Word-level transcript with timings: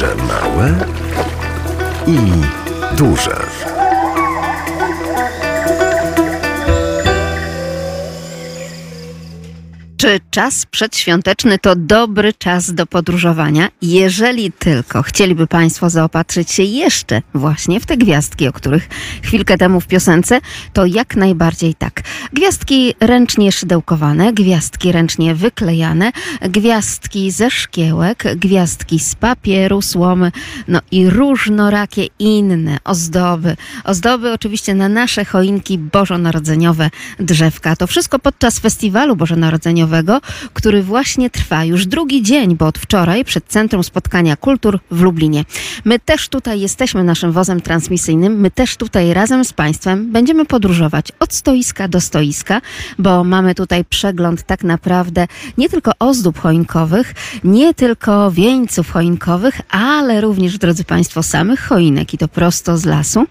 Duże 0.00 0.14
małe 0.14 0.74
i 2.06 2.18
duże. 2.96 3.36
Czy 10.00 10.20
czas 10.30 10.66
przedświąteczny 10.66 11.58
to 11.58 11.76
dobry 11.76 12.32
czas 12.32 12.74
do 12.74 12.86
podróżowania? 12.86 13.68
Jeżeli 13.82 14.52
tylko 14.52 15.02
chcieliby 15.02 15.46
Państwo 15.46 15.90
zaopatrzyć 15.90 16.50
się 16.50 16.62
jeszcze 16.62 17.22
właśnie 17.34 17.80
w 17.80 17.86
te 17.86 17.96
gwiazdki, 17.96 18.48
o 18.48 18.52
których 18.52 18.88
chwilkę 19.22 19.58
temu 19.58 19.80
w 19.80 19.86
piosence, 19.86 20.40
to 20.72 20.86
jak 20.86 21.16
najbardziej 21.16 21.74
tak. 21.74 22.02
Gwiazdki 22.32 22.94
ręcznie 23.00 23.52
szydełkowane, 23.52 24.32
gwiazdki 24.32 24.92
ręcznie 24.92 25.34
wyklejane, 25.34 26.12
gwiazdki 26.42 27.30
ze 27.30 27.50
szkiełek, 27.50 28.24
gwiazdki 28.36 28.98
z 28.98 29.14
papieru, 29.14 29.82
słomy, 29.82 30.32
no 30.68 30.80
i 30.90 31.10
różnorakie 31.10 32.06
inne 32.18 32.78
ozdoby. 32.84 33.56
Ozdoby 33.84 34.32
oczywiście 34.32 34.74
na 34.74 34.88
nasze 34.88 35.24
choinki 35.24 35.78
bożonarodzeniowe 35.78 36.90
drzewka. 37.18 37.76
To 37.76 37.86
wszystko 37.86 38.18
podczas 38.18 38.58
festiwalu 38.58 39.16
bożonarodzeniowego 39.16 39.89
który 40.54 40.82
właśnie 40.82 41.30
trwa 41.30 41.64
już 41.64 41.86
drugi 41.86 42.22
dzień, 42.22 42.56
bo 42.56 42.66
od 42.66 42.78
wczoraj 42.78 43.24
przed 43.24 43.44
Centrum 43.44 43.84
Spotkania 43.84 44.36
Kultur 44.36 44.78
w 44.90 45.00
Lublinie. 45.00 45.44
My 45.84 45.98
też 45.98 46.28
tutaj 46.28 46.60
jesteśmy 46.60 47.04
naszym 47.04 47.32
wozem 47.32 47.60
transmisyjnym, 47.60 48.40
my 48.40 48.50
też 48.50 48.76
tutaj 48.76 49.14
razem 49.14 49.44
z 49.44 49.52
Państwem 49.52 50.12
będziemy 50.12 50.44
podróżować 50.44 51.12
od 51.20 51.34
stoiska 51.34 51.88
do 51.88 52.00
stoiska, 52.00 52.60
bo 52.98 53.24
mamy 53.24 53.54
tutaj 53.54 53.84
przegląd 53.84 54.42
tak 54.42 54.64
naprawdę 54.64 55.26
nie 55.58 55.68
tylko 55.68 55.92
ozdób 55.98 56.38
choinkowych, 56.38 57.14
nie 57.44 57.74
tylko 57.74 58.30
wieńców 58.30 58.90
choinkowych, 58.90 59.60
ale 59.70 60.20
również, 60.20 60.58
drodzy 60.58 60.84
Państwo, 60.84 61.22
samych 61.22 61.60
choinek 61.60 62.14
i 62.14 62.18
to 62.18 62.28
prosto 62.28 62.78
z 62.78 62.84
lasu, 62.84 63.26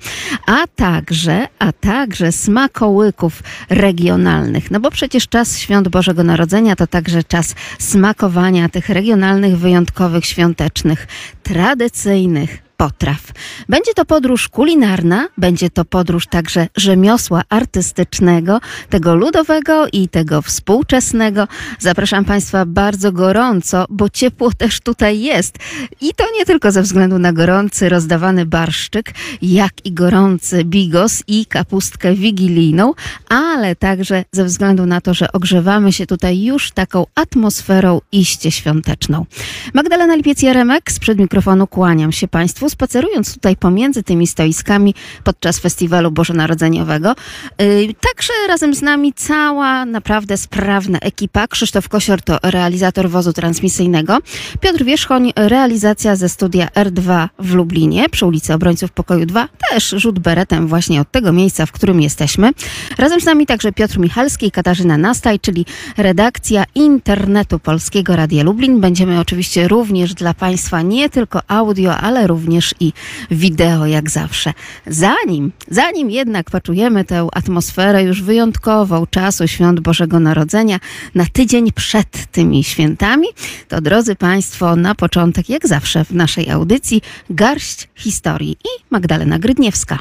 a 0.46 0.68
także, 0.76 1.48
a 1.60 1.72
także 1.72 2.32
smakołyków 2.32 3.44
regionalnych. 3.70 4.72
No 4.72 4.80
bo 4.80 4.92
przecież 4.92 5.28
czas 5.28 5.58
Świąt 5.58 5.88
Bożego 5.88 6.24
Narodzenia 6.24 6.49
to 6.76 6.88
także 6.88 7.24
czas 7.24 7.56
smakowania 7.80 8.70
tych 8.70 8.90
regionalnych, 8.90 9.58
wyjątkowych, 9.58 10.26
świątecznych, 10.26 11.08
tradycyjnych 11.44 12.69
potraw. 12.80 13.32
Będzie 13.70 13.94
to 13.94 14.06
podróż 14.06 14.50
kulinarna, 14.50 15.28
będzie 15.38 15.70
to 15.70 15.86
podróż 15.86 16.28
także 16.28 16.68
rzemiosła 16.78 17.42
artystycznego, 17.50 18.60
tego 18.90 19.16
ludowego 19.16 19.88
i 19.88 20.10
tego 20.10 20.42
współczesnego. 20.42 21.48
Zapraszam 21.80 22.26
Państwa 22.26 22.66
bardzo 22.66 23.12
gorąco, 23.12 23.86
bo 23.90 24.10
ciepło 24.10 24.52
też 24.54 24.80
tutaj 24.80 25.22
jest. 25.22 25.56
I 26.02 26.14
to 26.14 26.24
nie 26.38 26.46
tylko 26.46 26.72
ze 26.72 26.82
względu 26.82 27.20
na 27.20 27.34
gorący 27.34 27.90
rozdawany 27.90 28.46
barszczyk, 28.46 29.14
jak 29.42 29.86
i 29.86 29.92
gorący 29.92 30.64
bigos 30.64 31.24
i 31.28 31.46
kapustkę 31.46 32.16
wigilijną, 32.16 32.94
ale 33.30 33.76
także 33.76 34.26
ze 34.32 34.46
względu 34.46 34.86
na 34.86 35.02
to, 35.02 35.14
że 35.14 35.32
ogrzewamy 35.32 35.94
się 35.94 36.06
tutaj 36.06 36.44
już 36.44 36.72
taką 36.72 37.06
atmosferą 37.16 38.02
iście 38.12 38.52
świąteczną. 38.52 39.26
Magdalena 39.74 40.18
Lipiec-Jaremek, 40.18 40.92
sprzed 40.92 41.20
mikrofonu 41.20 41.68
kłaniam 41.68 42.12
się 42.12 42.28
Państwu 42.28 42.69
spacerując 42.70 43.34
tutaj 43.34 43.56
pomiędzy 43.56 44.04
tymi 44.04 44.28
stoiskami 44.28 44.96
podczas 45.24 45.60
festiwalu 45.60 46.12
bożonarodzeniowego, 46.12 47.16
yy, 47.60 47.66
także 47.94 48.34
razem 48.48 48.76
z 48.76 48.82
nami 48.82 49.14
cała 49.14 49.86
naprawdę 49.86 50.38
sprawna 50.38 51.00
ekipa. 51.00 51.48
Krzysztof 51.48 51.90
Kosior 51.90 52.22
to 52.22 52.38
realizator 52.44 53.10
wozu 53.10 53.34
transmisyjnego, 53.34 54.18
Piotr 54.60 54.84
Wierzchoń 54.84 55.34
realizacja 55.36 56.16
ze 56.16 56.30
studia 56.30 56.68
R2 56.68 57.28
w 57.40 57.54
Lublinie 57.54 58.10
przy 58.10 58.26
ulicy 58.26 58.54
Obrońców 58.54 58.92
Pokoju 58.92 59.26
2, 59.26 59.48
też 59.72 59.90
rzut 59.98 60.20
beretem 60.20 60.68
właśnie 60.68 61.02
od 61.02 61.12
tego 61.12 61.34
miejsca, 61.34 61.66
w 61.66 61.72
którym 61.72 62.02
jesteśmy. 62.02 62.52
Razem 62.98 63.22
z 63.22 63.26
nami 63.26 63.46
także 63.46 63.72
Piotr 63.72 64.00
Michalski 64.00 64.48
i 64.48 64.52
Katarzyna 64.52 64.98
Nastaj, 64.98 65.40
czyli 65.40 65.66
redakcja 65.98 66.64
internetu 66.76 67.60
Polskiego 67.60 68.16
Radia 68.16 68.44
Lublin. 68.44 68.82
Będziemy 68.82 69.20
oczywiście 69.20 69.68
również 69.68 70.14
dla 70.14 70.34
Państwa 70.34 70.82
nie 70.82 71.10
tylko 71.10 71.42
audio, 71.48 71.98
ale 71.98 72.28
również 72.28 72.59
również 72.60 72.76
i 72.80 72.94
wideo, 73.32 73.86
jak 73.86 74.10
zawsze. 74.10 74.54
Zanim, 74.88 75.52
zanim 75.72 76.12
jednak 76.12 76.52
poczujemy 76.52 77.06
tę 77.06 77.28
atmosferę 77.34 78.04
już 78.04 78.22
wyjątkową 78.22 79.06
czasu 79.08 79.48
świąt 79.48 79.80
Bożego 79.80 80.20
Narodzenia 80.20 80.80
na 81.16 81.26
tydzień 81.34 81.72
przed 81.72 82.26
tymi 82.32 82.64
świętami, 82.64 83.28
to 83.68 83.82
drodzy 83.82 84.16
Państwo, 84.16 84.76
na 84.76 84.96
początek, 84.96 85.50
jak 85.50 85.68
zawsze 85.68 86.06
w 86.06 86.12
naszej 86.12 86.50
audycji, 86.50 87.02
garść 87.30 87.88
historii 87.96 88.52
i 88.52 88.84
Magdalena 88.90 89.40
Grydniewska. 89.40 90.00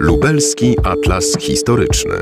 Lubelski 0.00 0.76
Atlas 0.84 1.36
Historyczny. 1.40 2.14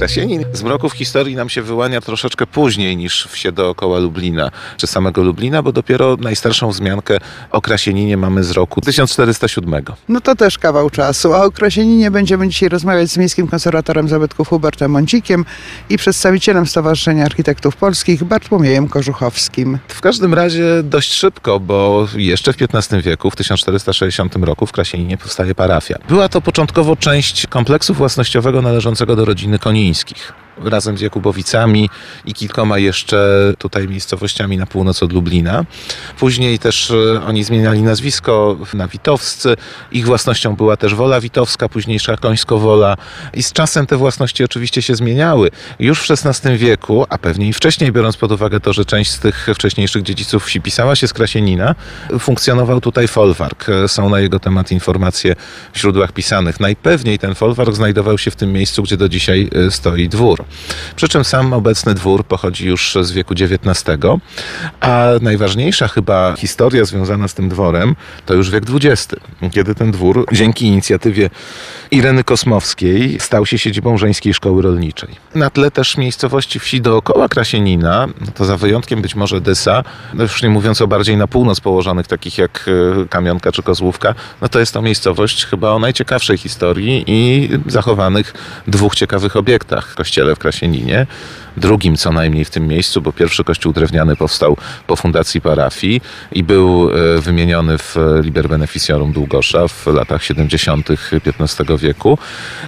Krasienin 0.00 0.44
z 0.52 0.62
mroków 0.62 0.92
historii 0.92 1.36
nam 1.36 1.48
się 1.48 1.62
wyłania 1.62 2.00
troszeczkę 2.00 2.46
później 2.46 2.96
niż 2.96 3.28
wsie 3.30 3.52
dookoła 3.52 3.98
Lublina, 3.98 4.50
czy 4.76 4.86
samego 4.86 5.22
Lublina, 5.22 5.62
bo 5.62 5.72
dopiero 5.72 6.16
najstarszą 6.16 6.70
wzmiankę 6.70 7.18
o 7.50 7.60
Krasieninie 7.60 8.16
mamy 8.16 8.44
z 8.44 8.50
roku 8.50 8.80
1407. 8.80 9.84
No 10.08 10.20
to 10.20 10.34
też 10.34 10.58
kawał 10.58 10.90
czasu, 10.90 11.34
a 11.34 11.44
o 11.44 11.50
Krasieninie 11.50 12.10
będziemy 12.10 12.48
dzisiaj 12.48 12.68
rozmawiać 12.68 13.10
z 13.10 13.16
miejskim 13.16 13.48
konserwatorem 13.48 14.08
zabytków 14.08 14.48
Hubertem 14.48 14.90
Mącikiem 14.90 15.44
i 15.88 15.96
przedstawicielem 15.96 16.66
Stowarzyszenia 16.66 17.24
Architektów 17.24 17.76
Polskich 17.76 18.24
Bartłomiejem 18.24 18.88
Korzuchowskim. 18.88 19.78
W 19.88 20.00
każdym 20.00 20.34
razie 20.34 20.64
dość 20.82 21.12
szybko, 21.12 21.60
bo 21.60 22.08
jeszcze 22.16 22.52
w 22.52 22.56
XV 22.62 23.02
wieku, 23.02 23.30
w 23.30 23.36
1460 23.36 24.36
roku 24.36 24.66
w 24.66 24.72
Krasieninie 24.72 25.18
powstaje 25.18 25.54
parafia. 25.54 25.98
Była 26.08 26.28
to 26.28 26.40
początkowo 26.40 26.96
część 26.96 27.46
kompleksu 27.46 27.94
własnościowego 27.94 28.62
należącego 28.62 29.16
do 29.16 29.24
rodziny 29.24 29.58
Koni 29.58 29.89
chińskich 29.90 30.32
razem 30.64 30.98
z 30.98 31.00
Jakubowicami 31.00 31.90
i 32.24 32.34
kilkoma 32.34 32.78
jeszcze 32.78 33.52
tutaj 33.58 33.88
miejscowościami 33.88 34.56
na 34.56 34.66
północ 34.66 35.02
od 35.02 35.12
Lublina. 35.12 35.64
Później 36.18 36.58
też 36.58 36.90
e, 36.90 37.22
oni 37.26 37.44
zmieniali 37.44 37.82
nazwisko 37.82 38.56
na 38.74 38.88
Witowscy. 38.88 39.56
Ich 39.92 40.06
własnością 40.06 40.56
była 40.56 40.76
też 40.76 40.94
Wola 40.94 41.20
Witowska, 41.20 41.68
późniejsza 41.68 42.16
Końsko-Wola 42.16 42.96
i 43.34 43.42
z 43.42 43.52
czasem 43.52 43.86
te 43.86 43.96
własności 43.96 44.44
oczywiście 44.44 44.82
się 44.82 44.94
zmieniały. 44.94 45.50
Już 45.78 46.00
w 46.00 46.10
XVI 46.10 46.56
wieku, 46.58 47.06
a 47.08 47.18
pewnie 47.18 47.48
i 47.48 47.52
wcześniej, 47.52 47.92
biorąc 47.92 48.16
pod 48.16 48.32
uwagę 48.32 48.60
to, 48.60 48.72
że 48.72 48.84
część 48.84 49.10
z 49.10 49.18
tych 49.18 49.46
wcześniejszych 49.54 50.02
dziedziców 50.02 50.44
wsi 50.44 50.60
pisała 50.60 50.96
się 50.96 51.08
z 51.08 51.12
Krasienina, 51.12 51.74
funkcjonował 52.18 52.80
tutaj 52.80 53.08
folwark. 53.08 53.66
Są 53.86 54.08
na 54.08 54.20
jego 54.20 54.40
temat 54.40 54.72
informacje 54.72 55.36
w 55.72 55.78
źródłach 55.78 56.12
pisanych. 56.12 56.60
Najpewniej 56.60 57.18
ten 57.18 57.34
folwark 57.34 57.74
znajdował 57.74 58.18
się 58.18 58.30
w 58.30 58.36
tym 58.36 58.52
miejscu, 58.52 58.82
gdzie 58.82 58.96
do 58.96 59.08
dzisiaj 59.08 59.50
e, 59.66 59.70
stoi 59.70 60.08
dwór. 60.08 60.39
Przy 60.96 61.08
czym 61.08 61.24
sam 61.24 61.52
obecny 61.52 61.94
dwór 61.94 62.24
pochodzi 62.24 62.66
już 62.66 62.96
z 63.00 63.12
wieku 63.12 63.34
XIX, 63.34 63.84
a 64.80 65.06
najważniejsza 65.20 65.88
chyba 65.88 66.34
historia 66.36 66.84
związana 66.84 67.28
z 67.28 67.34
tym 67.34 67.48
dworem 67.48 67.96
to 68.26 68.34
już 68.34 68.50
wiek 68.50 68.64
XX, 68.74 69.14
kiedy 69.52 69.74
ten 69.74 69.90
dwór 69.90 70.26
dzięki 70.32 70.66
inicjatywie 70.66 71.30
Ireny 71.90 72.24
Kosmowskiej 72.24 73.20
stał 73.20 73.46
się 73.46 73.58
siedzibą 73.58 73.98
żeńskiej 73.98 74.34
szkoły 74.34 74.62
rolniczej. 74.62 75.08
Na 75.34 75.50
tle 75.50 75.70
też 75.70 75.96
miejscowości 75.96 76.60
wsi 76.60 76.80
dookoła 76.80 77.28
Krasienina, 77.28 78.08
to 78.34 78.44
za 78.44 78.56
wyjątkiem 78.56 79.02
być 79.02 79.14
może 79.14 79.40
Dysa, 79.40 79.84
no 80.14 80.22
już 80.22 80.42
nie 80.42 80.48
mówiąc 80.48 80.82
o 80.82 80.86
bardziej 80.86 81.16
na 81.16 81.26
północ 81.26 81.60
położonych, 81.60 82.06
takich 82.06 82.38
jak 82.38 82.70
e, 83.02 83.08
Kamionka 83.08 83.52
czy 83.52 83.62
Kozłówka, 83.62 84.14
no 84.40 84.48
to 84.48 84.60
jest 84.60 84.74
to 84.74 84.82
miejscowość 84.82 85.44
chyba 85.44 85.70
o 85.70 85.78
najciekawszej 85.78 86.38
historii 86.38 87.04
i 87.06 87.48
zachowanych 87.66 88.34
dwóch 88.66 88.94
ciekawych 88.94 89.36
obiektach. 89.36 89.94
Kościele 89.94 90.29
w 90.34 90.38
Krasieninie, 90.38 91.06
drugim 91.56 91.96
co 91.96 92.12
najmniej 92.12 92.44
w 92.44 92.50
tym 92.50 92.66
miejscu, 92.66 93.02
bo 93.02 93.12
pierwszy 93.12 93.44
kościół 93.44 93.72
drewniany 93.72 94.16
powstał 94.16 94.56
po 94.86 94.96
fundacji 94.96 95.40
parafii 95.40 96.00
i 96.32 96.42
był 96.42 96.90
e, 96.90 97.20
wymieniony 97.20 97.78
w 97.78 97.96
Liber 98.22 98.48
Beneficiorum 98.48 99.12
Długosza 99.12 99.68
w 99.68 99.86
latach 99.86 100.24
70. 100.24 100.88
XV 101.26 101.78
wieku. 101.78 102.18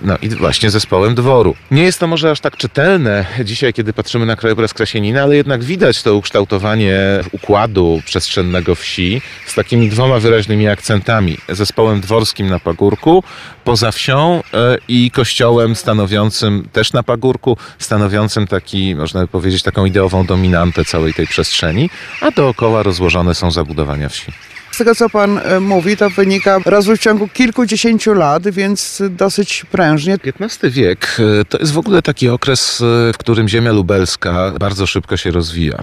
No 0.03 0.17
i 0.23 0.29
właśnie 0.29 0.71
zespołem 0.71 1.15
dworu. 1.15 1.55
Nie 1.71 1.83
jest 1.83 2.01
to 2.01 2.07
może 2.07 2.31
aż 2.31 2.41
tak 2.41 2.57
czytelne 2.57 3.27
dzisiaj, 3.45 3.73
kiedy 3.73 3.93
patrzymy 3.93 4.27
na 4.27 4.37
krajobraz 4.37 4.75
Krasienina, 4.75 5.23
ale 5.23 5.37
jednak 5.37 5.65
widać 5.65 6.03
to 6.03 6.15
ukształtowanie 6.15 6.99
układu 7.33 8.01
przestrzennego 8.05 8.75
wsi 8.75 9.23
z 9.47 9.55
takimi 9.55 9.89
dwoma 9.89 10.19
wyraźnymi 10.19 10.69
akcentami. 10.69 11.37
Zespołem 11.49 12.01
dworskim 12.01 12.47
na 12.51 12.59
pagórku, 12.59 13.25
poza 13.65 13.93
wsią 13.93 14.43
e, 14.55 14.77
i 14.89 15.11
kościołem 15.11 15.77
stanowiącym 15.77 16.69
też 16.73 16.93
na 16.93 17.03
pagórku, 17.03 17.57
stanowiącym 17.79 18.47
taki, 18.47 18.72
można 18.97 19.21
by 19.21 19.29
powiedzieć, 19.29 19.63
taką 19.63 19.85
ideową 19.85 20.27
dominantę 20.27 20.85
całej 20.85 21.15
tej 21.15 21.27
przestrzeni, 21.27 21.91
a 22.21 22.31
dookoła 22.31 22.83
rozłożone 22.83 23.35
są 23.35 23.51
zabudowania 23.51 24.09
wsi. 24.09 24.33
Z 24.73 24.79
tego, 24.79 24.95
co 24.95 25.09
pan 25.11 25.39
e, 25.39 25.61
mówi, 25.61 25.97
to 25.97 26.11
wynika 26.11 26.59
rozwój 26.65 26.97
w 26.97 27.01
ciągu 27.01 27.29
kilkudziesięciu 27.29 28.15
lat, 28.15 28.49
więc 28.49 29.03
dosyć 29.11 29.67
prężnie. 29.71 30.19
XV 30.41 30.71
wiek 30.71 31.17
e, 31.41 31.45
to 31.45 31.59
jest 31.59 31.73
w 31.73 31.79
ogóle 31.79 32.03
taki 32.03 32.29
okres, 32.29 32.81
e, 32.81 33.13
w 33.13 33.19
którym 33.19 33.49
ziemia 33.49 33.73
lubelska 33.73 34.53
bardzo 34.61 34.87
szybko 34.87 35.17
się 35.17 35.31
rozwija. 35.31 35.79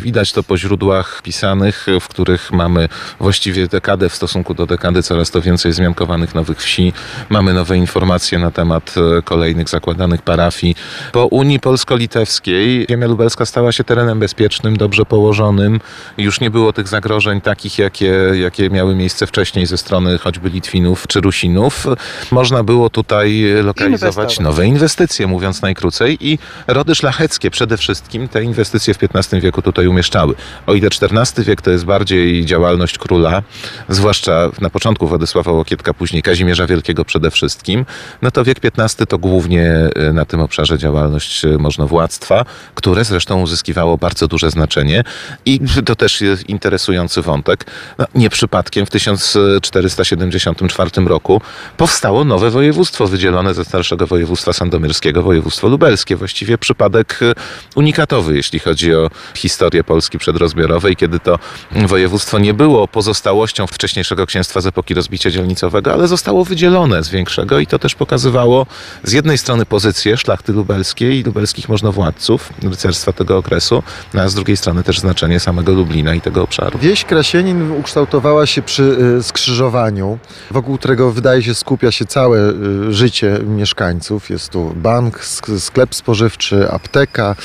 Widać 0.00 0.32
to 0.32 0.42
po 0.42 0.58
źródłach 0.58 1.22
pisanych, 1.22 1.86
w 2.00 2.08
których 2.08 2.52
mamy 2.52 2.88
właściwie 3.20 3.68
dekadę 3.68 4.08
w 4.08 4.14
stosunku 4.14 4.54
do 4.54 4.66
dekady 4.66 5.02
coraz 5.02 5.30
to 5.30 5.40
więcej 5.40 5.72
zmiankowanych 5.72 6.34
nowych 6.34 6.58
wsi. 6.58 6.92
Mamy 7.28 7.52
nowe 7.52 7.76
informacje 7.76 8.38
na 8.38 8.50
temat 8.50 8.94
kolejnych 9.24 9.68
zakładanych 9.68 10.22
parafii. 10.22 10.76
Po 11.12 11.26
Unii 11.26 11.60
Polsko-Litewskiej 11.60 12.86
ziemia 12.90 13.06
lubelska 13.06 13.46
stała 13.46 13.72
się 13.72 13.84
terenem 13.84 14.20
bezpiecznym, 14.20 14.76
dobrze 14.76 15.04
położonym. 15.04 15.80
Już 16.18 16.40
nie 16.40 16.50
było 16.50 16.72
tych 16.72 16.88
zagrożeń 16.88 17.40
takich, 17.40 17.78
jakie, 17.78 18.31
jakie 18.38 18.70
miały 18.70 18.94
miejsce 18.94 19.26
wcześniej 19.26 19.66
ze 19.66 19.78
strony 19.78 20.18
choćby 20.18 20.50
Litwinów 20.50 21.06
czy 21.06 21.20
Rusinów. 21.20 21.86
Można 22.30 22.62
było 22.62 22.90
tutaj 22.90 23.44
lokalizować 23.62 24.40
nowe 24.40 24.66
inwestycje, 24.66 25.26
mówiąc 25.26 25.62
najkrócej, 25.62 26.18
i 26.20 26.38
rody 26.66 26.94
szlacheckie 26.94 27.50
przede 27.50 27.76
wszystkim 27.76 28.28
te 28.28 28.42
inwestycje 28.42 28.94
w 28.94 28.98
XV 29.02 29.40
wieku 29.40 29.62
tutaj 29.62 29.86
umieszczały. 29.86 30.34
O 30.66 30.74
ile 30.74 30.88
XIV 30.88 31.44
wiek 31.44 31.62
to 31.62 31.70
jest 31.70 31.84
bardziej 31.84 32.46
działalność 32.46 32.98
króla, 32.98 33.42
zwłaszcza 33.88 34.50
na 34.60 34.70
początku 34.70 35.08
Władysława 35.08 35.52
Łokietka, 35.52 35.94
później 35.94 36.22
Kazimierza 36.22 36.66
Wielkiego 36.66 37.04
przede 37.04 37.30
wszystkim, 37.30 37.84
no 38.22 38.30
to 38.30 38.44
wiek 38.44 38.58
XV 38.78 39.06
to 39.06 39.18
głównie 39.18 39.70
e, 39.94 40.12
na 40.12 40.24
tym 40.24 40.40
obszarze 40.40 40.78
działalność 40.78 41.44
e, 41.44 41.58
możnowładztwa, 41.58 42.44
które 42.74 43.04
zresztą 43.04 43.40
uzyskiwało 43.40 43.98
bardzo 43.98 44.28
duże 44.28 44.50
znaczenie 44.50 45.04
i 45.46 45.60
to 45.84 45.96
też 45.96 46.20
jest 46.20 46.48
interesujący 46.48 47.22
wątek. 47.22 47.66
No, 47.98 48.06
nie 48.22 48.30
przypadkiem 48.30 48.86
w 48.86 48.90
1474 48.90 50.90
roku 51.06 51.40
powstało 51.76 52.24
nowe 52.24 52.50
województwo 52.50 53.06
wydzielone 53.06 53.54
ze 53.54 53.64
starszego 53.64 54.06
województwa 54.06 54.52
sandomierskiego, 54.52 55.22
województwo 55.22 55.68
lubelskie. 55.68 56.16
Właściwie 56.16 56.58
przypadek 56.58 57.18
e, 57.22 57.32
unikatowy, 57.74 58.36
jeśli 58.36 58.58
chodzi 58.58 58.94
o 58.94 59.10
historię 59.34 59.84
Polski 59.84 60.18
przedrozbiorowej, 60.18 60.96
kiedy 60.96 61.20
to 61.20 61.38
województwo 61.86 62.38
nie 62.38 62.54
było 62.54 62.88
pozostałością 62.88 63.66
wcześniejszego 63.66 64.26
księstwa 64.26 64.60
z 64.60 64.66
epoki 64.66 64.94
rozbicia 64.94 65.30
dzielnicowego, 65.30 65.92
ale 65.92 66.08
zostało 66.08 66.44
wydzielone 66.44 67.02
z 67.02 67.08
większego 67.08 67.58
i 67.58 67.66
to 67.66 67.78
też 67.78 67.94
pokazywało 67.94 68.66
z 69.04 69.12
jednej 69.12 69.38
strony 69.38 69.66
pozycję 69.66 70.16
szlachty 70.16 70.52
lubelskiej 70.52 71.20
i 71.20 71.22
lubelskich 71.22 71.68
możnowładców, 71.68 72.52
rycerstwa 72.62 73.12
tego 73.12 73.36
okresu, 73.36 73.82
no 74.14 74.22
a 74.22 74.28
z 74.28 74.34
drugiej 74.34 74.56
strony 74.56 74.82
też 74.82 75.00
znaczenie 75.00 75.40
samego 75.40 75.72
Lublina 75.72 76.14
i 76.14 76.20
tego 76.20 76.42
obszaru. 76.42 76.78
Wieś 76.78 77.04
Krasienin 77.04 77.72
ukształtowała 77.72 78.11
się 78.44 78.62
przy 78.62 78.82
y, 79.18 79.22
skrzyżowaniu, 79.22 80.18
wokół 80.50 80.78
którego 80.78 81.12
wydaje 81.12 81.42
się 81.42 81.54
skupia 81.54 81.92
się 81.92 82.04
całe 82.04 82.38
y, 82.50 82.92
życie 82.92 83.38
mieszkańców. 83.46 84.30
Jest 84.30 84.48
tu 84.48 84.72
bank, 84.76 85.18
sk- 85.18 85.58
sklep 85.60 85.94
spożywczy, 85.94 86.70
apteka, 86.70 87.36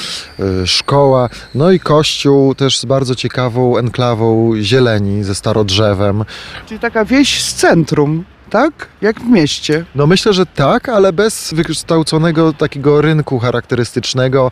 y, 0.64 0.68
szkoła, 0.68 1.30
no 1.56 1.72
i 1.72 1.80
kościół 1.80 2.56
też 2.56 2.78
z 2.78 2.86
bardzo 2.86 3.16
ciekawą 3.16 3.78
enklawą 3.78 4.52
zieleni 4.62 5.24
ze 5.24 5.36
starodrzewem. 5.36 6.24
Czyli 6.68 6.80
taka 6.80 7.06
wieś 7.06 7.44
z 7.44 7.54
centrum, 7.54 8.24
tak? 8.50 8.88
Jak 9.02 9.20
w 9.20 9.30
mieście. 9.30 9.86
No 9.96 10.08
myślę, 10.08 10.34
że 10.34 10.46
tak, 10.46 10.90
ale 10.90 11.14
bez 11.14 11.54
wykształconego 11.54 12.54
takiego 12.54 13.02
rynku 13.02 13.40
charakterystycznego. 13.40 14.52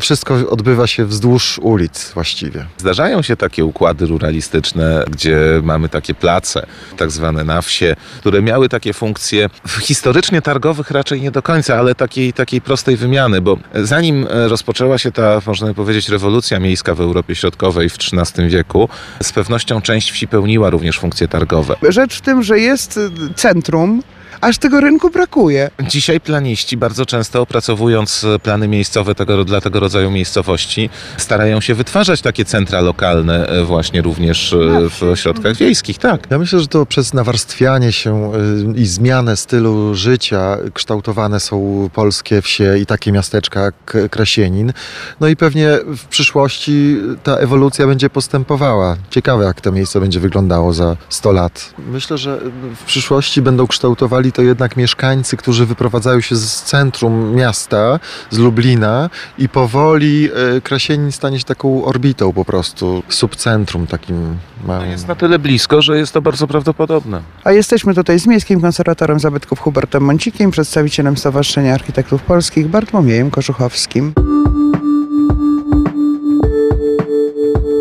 Wszystko 0.00 0.34
odbywa 0.50 0.86
się 0.86 1.04
wzdłuż 1.04 1.58
ulic 1.58 2.10
właściwie. 2.14 2.66
Zdarzają 2.78 3.22
się 3.22 3.36
takie 3.36 3.64
układy 3.64 4.06
ruralistyczne, 4.06 5.04
gdzie 5.10 5.38
mamy 5.62 5.88
takie 5.88 6.14
place, 6.14 6.66
tak 6.96 7.10
zwane 7.10 7.44
na 7.44 7.62
wsie, 7.62 7.96
które 8.18 8.42
miały 8.42 8.68
takie 8.68 8.92
funkcje 8.92 9.50
historycznie 9.80 10.42
targowych 10.42 10.90
raczej 10.90 11.20
nie 11.20 11.30
do 11.30 11.42
końca, 11.42 11.76
ale 11.76 11.94
takiej, 11.94 12.32
takiej 12.32 12.60
prostej 12.60 12.96
wymiany, 12.96 13.40
bo 13.40 13.58
zanim 13.74 14.26
rozpoczęła 14.30 14.98
się 14.98 15.12
ta, 15.12 15.40
można 15.46 15.74
powiedzieć, 15.74 16.08
rewolucja 16.08 16.60
miejska 16.60 16.94
w 16.94 17.00
Europie 17.00 17.34
Środkowej 17.34 17.88
w 17.88 17.94
XIII 17.94 18.48
wieku, 18.48 18.88
z 19.22 19.32
pewnością 19.32 19.80
część 19.80 20.10
wsi 20.10 20.28
pełniła 20.28 20.70
również 20.70 20.98
funkcje 20.98 21.28
targowe. 21.28 21.76
Rzecz 21.88 22.18
w 22.18 22.20
tym, 22.20 22.42
że 22.42 22.58
jest 22.58 22.87
y, 22.96 23.32
centrum, 23.36 24.02
aż 24.40 24.58
tego 24.58 24.80
rynku 24.80 25.10
brakuje. 25.10 25.70
Dzisiaj 25.88 26.20
planiści 26.20 26.76
bardzo 26.76 27.06
często 27.06 27.40
opracowując 27.40 28.24
e, 28.24 28.38
plany 28.38 28.68
miejscowe 28.68 29.14
tego, 29.14 29.44
dla 29.44 29.60
tego 29.60 29.80
rodzaju 29.80 30.10
miejscowości 30.10 30.90
starają 31.16 31.60
się 31.60 31.74
wytwarzać 31.74 32.22
takie 32.22 32.44
centra 32.44 32.80
lokalne 32.80 33.46
e, 33.46 33.64
właśnie 33.64 34.02
również 34.02 34.52
e, 34.52 34.90
w 34.90 35.02
ośrodkach 35.02 35.56
wiejskich, 35.56 35.98
tak. 35.98 36.26
Ja 36.30 36.38
myślę, 36.38 36.60
że 36.60 36.66
to 36.66 36.86
przez 36.86 37.14
nawarstwianie 37.14 37.92
się 37.92 38.32
i 38.76 38.86
zmianę 38.86 39.36
stylu 39.36 39.94
życia 39.94 40.56
kształtowane 40.74 41.40
są 41.40 41.88
polskie 41.94 42.42
wsie 42.42 42.78
i 42.78 42.86
takie 42.86 43.12
miasteczka 43.12 43.60
jak 43.60 43.96
Krasienin. 44.10 44.72
No 45.20 45.28
i 45.28 45.36
pewnie 45.36 45.78
w 45.96 46.04
przyszłości 46.04 46.96
ta 47.22 47.36
ewolucja 47.36 47.86
będzie 47.86 48.10
postępowała. 48.10 48.96
Ciekawe, 49.10 49.44
jak 49.44 49.60
to 49.60 49.72
miejsce 49.72 50.00
będzie 50.00 50.20
wyglądało 50.20 50.72
za 50.72 50.96
100 51.08 51.32
lat. 51.32 51.74
Myślę, 51.78 52.18
że 52.18 52.40
w 52.76 52.84
przyszłości 52.84 53.42
będą 53.42 53.66
kształtowali 53.66 54.27
to 54.32 54.42
jednak 54.42 54.76
mieszkańcy, 54.76 55.36
którzy 55.36 55.66
wyprowadzają 55.66 56.20
się 56.20 56.36
z 56.36 56.62
centrum 56.62 57.34
miasta, 57.34 58.00
z 58.30 58.38
Lublina 58.38 59.10
i 59.38 59.48
powoli 59.48 60.30
y, 60.56 60.60
Krasienin 60.60 61.12
stanie 61.12 61.38
się 61.38 61.44
taką 61.44 61.84
orbitą 61.84 62.32
po 62.32 62.44
prostu, 62.44 63.02
subcentrum 63.08 63.86
takim 63.86 64.36
małym. 64.66 64.90
Jest 64.90 65.08
na 65.08 65.14
tyle 65.14 65.38
blisko, 65.38 65.82
że 65.82 65.98
jest 65.98 66.12
to 66.12 66.22
bardzo 66.22 66.46
prawdopodobne. 66.46 67.22
A 67.44 67.52
jesteśmy 67.52 67.94
tutaj 67.94 68.18
z 68.18 68.26
Miejskim 68.26 68.60
Konserwatorem 68.60 69.20
Zabytków 69.20 69.60
Hubertem 69.60 70.02
Mącikiem, 70.02 70.50
przedstawicielem 70.50 71.16
Stowarzyszenia 71.16 71.74
Architektów 71.74 72.22
Polskich 72.22 72.68
Bartłomiejem 72.68 73.30
Koszuchowskim. 73.30 74.12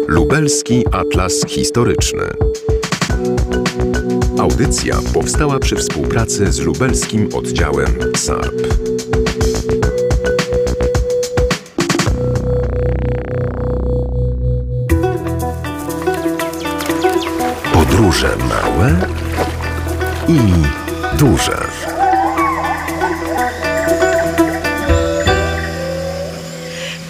Lubelski 0.07 0.85
Atlas 0.91 1.45
Historyczny. 1.47 2.23
Audycja 4.51 4.95
powstała 5.13 5.59
przy 5.59 5.75
współpracy 5.75 6.51
z 6.51 6.59
lubelskim 6.59 7.29
oddziałem 7.33 7.87
SARP. 8.15 8.61
Podróże 17.73 18.35
małe 18.49 18.95
i 20.27 20.39
duże. 21.17 21.57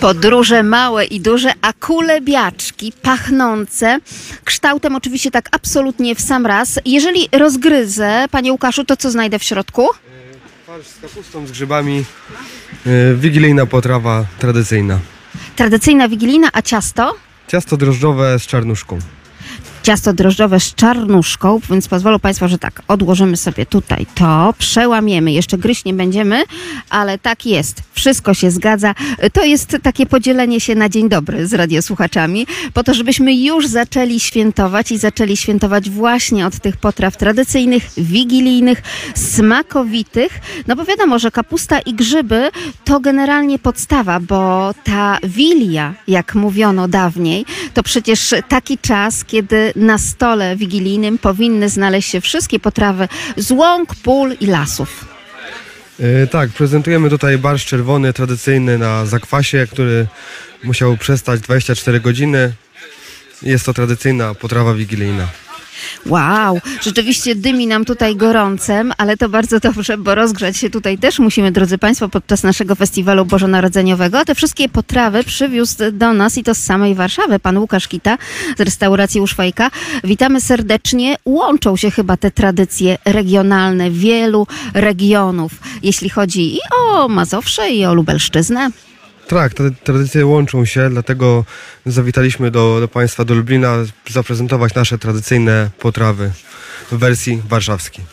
Podróże 0.07 0.63
małe 0.63 1.05
i 1.05 1.19
duże, 1.19 1.51
a 1.61 1.73
kulebiaczki 1.73 2.93
pachnące, 3.01 3.99
kształtem 4.43 4.95
oczywiście 4.95 5.31
tak 5.31 5.49
absolutnie 5.51 6.15
w 6.15 6.21
sam 6.21 6.45
raz. 6.45 6.79
Jeżeli 6.85 7.29
rozgryzę, 7.31 8.25
panie 8.31 8.51
Łukaszu, 8.51 8.85
to 8.85 8.97
co 8.97 9.11
znajdę 9.11 9.39
w 9.39 9.43
środku? 9.43 9.87
Farsz 10.67 10.87
z 10.87 10.99
kapustą, 10.99 11.47
z 11.47 11.51
grzybami. 11.51 12.05
Yy, 12.85 13.15
Wigilijna 13.15 13.65
potrawa 13.65 14.25
tradycyjna. 14.39 14.99
Tradycyjna 15.55 16.07
wigilijna, 16.09 16.49
a 16.53 16.61
ciasto? 16.61 17.15
Ciasto 17.47 17.77
drożdżowe 17.77 18.39
z 18.39 18.47
czarnuszką. 18.47 18.99
Ciasto 19.87 20.13
drożdżowe 20.13 20.59
z 20.59 20.75
czarnuszką, 20.75 21.59
więc 21.69 21.87
pozwolą 21.87 22.19
Państwo, 22.19 22.47
że 22.47 22.57
tak, 22.57 22.81
odłożymy 22.87 23.37
sobie 23.37 23.65
tutaj 23.65 24.05
to, 24.15 24.53
przełamiemy, 24.57 25.31
jeszcze 25.31 25.57
gryźć 25.57 25.85
nie 25.85 25.93
będziemy, 25.93 26.43
ale 26.89 27.17
tak 27.17 27.45
jest, 27.45 27.83
wszystko 27.91 28.33
się 28.33 28.51
zgadza. 28.51 28.95
To 29.33 29.43
jest 29.43 29.77
takie 29.83 30.05
podzielenie 30.05 30.59
się 30.59 30.75
na 30.75 30.89
dzień 30.89 31.09
dobry 31.09 31.47
z 31.47 31.53
radiosłuchaczami, 31.53 32.47
po 32.73 32.83
to, 32.83 32.93
żebyśmy 32.93 33.35
już 33.35 33.67
zaczęli 33.67 34.19
świętować 34.19 34.91
i 34.91 34.97
zaczęli 34.97 35.37
świętować 35.37 35.89
właśnie 35.89 36.47
od 36.47 36.59
tych 36.59 36.77
potraw 36.77 37.17
tradycyjnych, 37.17 37.83
wigilijnych, 37.97 38.81
smakowitych, 39.15 40.39
no 40.67 40.75
bo 40.75 40.85
wiadomo, 40.85 41.19
że 41.19 41.31
kapusta 41.31 41.79
i 41.79 41.93
grzyby 41.93 42.49
to 42.83 42.99
generalnie 42.99 43.59
podstawa, 43.59 44.19
bo 44.19 44.73
ta 44.83 45.17
wilia, 45.23 45.93
jak 46.07 46.35
mówiono 46.35 46.87
dawniej, 46.87 47.45
to 47.73 47.83
przecież 47.83 48.33
taki 48.47 48.77
czas, 48.77 49.23
kiedy 49.23 49.73
na 49.77 49.97
stole 49.97 50.55
wigilijnym 50.55 51.17
powinny 51.17 51.69
znaleźć 51.69 52.09
się 52.09 52.21
wszystkie 52.21 52.59
potrawy 52.59 53.07
z 53.37 53.51
łąk, 53.51 53.95
pól 53.95 54.35
i 54.39 54.45
lasów. 54.45 55.05
Yy, 55.99 56.27
tak, 56.27 56.49
prezentujemy 56.49 57.09
tutaj 57.09 57.37
barszcz 57.37 57.67
czerwony, 57.67 58.13
tradycyjny 58.13 58.77
na 58.77 59.05
zakwasie, 59.05 59.67
który 59.71 60.07
musiał 60.63 60.97
przestać 60.97 61.41
24 61.41 61.99
godziny. 61.99 62.53
Jest 63.41 63.65
to 63.65 63.73
tradycyjna 63.73 64.33
potrawa 64.33 64.73
wigilijna. 64.73 65.27
Wow, 66.05 66.59
rzeczywiście 66.81 67.35
dymi 67.35 67.67
nam 67.67 67.85
tutaj 67.85 68.15
gorącem, 68.15 68.93
ale 68.97 69.17
to 69.17 69.29
bardzo 69.29 69.59
dobrze, 69.59 69.97
bo 69.97 70.15
rozgrzać 70.15 70.57
się 70.57 70.69
tutaj 70.69 70.97
też 70.97 71.19
musimy, 71.19 71.51
drodzy 71.51 71.77
Państwo, 71.77 72.09
podczas 72.09 72.43
naszego 72.43 72.75
festiwalu 72.75 73.25
bożonarodzeniowego. 73.25 74.25
Te 74.25 74.35
wszystkie 74.35 74.69
potrawy 74.69 75.23
przywiózł 75.23 75.75
do 75.91 76.13
nas 76.13 76.37
i 76.37 76.43
to 76.43 76.55
z 76.55 76.57
samej 76.57 76.95
Warszawy 76.95 77.39
pan 77.39 77.57
Łukasz 77.57 77.87
Kita 77.87 78.17
z 78.57 78.61
restauracji 78.61 79.21
Uszwajka. 79.21 79.71
Witamy 80.03 80.41
serdecznie. 80.41 81.15
Łączą 81.25 81.77
się 81.77 81.91
chyba 81.91 82.17
te 82.17 82.31
tradycje 82.31 82.97
regionalne 83.05 83.91
wielu 83.91 84.47
regionów, 84.73 85.51
jeśli 85.83 86.09
chodzi 86.09 86.55
i 86.55 86.59
o 86.81 87.07
Mazowsze, 87.07 87.69
i 87.69 87.85
o 87.85 87.93
Lubelszczyznę. 87.93 88.71
Tak, 89.27 89.53
te 89.53 89.71
tradycje 89.71 90.25
łączą 90.25 90.65
się, 90.65 90.89
dlatego 90.89 91.45
zawitaliśmy 91.85 92.51
do, 92.51 92.79
do 92.79 92.87
Państwa, 92.87 93.25
do 93.25 93.35
Lublina, 93.35 93.75
zaprezentować 94.09 94.75
nasze 94.75 94.97
tradycyjne 94.97 95.69
potrawy 95.79 96.31
w 96.91 96.97
wersji 96.97 97.41
warszawskiej. 97.49 98.05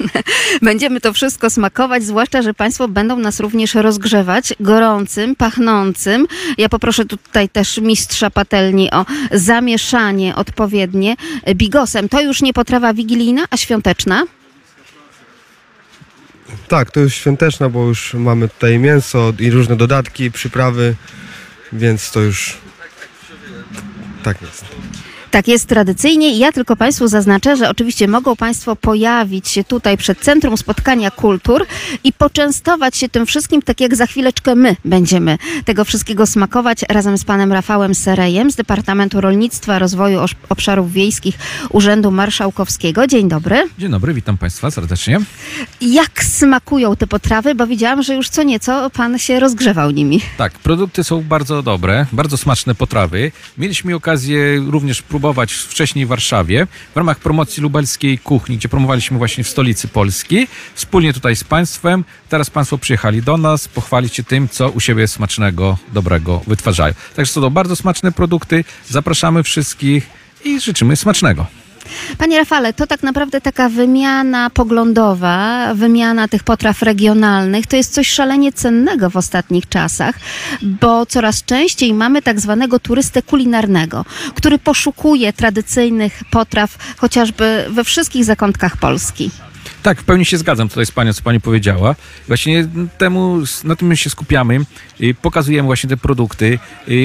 Będziemy 0.62 1.00
to 1.00 1.12
wszystko 1.12 1.50
smakować, 1.50 2.04
zwłaszcza, 2.04 2.42
że 2.42 2.54
Państwo 2.54 2.88
będą 2.88 3.16
nas 3.16 3.40
również 3.40 3.74
rozgrzewać 3.74 4.54
gorącym, 4.60 5.36
pachnącym. 5.36 6.26
Ja 6.58 6.68
poproszę 6.68 7.04
tutaj 7.04 7.48
też 7.48 7.78
mistrza 7.78 8.30
patelni 8.30 8.90
o 8.90 9.06
zamieszanie 9.32 10.36
odpowiednie 10.36 11.16
bigosem. 11.54 12.08
To 12.08 12.20
już 12.20 12.42
nie 12.42 12.52
potrawa 12.52 12.94
wigilijna, 12.94 13.44
a 13.50 13.56
świąteczna. 13.56 14.24
Tak, 16.68 16.90
to 16.90 17.00
już 17.00 17.14
świąteczna, 17.14 17.68
bo 17.68 17.86
już 17.86 18.14
mamy 18.14 18.48
tutaj 18.48 18.78
mięso 18.78 19.32
i 19.38 19.50
różne 19.50 19.76
dodatki, 19.76 20.30
przyprawy, 20.30 20.94
więc 21.72 22.10
to 22.10 22.20
już 22.20 22.56
tak 24.22 24.42
jest. 24.42 24.64
Tak 25.30 25.48
jest 25.48 25.66
tradycyjnie. 25.66 26.38
Ja 26.38 26.52
tylko 26.52 26.76
Państwu 26.76 27.08
zaznaczę, 27.08 27.56
że 27.56 27.70
oczywiście 27.70 28.08
mogą 28.08 28.36
Państwo 28.36 28.76
pojawić 28.76 29.48
się 29.48 29.64
tutaj 29.64 29.96
przed 29.96 30.18
Centrum 30.18 30.56
Spotkania 30.56 31.10
Kultur 31.10 31.66
i 32.04 32.12
poczęstować 32.12 32.96
się 32.96 33.08
tym 33.08 33.26
wszystkim, 33.26 33.62
tak 33.62 33.80
jak 33.80 33.96
za 33.96 34.06
chwileczkę 34.06 34.54
my 34.54 34.76
będziemy 34.84 35.38
tego 35.64 35.84
wszystkiego 35.84 36.26
smakować 36.26 36.84
razem 36.88 37.18
z 37.18 37.24
panem 37.24 37.52
Rafałem 37.52 37.94
Serejem 37.94 38.50
z 38.50 38.56
Departamentu 38.56 39.20
Rolnictwa, 39.20 39.78
Rozwoju 39.78 40.20
Obszarów 40.48 40.92
Wiejskich 40.92 41.38
Urzędu 41.68 42.10
Marszałkowskiego. 42.10 43.06
Dzień 43.06 43.28
dobry. 43.28 43.62
Dzień 43.78 43.90
dobry, 43.90 44.14
witam 44.14 44.38
Państwa 44.38 44.70
serdecznie. 44.70 45.20
Jak 45.80 46.24
smakują 46.24 46.96
te 46.96 47.06
potrawy? 47.06 47.54
Bo 47.54 47.66
widziałam, 47.66 48.02
że 48.02 48.14
już 48.14 48.28
co 48.28 48.42
nieco 48.42 48.90
pan 48.90 49.18
się 49.18 49.40
rozgrzewał 49.40 49.90
nimi. 49.90 50.20
Tak, 50.36 50.52
produkty 50.52 51.04
są 51.04 51.22
bardzo 51.22 51.62
dobre, 51.62 52.06
bardzo 52.12 52.36
smaczne 52.36 52.74
potrawy. 52.74 53.32
Mieliśmy 53.58 53.94
okazję 53.94 54.64
również 54.66 55.02
próbować 55.02 55.19
wcześniej 55.66 56.06
w 56.06 56.08
Warszawie 56.08 56.66
w 56.94 56.96
ramach 56.96 57.18
promocji 57.18 57.62
lubelskiej 57.62 58.18
kuchni, 58.18 58.56
gdzie 58.56 58.68
promowaliśmy 58.68 59.18
właśnie 59.18 59.44
w 59.44 59.48
stolicy 59.48 59.88
Polski, 59.88 60.46
wspólnie 60.74 61.12
tutaj 61.12 61.36
z 61.36 61.44
Państwem. 61.44 62.04
Teraz 62.28 62.50
Państwo 62.50 62.78
przyjechali 62.78 63.22
do 63.22 63.36
nas 63.36 63.68
pochwalić 63.68 64.14
się 64.14 64.22
tym, 64.22 64.48
co 64.48 64.70
u 64.70 64.80
siebie 64.80 65.08
smacznego, 65.08 65.78
dobrego 65.92 66.42
wytwarzają. 66.46 66.94
Także 67.16 67.32
są 67.32 67.40
to 67.40 67.50
bardzo 67.50 67.76
smaczne 67.76 68.12
produkty. 68.12 68.64
Zapraszamy 68.88 69.42
wszystkich 69.42 70.10
i 70.44 70.60
życzymy 70.60 70.96
smacznego. 70.96 71.59
Panie 72.18 72.38
Rafale, 72.38 72.72
to 72.72 72.86
tak 72.86 73.02
naprawdę 73.02 73.40
taka 73.40 73.68
wymiana 73.68 74.50
poglądowa, 74.50 75.74
wymiana 75.74 76.28
tych 76.28 76.44
potraw 76.44 76.82
regionalnych, 76.82 77.66
to 77.66 77.76
jest 77.76 77.94
coś 77.94 78.08
szalenie 78.08 78.52
cennego 78.52 79.10
w 79.10 79.16
ostatnich 79.16 79.68
czasach, 79.68 80.14
bo 80.62 81.06
coraz 81.06 81.44
częściej 81.44 81.94
mamy 81.94 82.22
tak 82.22 82.40
zwanego 82.40 82.78
turystę 82.78 83.22
kulinarnego, 83.22 84.04
który 84.34 84.58
poszukuje 84.58 85.32
tradycyjnych 85.32 86.22
potraw 86.30 86.96
chociażby 86.96 87.66
we 87.70 87.84
wszystkich 87.84 88.24
zakątkach 88.24 88.76
Polski. 88.76 89.30
Tak, 89.82 90.00
w 90.00 90.04
pełni 90.04 90.24
się 90.24 90.38
zgadzam 90.38 90.68
tutaj 90.68 90.86
z 90.86 90.90
Panią, 90.90 91.12
co 91.12 91.22
Pani 91.22 91.40
powiedziała. 91.40 91.94
Właśnie 92.28 92.68
temu, 92.98 93.38
na 93.64 93.76
tym 93.76 93.96
się 93.96 94.10
skupiamy, 94.10 94.60
pokazujemy 95.22 95.66
właśnie 95.66 95.90
te 95.90 95.96
produkty, 95.96 96.58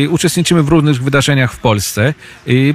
uczestniczymy 0.10 0.64
w 0.64 0.70
różnych 0.70 1.04
wydarzeniach 1.04 1.54
w 1.54 1.58
Polsce, 1.58 2.14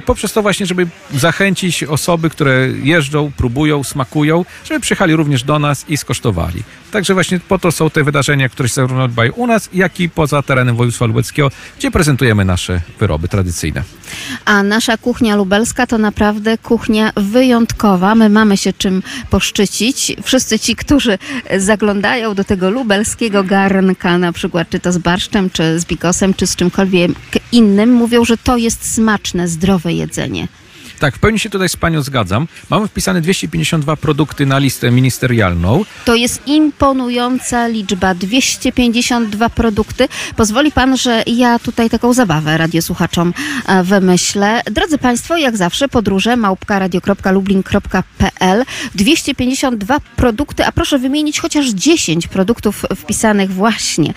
poprzez 0.05 0.33
to 0.33 0.41
właśnie, 0.41 0.65
żeby 0.65 0.87
zachęcić 1.13 1.83
osoby, 1.83 2.29
które 2.29 2.67
jeżdżą, 2.83 3.31
próbują, 3.37 3.83
smakują, 3.83 4.45
żeby 4.65 4.79
przyjechali 4.79 5.15
również 5.15 5.43
do 5.43 5.59
nas 5.59 5.85
i 5.89 5.97
skosztowali. 5.97 6.63
Także 6.91 7.13
właśnie 7.13 7.39
po 7.39 7.59
to 7.59 7.71
są 7.71 7.89
te 7.89 8.03
wydarzenia, 8.03 8.49
które 8.49 8.69
się 8.69 8.75
zarówno 8.75 9.03
odbywają 9.03 9.31
u 9.31 9.47
nas, 9.47 9.69
jak 9.73 9.99
i 9.99 10.09
poza 10.09 10.41
terenem 10.41 10.75
województwa 10.75 11.05
lubelskiego, 11.05 11.51
gdzie 11.77 11.91
prezentujemy 11.91 12.45
nasze 12.45 12.81
wyroby 12.99 13.27
tradycyjne. 13.27 13.83
A 14.45 14.63
nasza 14.63 14.97
kuchnia 14.97 15.35
lubelska 15.35 15.87
to 15.87 15.97
naprawdę 15.97 16.57
kuchnia 16.57 17.11
wyjątkowa. 17.15 18.15
My 18.15 18.29
mamy 18.29 18.57
się 18.57 18.73
czym 18.73 19.03
poszczycić. 19.29 20.15
Wszyscy 20.23 20.59
ci, 20.59 20.75
którzy 20.75 21.17
zaglądają 21.57 22.35
do 22.35 22.43
tego 22.43 22.69
lubelskiego 22.69 23.43
garnka, 23.43 24.17
na 24.17 24.33
przykład 24.33 24.69
czy 24.69 24.79
to 24.79 24.91
z 24.91 24.97
barszczem, 24.97 25.49
czy 25.49 25.79
z 25.79 25.85
bigosem, 25.85 26.33
czy 26.33 26.47
z 26.47 26.55
czymkolwiek 26.55 27.11
innym, 27.51 27.93
mówią, 27.93 28.25
że 28.25 28.37
to 28.37 28.57
jest 28.57 28.93
smaczne, 28.93 29.47
zdrowe 29.47 29.93
jedzenie. 29.93 30.47
Tak, 31.01 31.15
w 31.15 31.19
pełni 31.19 31.39
się 31.39 31.49
tutaj 31.49 31.69
z 31.69 31.75
Panią 31.75 32.01
zgadzam. 32.01 32.47
Mamy 32.69 32.87
wpisane 32.87 33.21
252 33.21 33.95
produkty 33.95 34.45
na 34.45 34.59
listę 34.59 34.91
ministerialną. 34.91 35.85
To 36.05 36.15
jest 36.15 36.47
imponująca 36.47 37.67
liczba. 37.67 38.13
252 38.15 39.49
produkty. 39.49 40.07
Pozwoli 40.35 40.71
pan, 40.71 40.97
że 40.97 41.23
ja 41.27 41.59
tutaj 41.59 41.89
taką 41.89 42.13
zabawę 42.13 42.57
radiosłuchaczom 42.57 43.33
e, 43.67 43.83
wymyślę. 43.83 44.61
Drodzy 44.71 44.97
Państwo, 44.97 45.37
jak 45.37 45.57
zawsze 45.57 45.87
podróże 45.87 46.35
małpka 46.37 46.79
radio.lublin.pl 46.79 48.65
252 48.95 49.99
produkty, 50.15 50.65
a 50.65 50.71
proszę 50.71 50.99
wymienić 50.99 51.39
chociaż 51.39 51.69
10 51.69 52.27
produktów 52.27 52.85
wpisanych 52.95 53.53
właśnie 53.53 54.13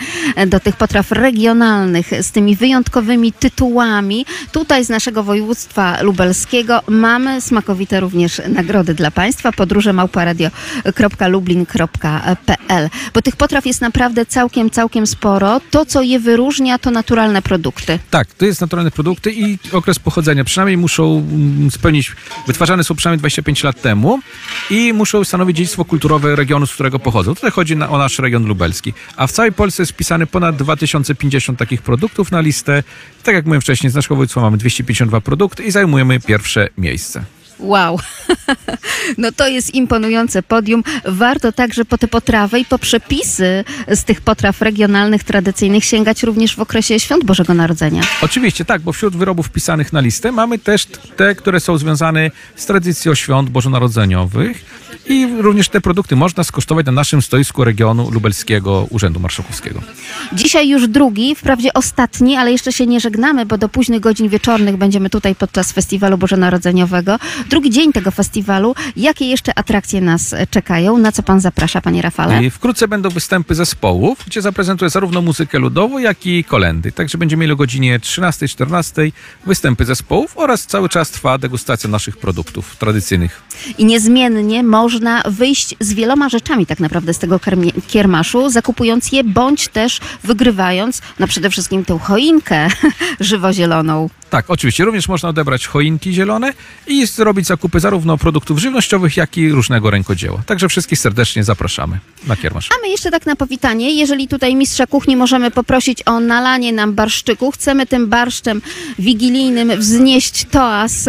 do 0.46 0.60
tych 0.60 0.76
potraw 0.76 1.12
regionalnych 1.12 2.10
z 2.22 2.32
tymi 2.32 2.56
wyjątkowymi 2.56 3.32
tytułami. 3.32 4.26
Tutaj 4.52 4.84
z 4.84 4.88
naszego 4.88 5.22
województwa 5.22 6.02
lubelskiego 6.02 6.73
mamy 6.88 7.40
smakowite 7.40 8.00
również 8.00 8.42
nagrody 8.48 8.94
dla 8.94 9.10
Państwa. 9.10 9.52
Podróże 9.52 9.92
małparadio.lublin.pl 9.92 12.90
Bo 13.14 13.22
tych 13.22 13.36
potraw 13.36 13.66
jest 13.66 13.80
naprawdę 13.80 14.26
całkiem, 14.26 14.70
całkiem 14.70 15.06
sporo. 15.06 15.60
To, 15.70 15.86
co 15.86 16.02
je 16.02 16.20
wyróżnia, 16.20 16.78
to 16.78 16.90
naturalne 16.90 17.42
produkty. 17.42 17.98
Tak, 18.10 18.34
to 18.34 18.44
jest 18.44 18.60
naturalne 18.60 18.90
produkty 18.90 19.32
i 19.32 19.58
okres 19.72 19.98
pochodzenia. 19.98 20.44
Przynajmniej 20.44 20.76
muszą 20.76 21.18
mm, 21.18 21.70
spełnić, 21.70 22.12
wytwarzane 22.46 22.84
są 22.84 22.94
przynajmniej 22.94 23.18
25 23.18 23.64
lat 23.64 23.82
temu 23.82 24.20
i 24.70 24.92
muszą 24.92 25.24
stanowić 25.24 25.56
dziedzictwo 25.56 25.84
kulturowe 25.84 26.36
regionu, 26.36 26.66
z 26.66 26.74
którego 26.74 26.98
pochodzą. 26.98 27.34
Tutaj 27.34 27.50
chodzi 27.50 27.76
na, 27.76 27.90
o 27.90 27.98
nasz 27.98 28.18
region 28.18 28.46
lubelski. 28.46 28.92
A 29.16 29.26
w 29.26 29.32
całej 29.32 29.52
Polsce 29.52 29.82
jest 29.82 29.92
wpisane 29.92 30.26
ponad 30.26 30.56
2050 30.56 31.58
takich 31.58 31.82
produktów 31.82 32.32
na 32.32 32.40
listę. 32.40 32.82
Tak 33.22 33.34
jak 33.34 33.44
mówiłem 33.44 33.60
wcześniej, 33.60 33.90
z 33.90 33.94
naszego 33.94 34.14
województwa 34.14 34.40
mamy 34.40 34.56
252 34.56 35.20
produkty 35.20 35.62
i 35.62 35.70
zajmujemy 35.70 36.20
pierwsze 36.20 36.63
miejsce. 36.76 37.24
Wow, 37.58 37.98
no 39.18 39.32
to 39.32 39.48
jest 39.48 39.74
imponujące 39.74 40.42
podium. 40.42 40.84
Warto 41.04 41.52
także 41.52 41.84
po 41.84 41.98
te 41.98 42.08
potrawy 42.08 42.60
i 42.60 42.64
po 42.64 42.78
przepisy 42.78 43.64
z 43.88 44.04
tych 44.04 44.20
potraw 44.20 44.62
regionalnych, 44.62 45.24
tradycyjnych 45.24 45.84
sięgać 45.84 46.22
również 46.22 46.56
w 46.56 46.60
okresie 46.60 47.00
świąt 47.00 47.24
Bożego 47.24 47.54
Narodzenia. 47.54 48.02
Oczywiście 48.22 48.64
tak, 48.64 48.82
bo 48.82 48.92
wśród 48.92 49.16
wyrobów 49.16 49.46
wpisanych 49.46 49.92
na 49.92 50.00
listę 50.00 50.32
mamy 50.32 50.58
też 50.58 50.86
te, 51.16 51.34
które 51.34 51.60
są 51.60 51.78
związane 51.78 52.30
z 52.56 52.66
tradycją 52.66 53.14
świąt 53.14 53.50
bożonarodzeniowych 53.50 54.64
i 55.06 55.28
również 55.38 55.68
te 55.68 55.80
produkty 55.80 56.16
można 56.16 56.44
skosztować 56.44 56.86
na 56.86 56.92
naszym 56.92 57.22
stoisku 57.22 57.64
regionu 57.64 58.10
lubelskiego 58.10 58.86
Urzędu 58.90 59.20
Marszałkowskiego. 59.20 59.80
Dzisiaj 60.32 60.68
już 60.68 60.88
drugi, 60.88 61.34
wprawdzie 61.34 61.72
ostatni, 61.74 62.36
ale 62.36 62.52
jeszcze 62.52 62.72
się 62.72 62.86
nie 62.86 63.00
żegnamy, 63.00 63.46
bo 63.46 63.58
do 63.58 63.68
późnych 63.68 64.00
godzin 64.00 64.28
wieczornych 64.28 64.76
będziemy 64.76 65.10
tutaj 65.10 65.34
podczas 65.34 65.72
Festiwalu 65.72 66.18
Bożonarodzeniowego. 66.18 67.18
Drugi 67.50 67.70
dzień 67.70 67.92
tego 67.92 68.10
festiwalu. 68.10 68.74
Jakie 68.96 69.24
jeszcze 69.24 69.58
atrakcje 69.58 70.00
nas 70.00 70.32
e, 70.32 70.46
czekają? 70.46 70.98
Na 70.98 71.12
co 71.12 71.22
pan 71.22 71.40
zaprasza, 71.40 71.80
panie 71.80 72.02
Rafale? 72.02 72.44
I 72.44 72.50
wkrótce 72.50 72.88
będą 72.88 73.10
występy 73.10 73.54
zespołów, 73.54 74.18
gdzie 74.26 74.42
zaprezentuję 74.42 74.90
zarówno 74.90 75.22
muzykę 75.22 75.58
ludową, 75.58 75.98
jak 75.98 76.26
i 76.26 76.44
kolendy. 76.44 76.92
Także 76.92 77.18
będziemy 77.18 77.40
mieli 77.40 77.52
o 77.52 77.56
godzinie 77.56 77.98
13-14 77.98 79.12
występy 79.46 79.84
zespołów 79.84 80.32
oraz 80.38 80.66
cały 80.66 80.88
czas 80.88 81.10
trwa 81.10 81.38
degustacja 81.38 81.90
naszych 81.90 82.16
produktów 82.16 82.76
tradycyjnych. 82.76 83.42
I 83.78 83.84
niezmiennie 83.84 84.62
można 84.62 85.22
wyjść 85.26 85.74
z 85.80 85.92
wieloma 85.92 86.28
rzeczami 86.28 86.66
tak 86.66 86.80
naprawdę 86.80 87.14
z 87.14 87.18
tego 87.18 87.40
kiermaszu, 87.86 88.50
zakupując 88.50 89.12
je, 89.12 89.24
bądź 89.24 89.68
też 89.68 90.00
wygrywając, 90.24 91.02
no 91.18 91.26
przede 91.26 91.50
wszystkim 91.50 91.84
tę 91.84 91.98
choinkę 91.98 92.68
żywozieloną. 93.20 94.08
Tak, 94.34 94.50
oczywiście. 94.50 94.84
Również 94.84 95.08
można 95.08 95.28
odebrać 95.28 95.66
choinki 95.66 96.12
zielone 96.12 96.52
i 96.86 97.06
zrobić 97.06 97.46
zakupy 97.46 97.80
zarówno 97.80 98.18
produktów 98.18 98.58
żywnościowych, 98.58 99.16
jak 99.16 99.36
i 99.38 99.50
różnego 99.50 99.90
rękodzieła. 99.90 100.42
Także 100.46 100.68
wszystkich 100.68 100.98
serdecznie 100.98 101.44
zapraszamy 101.44 101.98
na 102.26 102.36
kiermasz. 102.36 102.68
A 102.72 102.82
my 102.82 102.88
jeszcze 102.88 103.10
tak 103.10 103.26
na 103.26 103.36
powitanie, 103.36 103.94
jeżeli 103.94 104.28
tutaj 104.28 104.54
mistrza 104.56 104.86
kuchni 104.86 105.16
możemy 105.16 105.50
poprosić 105.50 106.02
o 106.06 106.20
nalanie 106.20 106.72
nam 106.72 106.94
barszczyku, 106.94 107.50
chcemy 107.50 107.86
tym 107.86 108.08
barszczem 108.08 108.62
wigilijnym 108.98 109.80
wznieść 109.80 110.44
toas 110.50 111.08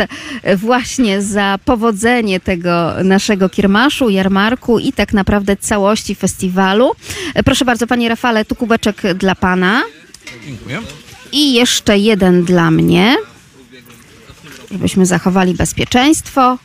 właśnie 0.55 1.21
za 1.21 1.59
powodzenie 1.65 2.39
tego 2.39 2.93
naszego 3.03 3.49
kiermaszu, 3.49 4.09
jarmarku 4.09 4.79
i 4.79 4.93
tak 4.93 5.13
naprawdę 5.13 5.57
całości 5.57 6.15
festiwalu. 6.15 6.91
Proszę 7.45 7.65
bardzo, 7.65 7.87
panie 7.87 8.09
Rafale, 8.09 8.45
tu 8.45 8.55
kubeczek 8.55 9.01
dla 9.15 9.35
pana 9.35 9.83
Dziękuję. 10.45 10.81
I 11.35 11.53
jeszcze 11.53 11.97
jeden 11.97 12.43
dla 12.43 12.71
mnie, 12.71 13.15
żebyśmy 14.71 15.05
zachowali 15.05 15.53
bezpieczeństwo. 15.53 16.57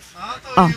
O. 0.57 0.69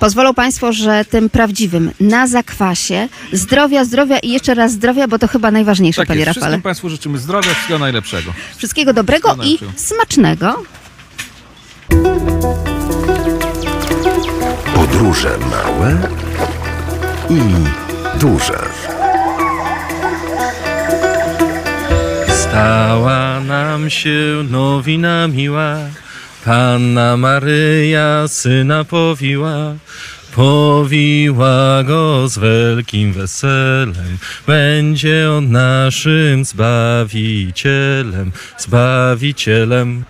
Pozwolą 0.00 0.34
Państwo, 0.34 0.72
że 0.72 1.04
tym 1.04 1.30
prawdziwym, 1.30 1.90
na 2.00 2.26
zakwasie, 2.26 3.08
zdrowia, 3.32 3.84
zdrowia 3.84 4.18
i 4.18 4.30
jeszcze 4.30 4.54
raz 4.54 4.72
zdrowia, 4.72 5.08
bo 5.08 5.18
to 5.18 5.28
chyba 5.28 5.50
najważniejsze, 5.50 6.00
Tak 6.00 6.08
panie 6.08 6.20
jest. 6.20 6.26
Rafale. 6.28 6.46
Wszystkim 6.46 6.62
Państwu 6.62 6.88
życzymy 6.88 7.18
zdrowia, 7.18 7.50
wszystkiego 7.54 7.78
najlepszego. 7.78 8.32
Wszystkiego 8.56 8.92
dobrego 8.92 9.34
i 9.34 9.36
Wszystkiego 9.46 9.72
smacznego. 9.76 10.62
Podróże 14.74 15.38
małe 15.38 16.08
i 17.30 17.40
duże. 18.18 18.58
Stała 22.54 23.40
nam 23.40 23.90
się 23.90 24.44
nowina 24.50 25.28
miła, 25.28 25.76
Panna 26.44 27.16
Maryja 27.16 28.28
syna 28.28 28.84
powiła. 28.84 29.74
Powiła 30.34 31.82
go 31.84 32.28
z 32.28 32.38
wielkim 32.38 33.12
weselem, 33.12 34.18
będzie 34.46 35.30
on 35.30 35.50
naszym 35.50 36.44
Zbawicielem, 36.44 38.32
Zbawicielem. 38.58 40.04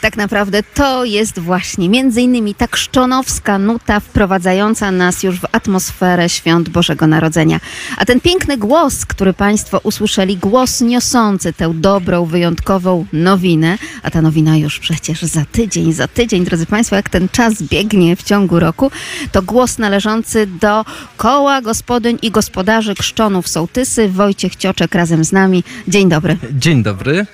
Tak 0.00 0.16
naprawdę 0.16 0.62
to 0.62 1.04
jest 1.04 1.38
właśnie 1.38 1.88
między 1.88 2.22
innymi 2.22 2.54
ta 2.54 2.68
krzczonowska 2.68 3.58
nuta 3.58 4.00
wprowadzająca 4.00 4.90
nas 4.90 5.22
już 5.22 5.40
w 5.40 5.44
atmosferę 5.52 6.28
świąt 6.28 6.68
Bożego 6.68 7.06
Narodzenia. 7.06 7.60
A 7.96 8.04
ten 8.04 8.20
piękny 8.20 8.56
głos, 8.56 9.06
który 9.06 9.32
Państwo 9.32 9.80
usłyszeli, 9.82 10.36
głos 10.36 10.80
niosący 10.80 11.52
tę 11.52 11.74
dobrą, 11.74 12.24
wyjątkową 12.24 13.06
nowinę, 13.12 13.78
a 14.02 14.10
ta 14.10 14.22
nowina 14.22 14.56
już 14.56 14.78
przecież 14.78 15.22
za 15.22 15.44
tydzień, 15.44 15.92
za 15.92 16.08
tydzień, 16.08 16.44
drodzy 16.44 16.66
Państwo, 16.66 16.96
jak 16.96 17.08
ten 17.08 17.28
czas 17.28 17.62
biegnie 17.62 18.16
w 18.16 18.22
ciągu 18.22 18.60
roku, 18.60 18.90
to 19.32 19.42
głos 19.42 19.78
należący 19.78 20.46
do 20.46 20.84
koła 21.16 21.62
gospodyń 21.62 22.18
i 22.22 22.30
gospodarzy 22.30 22.94
krzczonów 22.94 23.48
Sołtysy. 23.48 24.08
Wojciech 24.08 24.56
Cioczek 24.56 24.94
razem 24.94 25.24
z 25.24 25.32
nami. 25.32 25.64
Dzień 25.88 26.08
dobry. 26.08 26.36
Dzień 26.52 26.82
dobry. 26.82 27.26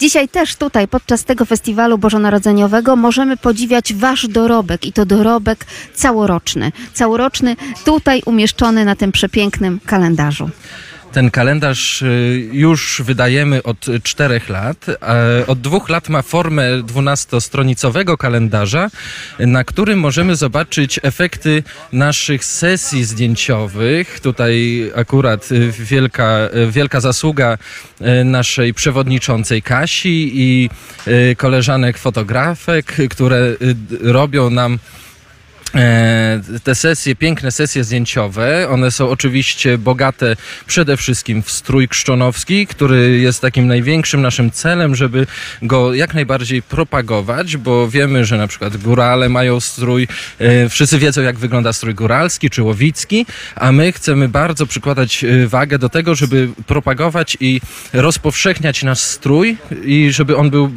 Dzisiaj 0.00 0.28
też 0.28 0.56
tutaj 0.56 0.88
podczas 0.88 1.24
tego 1.24 1.44
festiwalu 1.44 1.98
bożonarodzeniowego 2.06 2.96
możemy 2.96 3.36
podziwiać 3.36 3.94
wasz 3.94 4.28
dorobek 4.28 4.84
i 4.84 4.92
to 4.92 5.06
dorobek 5.06 5.66
całoroczny. 5.94 6.72
Całoroczny 6.92 7.56
tutaj 7.84 8.22
umieszczony 8.26 8.84
na 8.84 8.96
tym 8.96 9.12
przepięknym 9.12 9.80
kalendarzu. 9.86 10.50
Ten 11.12 11.30
kalendarz 11.30 12.02
y, 12.02 12.48
już 12.52 13.02
wydajemy 13.04 13.62
od 13.62 13.86
czterech 14.02 14.48
lat. 14.48 14.86
a 15.00 15.14
Od 15.46 15.60
dwóch 15.60 15.88
lat 15.88 16.08
ma 16.08 16.22
formę 16.22 16.82
dwunastostronicowego 16.82 18.16
kalendarza, 18.16 18.90
na 19.38 19.64
którym 19.64 19.98
możemy 19.98 20.36
zobaczyć 20.36 21.00
efekty 21.02 21.62
naszych 21.92 22.44
sesji 22.44 23.04
zdjęciowych. 23.04 24.20
Tutaj 24.20 24.84
akurat 24.94 25.52
y, 25.52 25.72
wielka, 25.78 26.38
y, 26.68 26.70
wielka 26.72 27.00
zasługa 27.00 27.58
naszej 28.24 28.74
przewodniczącej 28.74 29.62
Kasi 29.62 30.30
i 30.34 30.70
koleżanek 31.36 31.98
fotografek, 31.98 32.96
które 33.10 33.56
robią 34.00 34.50
nam 34.50 34.72
E, 34.74 35.05
te 36.64 36.74
sesje, 36.74 37.16
piękne 37.16 37.52
sesje 37.52 37.84
zdjęciowe, 37.84 38.68
one 38.70 38.90
są 38.90 39.08
oczywiście 39.08 39.78
bogate 39.78 40.36
przede 40.66 40.96
wszystkim 40.96 41.42
w 41.42 41.50
strój 41.50 41.88
krzczonowski, 41.88 42.66
który 42.66 43.18
jest 43.18 43.40
takim 43.40 43.66
największym 43.66 44.22
naszym 44.22 44.50
celem, 44.50 44.94
żeby 44.94 45.26
go 45.62 45.94
jak 45.94 46.14
najbardziej 46.14 46.62
propagować, 46.62 47.56
bo 47.56 47.88
wiemy, 47.88 48.24
że 48.24 48.36
na 48.36 48.46
przykład 48.46 48.76
górale 48.76 49.28
mają 49.28 49.60
strój, 49.60 50.08
e, 50.38 50.68
wszyscy 50.68 50.98
wiedzą 50.98 51.22
jak 51.22 51.38
wygląda 51.38 51.72
strój 51.72 51.94
góralski 51.94 52.50
czy 52.50 52.62
łowicki, 52.62 53.26
a 53.54 53.72
my 53.72 53.92
chcemy 53.92 54.28
bardzo 54.28 54.66
przykładać 54.66 55.24
e, 55.24 55.46
wagę 55.46 55.78
do 55.78 55.88
tego, 55.88 56.14
żeby 56.14 56.48
propagować 56.66 57.36
i 57.40 57.60
rozpowszechniać 57.92 58.82
nasz 58.82 59.00
strój 59.00 59.56
i 59.84 60.12
żeby 60.12 60.36
on 60.36 60.50
był 60.50 60.64
e, 60.64 60.70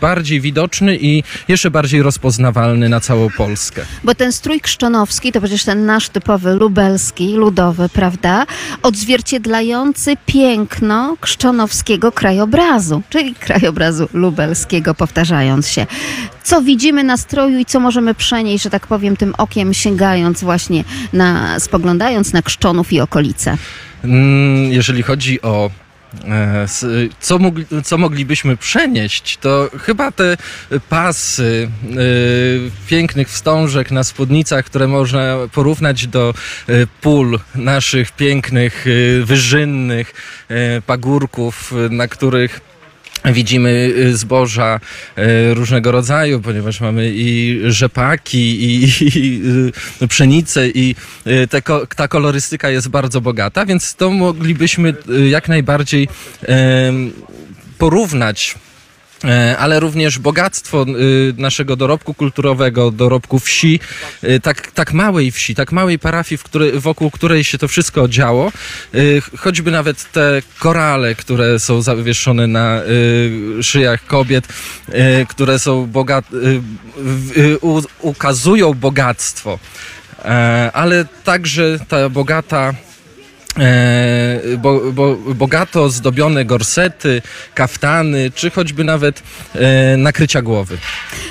bardziej 0.00 0.40
widoczny 0.40 0.98
i 1.00 1.22
jeszcze 1.48 1.70
bardziej 1.70 2.02
rozpoznawalny 2.02 2.88
na 2.88 3.00
całą 3.00 3.30
Polskę. 3.30 3.84
Ten 4.20 4.32
strój 4.32 4.60
krzczonowski 4.60 5.32
to 5.32 5.40
przecież 5.40 5.64
ten 5.64 5.86
nasz 5.86 6.08
typowy 6.08 6.54
lubelski, 6.54 7.32
ludowy, 7.34 7.88
prawda? 7.88 8.46
Odzwierciedlający 8.82 10.16
piękno 10.26 11.16
krzczonowskiego 11.20 12.12
krajobrazu, 12.12 13.02
czyli 13.10 13.34
krajobrazu 13.34 14.08
lubelskiego, 14.12 14.94
powtarzając 14.94 15.68
się. 15.68 15.86
Co 16.42 16.62
widzimy 16.62 17.04
na 17.04 17.16
stroju 17.16 17.58
i 17.58 17.64
co 17.64 17.80
możemy 17.80 18.14
przenieść, 18.14 18.64
że 18.64 18.70
tak 18.70 18.86
powiem, 18.86 19.16
tym 19.16 19.34
okiem 19.38 19.74
sięgając 19.74 20.44
właśnie 20.44 20.84
na, 21.12 21.60
spoglądając 21.60 22.32
na 22.32 22.42
krzczonów 22.42 22.92
i 22.92 23.00
okolice. 23.00 23.56
Mm, 24.04 24.72
Jeżeli 24.72 25.02
chodzi 25.02 25.42
o 25.42 25.70
co, 27.20 27.38
mogli, 27.38 27.66
co 27.84 27.98
moglibyśmy 27.98 28.56
przenieść, 28.56 29.38
to 29.38 29.70
chyba 29.82 30.12
te 30.12 30.36
pasy 30.88 31.70
e, 31.84 31.96
pięknych 32.86 33.28
wstążek 33.28 33.90
na 33.90 34.04
spódnicach, 34.04 34.64
które 34.64 34.88
można 34.88 35.36
porównać 35.52 36.06
do 36.06 36.34
e, 36.68 36.72
pól 37.00 37.38
naszych 37.54 38.12
pięknych, 38.12 38.86
e, 38.86 39.24
wyżynnych 39.24 40.14
e, 40.48 40.82
pagórków, 40.82 41.72
e, 41.72 41.88
na 41.88 42.08
których 42.08 42.69
Widzimy 43.24 43.92
y, 43.96 44.16
zboża 44.16 44.80
y, 45.18 45.54
różnego 45.54 45.92
rodzaju, 45.92 46.40
ponieważ 46.40 46.80
mamy 46.80 47.10
i 47.14 47.60
rzepaki, 47.64 48.64
i, 48.64 48.84
i 49.02 49.42
y, 50.02 50.08
pszenicę, 50.08 50.68
i 50.68 50.94
te, 51.50 51.62
ta 51.96 52.08
kolorystyka 52.08 52.70
jest 52.70 52.88
bardzo 52.88 53.20
bogata, 53.20 53.66
więc 53.66 53.94
to 53.94 54.10
moglibyśmy 54.10 54.94
jak 55.30 55.48
najbardziej 55.48 56.08
porównać. 57.78 58.54
E, 59.24 59.56
Ale 59.58 59.80
również 59.80 60.18
bogactwo 60.18 60.86
y, 60.88 61.34
naszego 61.36 61.76
dorobku 61.76 62.14
kulturowego, 62.14 62.90
dorobku 62.90 63.38
wsi, 63.38 63.80
y, 64.24 64.40
tak, 64.40 64.70
tak 64.70 64.92
małej 64.92 65.30
wsi, 65.30 65.54
tak 65.54 65.72
małej 65.72 65.98
parafii, 65.98 66.40
wokół 66.74 67.10
której 67.10 67.44
się 67.44 67.58
to 67.58 67.68
wszystko 67.68 68.08
działo. 68.08 68.52
Y, 68.94 69.22
choćby 69.36 69.70
nawet 69.70 70.12
te 70.12 70.42
korale, 70.58 71.14
które 71.14 71.58
są 71.58 71.82
zawieszone 71.82 72.46
na 72.46 72.80
szyjach 73.62 74.06
kobiet, 74.06 74.48
które 75.28 75.58
są 75.58 75.86
ukazują 78.00 78.74
bogactwo, 78.74 79.58
e, 80.24 80.70
ale 80.72 81.04
także 81.24 81.78
ta 81.88 82.08
bogata 82.08 82.74
bo, 84.58 84.92
bo, 84.92 85.16
bogato 85.16 85.90
zdobione 85.90 86.44
gorsety, 86.44 87.22
kaftany, 87.54 88.30
czy 88.34 88.50
choćby 88.50 88.84
nawet 88.84 89.22
e, 89.54 89.96
nakrycia 89.96 90.42
głowy. 90.42 90.78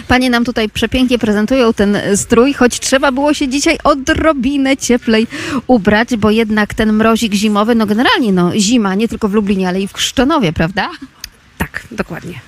Panie 0.08 0.30
nam 0.30 0.46
tutaj 0.46 0.70
przepięknie 0.70 1.20
prezentują 1.20 1.74
ten 1.74 1.98
strój, 2.16 2.54
choć 2.54 2.80
trzeba 2.80 3.12
było 3.12 3.34
się 3.34 3.48
dzisiaj 3.48 3.78
odrobinę 3.84 4.78
cieplej 4.78 5.28
ubrać, 5.68 6.16
bo 6.18 6.32
jednak 6.32 6.74
ten 6.74 6.94
mrozik 6.94 7.34
zimowy, 7.34 7.76
no 7.76 7.86
generalnie 7.86 8.34
no 8.34 8.52
zima, 8.56 8.96
nie 8.96 9.08
tylko 9.08 9.30
w 9.30 9.34
Lublinie, 9.34 9.68
ale 9.68 9.82
i 9.82 9.88
w 9.88 9.94
Krzczonowie, 9.94 10.54
prawda? 10.54 10.90
Tak, 11.58 11.84
dokładnie. 11.92 12.40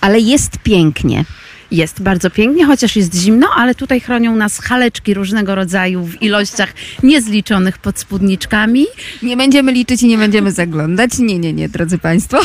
Ale 0.00 0.20
jest 0.20 0.58
pięknie. 0.58 1.24
Jest 1.70 2.02
bardzo 2.02 2.30
pięknie, 2.30 2.66
chociaż 2.66 2.96
jest 2.96 3.14
zimno, 3.14 3.48
ale 3.56 3.74
tutaj 3.74 4.00
chronią 4.00 4.36
nas 4.36 4.58
haleczki 4.58 5.14
różnego 5.14 5.54
rodzaju 5.54 6.04
w 6.04 6.22
ilościach 6.22 6.74
niezliczonych 7.02 7.78
pod 7.78 7.98
spódniczkami. 7.98 8.86
Nie 9.22 9.36
będziemy 9.36 9.72
liczyć 9.72 10.02
i 10.02 10.08
nie 10.08 10.18
będziemy 10.18 10.52
zaglądać. 10.52 11.18
Nie, 11.18 11.38
nie, 11.38 11.52
nie, 11.52 11.68
drodzy 11.68 11.98
Państwo. 11.98 12.38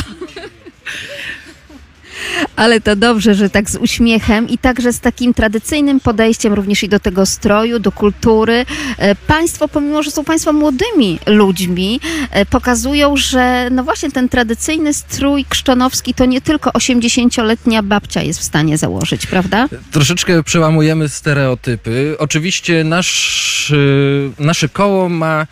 Ale 2.56 2.80
to 2.80 2.96
dobrze, 2.96 3.34
że 3.34 3.50
tak 3.50 3.70
z 3.70 3.76
uśmiechem 3.76 4.48
i 4.48 4.58
także 4.58 4.92
z 4.92 5.00
takim 5.00 5.34
tradycyjnym 5.34 6.00
podejściem 6.00 6.54
również 6.54 6.82
i 6.82 6.88
do 6.88 7.00
tego 7.00 7.26
stroju, 7.26 7.78
do 7.78 7.92
kultury. 7.92 8.66
E, 8.98 9.14
Państwo, 9.14 9.68
pomimo, 9.68 10.02
że 10.02 10.10
są 10.10 10.24
Państwo 10.24 10.52
młodymi 10.52 11.18
ludźmi, 11.26 12.00
e, 12.30 12.46
pokazują, 12.46 13.16
że 13.16 13.68
no 13.70 13.84
właśnie 13.84 14.10
ten 14.10 14.28
tradycyjny 14.28 14.94
strój 14.94 15.44
krzczonowski 15.44 16.14
to 16.14 16.24
nie 16.24 16.40
tylko 16.40 16.70
80-letnia 16.70 17.82
babcia 17.82 18.22
jest 18.22 18.40
w 18.40 18.44
stanie 18.44 18.78
założyć, 18.78 19.26
prawda? 19.26 19.68
Troszeczkę 19.90 20.42
przełamujemy 20.42 21.08
stereotypy. 21.08 22.16
Oczywiście 22.18 22.84
nasz, 22.84 23.70
y, 23.70 24.30
nasze 24.38 24.68
koło 24.68 25.08
ma 25.08 25.46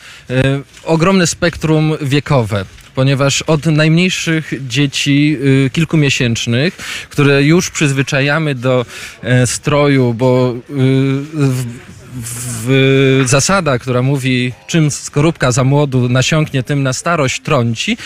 ogromne 0.85 1.27
spektrum 1.27 1.92
wiekowe. 2.01 2.64
Ponieważ 2.94 3.42
od 3.42 3.66
najmniejszych 3.66 4.52
dzieci 4.68 5.37
y, 5.66 5.70
kilkumiesięcznych, 5.70 6.76
które 7.11 7.42
już 7.42 7.70
przyzwyczajamy 7.70 8.54
do 8.54 8.87
e, 9.22 9.46
stroju, 9.46 10.14
bo 10.14 10.54
y, 10.70 12.04
w, 12.16 13.22
zasada, 13.27 13.79
która 13.79 14.03
mówi, 14.03 14.53
czym 14.66 14.90
skorupka 14.90 15.53
za 15.53 15.64
młodu 15.64 16.09
nasiąknie, 16.09 16.62
tym 16.62 16.83
na 16.83 16.92
starość 16.92 17.40
trąci. 17.40 17.96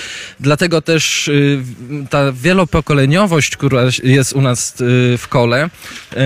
Dlatego 0.40 0.82
też 0.82 1.28
y, 1.28 1.62
ta 2.10 2.32
wielopokoleniowość, 2.32 3.56
która 3.56 3.82
jest 4.04 4.32
u 4.32 4.40
nas 4.40 4.80
y, 4.80 5.18
w 5.18 5.28
kole, 5.28 5.64
y, 5.66 6.16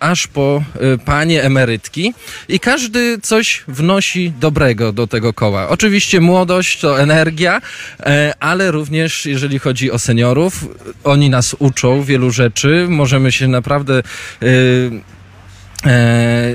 aż 0.00 0.26
po 0.26 0.64
panie 1.04 1.42
emerytki 1.42 2.14
i 2.48 2.60
każdy 2.60 3.18
coś 3.22 3.64
wnosi 3.68 4.32
dobrego 4.40 4.92
do 4.92 5.06
tego 5.06 5.32
koła. 5.32 5.68
Oczywiście 5.68 6.20
młodość 6.20 6.80
to 6.80 7.00
energia, 7.00 7.60
ale 8.40 8.70
również 8.70 9.26
jeżeli 9.26 9.58
chodzi 9.58 9.90
o 9.90 9.98
seniorów, 9.98 10.68
oni 11.04 11.30
nas 11.30 11.56
uczą 11.58 12.02
wielu 12.02 12.30
rzeczy, 12.30 12.86
możemy 12.88 13.32
się 13.32 13.48
naprawdę 13.48 14.02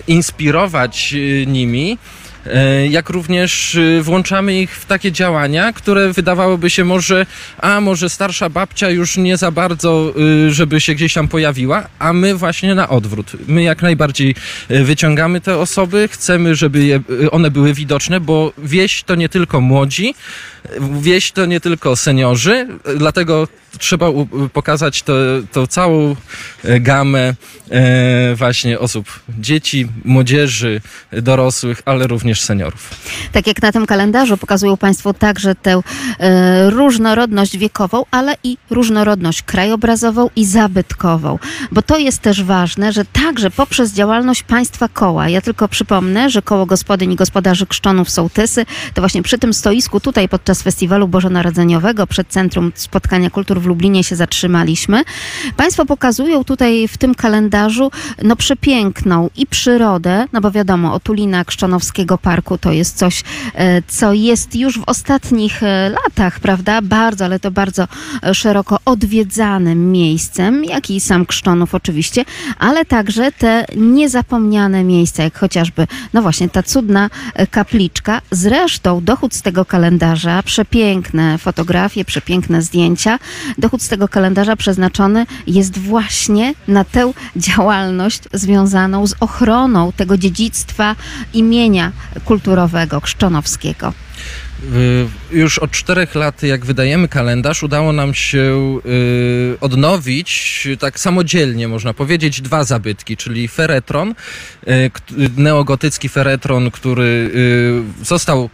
inspirować 0.08 1.14
e, 1.14 1.46
nimi. 1.46 1.98
e, 2.46 2.88
Jak 2.88 3.10
również 3.10 3.76
e, 3.76 4.02
włączamy 4.02 4.62
ich 4.62 4.76
w 4.76 4.86
takie 4.86 5.12
działania, 5.12 5.74
które 5.74 6.14
wydawałoby 6.14 6.70
się 6.70 6.86
może, 6.86 7.26
a 7.58 7.82
może 7.82 8.10
starsza 8.10 8.50
babcia 8.50 8.90
już 8.90 9.18
nie 9.18 9.38
za 9.38 9.52
bardzo, 9.52 10.14
e, 10.48 10.52
żeby 10.52 10.82
się 10.82 10.96
gdzieś 10.96 11.14
tam 11.14 11.28
pojawiła, 11.28 11.88
a 12.00 12.14
my 12.14 12.36
właśnie 12.36 12.76
na 12.76 12.90
odwrót. 12.90 13.32
My 13.48 13.64
jak 13.64 13.82
najbardziej 13.82 14.36
e, 14.70 14.84
wyciągamy 14.84 15.42
te 15.42 15.58
osoby, 15.58 16.08
chcemy, 16.12 16.56
żeby 16.56 16.84
je, 16.86 16.96
e, 17.24 17.32
one 17.32 17.52
były 17.52 17.74
widoczne, 17.74 18.20
bo 18.20 18.54
wieś 18.58 19.04
to 19.04 19.16
nie 19.16 19.30
tylko 19.30 19.62
młodzi, 19.62 20.16
wieś 21.02 21.32
to 21.32 21.46
nie 21.46 21.60
tylko 21.60 21.96
seniorzy, 21.96 22.68
e, 22.86 22.96
dlatego 22.96 23.48
trzeba 23.80 24.08
pokazać 24.54 25.04
to 25.52 25.68
całą 25.68 26.16
e, 26.64 26.80
gamę 26.80 27.34
e, 27.72 28.36
właśnie 28.36 28.80
osób, 28.80 29.20
dzieci, 29.40 29.88
młodzieży, 30.06 30.82
dorosłych, 31.12 31.82
ale 31.86 32.08
również 32.08 32.42
seniorów. 32.42 32.90
Tak 33.32 33.48
jak 33.48 33.62
na 33.62 33.72
tym 33.72 33.86
kalendarzu 33.86 34.38
pokazują 34.38 34.78
Państwo 34.78 35.14
także 35.14 35.56
tę 35.56 35.82
e, 36.20 36.70
różnorodność 36.70 37.58
wiekową, 37.58 38.04
ale 38.12 38.36
i 38.44 38.58
różnorodność 38.70 39.42
krajobrazową 39.42 40.30
i 40.36 40.46
zabytkową. 40.46 41.40
Bo 41.72 41.82
to 41.82 41.98
jest 41.98 42.22
też 42.22 42.44
ważne, 42.44 42.92
że 42.92 43.06
także 43.06 43.52
poprzez 43.52 43.94
działalność 43.94 44.44
Państwa 44.44 44.88
koła, 44.88 45.30
ja 45.30 45.42
tylko 45.42 45.68
przypomnę, 45.68 46.30
że 46.30 46.42
koło 46.42 46.66
gospodyń 46.66 47.12
i 47.12 47.16
gospodarzy 47.16 47.66
krzczonów 47.66 48.10
Sołtysy, 48.10 48.66
to 48.94 49.02
właśnie 49.02 49.24
przy 49.24 49.38
tym 49.38 49.54
stoisku 49.54 50.00
tutaj 50.00 50.30
podczas 50.30 50.62
festiwalu 50.62 51.08
bożonarodzeniowego 51.08 52.08
przed 52.08 52.28
Centrum 52.28 52.72
Spotkania 52.76 53.30
Kultur 53.58 53.64
w 53.64 53.66
Lublinie 53.68 54.04
się 54.04 54.16
zatrzymaliśmy. 54.16 55.04
Państwo 55.58 55.86
pokazują 55.86 56.44
tutaj 56.44 56.88
w 56.88 56.98
tym 56.98 57.16
kalendarzu 57.16 57.92
no 58.24 58.36
przepiękną 58.36 59.30
i 59.36 59.48
przyrodę, 59.48 60.26
no 60.34 60.42
bo 60.42 60.52
wiadomo, 60.52 60.94
otulina 60.94 61.46
Krzczonowskiego 61.46 62.18
Parku 62.18 62.58
to 62.58 62.72
jest 62.72 62.98
coś, 62.98 63.24
e, 63.54 63.82
co 63.88 64.14
jest 64.14 64.56
już 64.56 64.80
w 64.80 64.84
ostatnich 64.86 65.64
e, 65.64 65.90
latach, 65.90 66.40
prawda? 66.40 66.82
Bardzo, 66.82 67.26
ale 67.26 67.40
to 67.40 67.52
bardzo 67.52 67.88
e, 68.24 68.34
szeroko 68.34 68.80
odwiedzanym 68.86 69.92
miejscem, 69.92 70.64
jak 70.64 70.90
i 70.90 71.00
sam 71.00 71.26
Krzczonów 71.26 71.76
oczywiście, 71.76 72.26
ale 72.60 72.86
także 72.86 73.32
te 73.32 73.66
niezapomniane 73.76 74.84
miejsca, 74.84 75.24
jak 75.24 75.38
chociażby, 75.40 75.88
no 76.14 76.22
właśnie, 76.22 76.50
ta 76.50 76.64
cudna 76.64 77.10
kapliczka. 77.52 78.22
Zresztą 78.32 79.04
dochód 79.04 79.34
z 79.34 79.42
tego 79.42 79.66
kalendarza, 79.66 80.44
przepiękne 80.44 81.38
fotografie, 81.38 82.06
przepiękne 82.06 82.62
zdjęcia, 82.62 83.20
dochód 83.58 83.82
z 83.82 83.88
tego 83.88 84.08
kalendarza 84.08 84.56
przeznaczony 84.56 85.26
jest 85.48 85.78
właśnie 85.78 86.54
na 86.68 86.84
tę 86.84 87.14
działalność 87.36 88.22
związaną 88.34 89.08
z 89.08 89.16
ochroną 89.20 89.92
tego 89.92 90.18
dziedzictwa 90.18 90.96
imienia 91.34 91.92
kulturowego 92.26 93.02
krzczonowskiego. 93.02 93.94
Y, 94.64 95.08
Już 95.32 95.60
od 95.60 95.72
czterech 95.72 96.16
lat, 96.16 96.44
jak 96.44 96.66
wydajemy 96.66 97.08
kalendarz, 97.08 97.64
udało 97.64 97.94
nam 97.94 98.14
się 98.14 98.80
y, 98.86 99.58
odnowić 99.62 100.68
tak 100.80 101.00
samodzielnie, 101.00 101.68
można 101.68 101.94
powiedzieć, 101.94 102.42
dwa 102.42 102.64
zabytki, 102.64 103.18
czyli 103.18 103.48
feretron, 103.48 104.16
y, 104.68 104.92
neogotycki 105.38 106.10
feretron, 106.10 106.72
który 106.72 107.32
został 108.04 108.50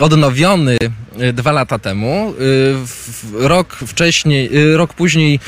odnowiony 0.00 0.78
y, 1.20 1.32
dwa 1.32 1.52
lata 1.52 1.78
temu. 1.78 2.34
Y, 2.40 3.48
Rok 3.48 3.74
wcześniej, 3.74 4.56
y, 4.56 4.76
rok 4.76 4.94
później 4.94 5.40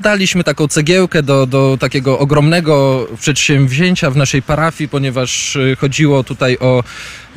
daliśmy 0.00 0.44
taką 0.44 0.68
cegiełkę 0.68 1.22
do, 1.22 1.46
do 1.46 1.76
takiego 1.80 2.18
ogromnego 2.18 3.06
przedsięwzięcia 3.20 4.10
w 4.10 4.16
naszej 4.16 4.42
parafii, 4.42 4.88
ponieważ 4.88 5.58
chodziło 5.78 6.24
tutaj 6.24 6.58
o 6.58 6.82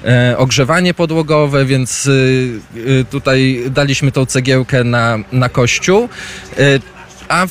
e, 0.06 0.38
ogrzewanie 0.38 0.94
podłogowe, 0.94 1.66
więc 1.66 2.10
tutaj 3.10 3.64
daliśmy 3.70 4.12
tą 4.12 4.26
cegiełkę 4.26 4.84
na, 4.84 5.18
na 5.32 5.50
kościół. 5.50 6.10
A 7.28 7.48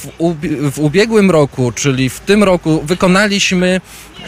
w 0.73 0.79
ubiegłym 0.79 1.31
roku, 1.31 1.73
czyli 1.73 2.11
w 2.11 2.21
tym 2.21 2.45
roku, 2.45 2.83
wykonaliśmy 2.87 3.81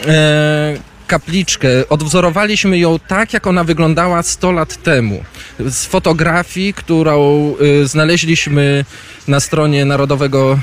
e, 0.07 0.90
kapliczkę. 1.11 1.69
Odwzorowaliśmy 1.89 2.79
ją 2.79 2.99
tak, 2.99 3.33
jak 3.33 3.47
ona 3.47 3.63
wyglądała 3.63 4.23
100 4.23 4.51
lat 4.51 4.83
temu. 4.83 5.23
Z 5.59 5.85
fotografii, 5.85 6.73
którą 6.73 7.53
y, 7.61 7.87
znaleźliśmy 7.87 8.85
na 9.27 9.39
stronie 9.39 9.85
Narodowego 9.85 10.59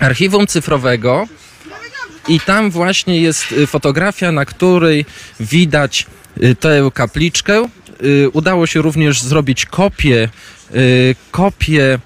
Archiwum 0.00 0.46
Cyfrowego. 0.46 1.26
I 2.28 2.40
tam 2.40 2.70
właśnie 2.70 3.20
jest 3.20 3.52
y, 3.52 3.66
fotografia, 3.66 4.32
na 4.32 4.44
której 4.44 5.06
widać 5.40 6.06
y, 6.42 6.56
tę 6.56 6.90
kapliczkę. 6.94 7.68
Udało 8.32 8.66
się 8.66 8.82
również 8.82 9.22
zrobić 9.22 9.66
kopię, 9.66 10.28
kopię 11.30 11.98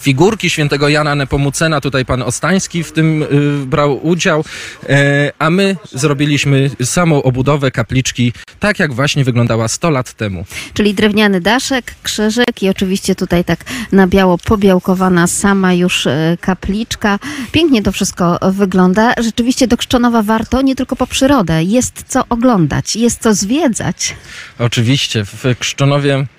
figurki 0.00 0.50
świętego 0.50 0.88
Jana 0.88 1.14
Nepomucena. 1.14 1.80
Tutaj 1.80 2.04
pan 2.04 2.22
Ostański 2.22 2.82
w 2.84 2.92
tym 2.92 3.22
y, 3.22 3.66
brał 3.66 4.06
udział, 4.06 4.44
e, 4.88 5.32
a 5.38 5.50
my 5.50 5.76
zrobiliśmy 5.92 6.70
samą 6.84 7.22
obudowę 7.22 7.70
kapliczki 7.70 8.32
tak, 8.60 8.78
jak 8.78 8.94
właśnie 8.94 9.24
wyglądała 9.24 9.68
100 9.68 9.90
lat 9.90 10.12
temu. 10.12 10.44
Czyli 10.74 10.94
drewniany 10.94 11.40
daszek, 11.40 11.94
krzyżyk 12.02 12.62
i 12.62 12.68
oczywiście 12.68 13.14
tutaj 13.14 13.44
tak 13.44 13.64
na 13.92 14.06
biało 14.06 14.38
pobiałkowana 14.38 15.26
sama 15.26 15.74
już 15.74 16.06
e, 16.06 16.36
kapliczka. 16.40 17.18
Pięknie 17.52 17.82
to 17.82 17.92
wszystko 17.92 18.38
wygląda. 18.52 19.14
Rzeczywiście 19.22 19.66
do 19.66 19.76
Krzczonowa 19.76 20.22
warto 20.22 20.62
nie 20.62 20.76
tylko 20.76 20.96
po 20.96 21.06
przyrodę. 21.06 21.62
Jest 21.62 22.04
co 22.08 22.24
oglądać, 22.28 22.96
jest 22.96 23.22
co 23.22 23.34
zwiedzać. 23.34 24.16
Oczywiście, 24.58 25.24
w 25.24 25.44
Krzczonowie 25.58 26.14
e, 26.14 26.35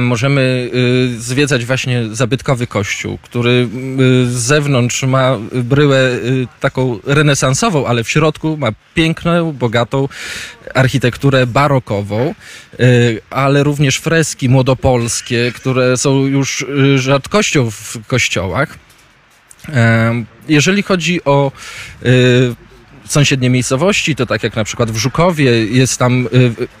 możemy 0.00 0.70
y, 1.16 1.20
zwiedzać 1.20 1.64
właśnie 1.64 2.04
zabytkowy 2.12 2.66
kościół, 2.66 3.18
który 3.22 3.50
y, 3.50 4.30
z 4.30 4.32
zewnątrz 4.32 5.02
ma 5.02 5.38
bryłę 5.54 5.98
y, 5.98 6.46
taką 6.60 6.98
renesansową, 7.04 7.86
ale 7.86 8.04
w 8.04 8.10
środku 8.10 8.56
ma 8.56 8.68
piękną, 8.94 9.52
bogatą 9.52 10.08
architekturę 10.74 11.46
barokową, 11.46 12.34
ale 13.30 13.62
również 13.62 13.96
freski 13.96 14.48
młodopolskie, 14.48 15.52
które 15.54 15.96
są 15.96 16.26
już 16.26 16.66
rzadkością 16.96 17.70
w 17.70 18.06
kościołach. 18.06 18.78
Em, 19.68 20.26
Jeżeli 20.48 20.82
chodzi 20.82 21.24
o 21.24 21.52
sąsiednie 23.04 23.50
miejscowości, 23.50 24.16
to 24.16 24.26
tak 24.26 24.42
jak 24.42 24.56
na 24.56 24.64
przykład 24.64 24.90
w 24.90 24.96
Żukowie 24.96 25.66
jest 25.66 25.98
tam 25.98 26.28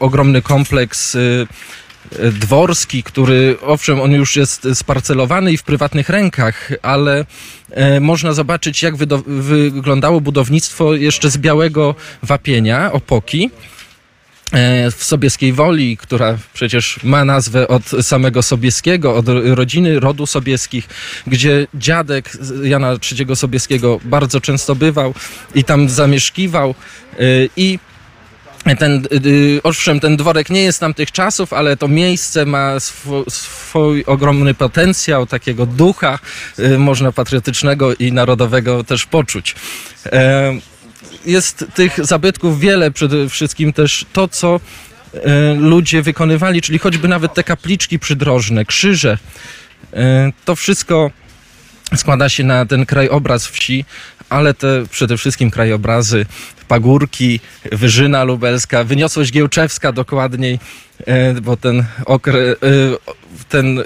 ogromny 0.00 0.42
kompleks 0.42 1.16
dworski, 2.32 3.02
który 3.02 3.56
owszem, 3.62 4.00
on 4.00 4.12
już 4.12 4.36
jest 4.36 4.68
sparcelowany 4.74 5.52
i 5.52 5.56
w 5.56 5.62
prywatnych 5.62 6.08
rękach, 6.08 6.70
ale 6.82 7.24
e, 7.70 8.00
można 8.00 8.32
zobaczyć 8.32 8.82
jak 8.82 8.96
wyglądało 9.26 10.20
budownictwo 10.20 10.94
jeszcze 10.94 11.30
z 11.30 11.38
białego 11.38 11.94
wapienia, 12.22 12.92
opoki. 12.92 13.50
e, 14.52 14.90
w 14.90 15.04
Sobieskiej 15.04 15.52
Woli, 15.52 15.96
która 15.96 16.38
przecież 16.54 17.00
ma 17.04 17.24
nazwę 17.24 17.68
od 17.68 17.84
samego 17.84 18.42
Sobieskiego, 18.42 19.16
od 19.16 19.26
rodziny 19.44 20.00
rodu 20.00 20.26
Sobieskich, 20.26 20.88
gdzie 21.26 21.66
dziadek 21.74 22.32
Jana 22.62 22.90
III 22.92 23.36
Sobieskiego 23.36 24.00
bardzo 24.04 24.40
często 24.40 24.74
bywał 24.74 25.14
i 25.54 25.64
tam 25.64 25.88
zamieszkiwał 25.88 26.70
e, 26.70 27.24
i 27.56 27.78
ten, 28.76 29.06
y, 29.26 29.60
owszem, 29.62 30.00
ten 30.00 30.16
dworek 30.16 30.50
nie 30.50 30.62
jest 30.62 30.80
tamtych 30.80 31.12
czasów, 31.12 31.52
ale 31.52 31.76
to 31.76 31.88
miejsce 31.88 32.46
ma 32.46 32.80
swój, 32.80 33.24
swój 33.28 34.04
ogromny 34.04 34.54
potencjał 34.54 35.26
takiego 35.26 35.66
ducha, 35.66 36.18
y, 36.58 36.78
można 36.78 37.12
patriotycznego 37.12 37.94
i 37.94 38.12
narodowego 38.12 38.84
też 38.84 39.06
poczuć. 39.06 39.54
E, 40.06 40.58
jest 41.26 41.64
tych 41.74 42.06
zabytków 42.06 42.60
wiele, 42.60 42.90
przede 42.90 43.28
wszystkim 43.28 43.72
też 43.72 44.06
to, 44.12 44.28
co 44.28 44.60
e, 45.14 45.54
ludzie 45.54 46.02
wykonywali, 46.02 46.62
czyli 46.62 46.78
choćby 46.78 47.08
nawet 47.08 47.34
te 47.34 47.44
kapliczki 47.44 47.98
przydrożne, 47.98 48.64
krzyże. 48.64 49.18
E, 49.92 50.32
to 50.44 50.56
wszystko 50.56 51.10
składa 51.96 52.28
się 52.28 52.44
na 52.44 52.66
ten 52.66 52.86
krajobraz 52.86 53.46
wsi, 53.46 53.84
ale 54.28 54.54
te 54.54 54.84
przede 54.90 55.16
wszystkim 55.16 55.50
krajobrazy, 55.50 56.26
pagórki, 56.68 57.40
Wyżyna 57.72 58.24
Lubelska, 58.24 58.84
Wyniosłość 58.84 59.32
Giełczewska 59.32 59.92
dokładniej, 59.92 60.58
e, 61.06 61.40
bo 61.40 61.56
ten 61.56 61.84
okre, 62.04 62.40
e, 62.40 62.54
ten 63.44 63.78
e, 63.78 63.84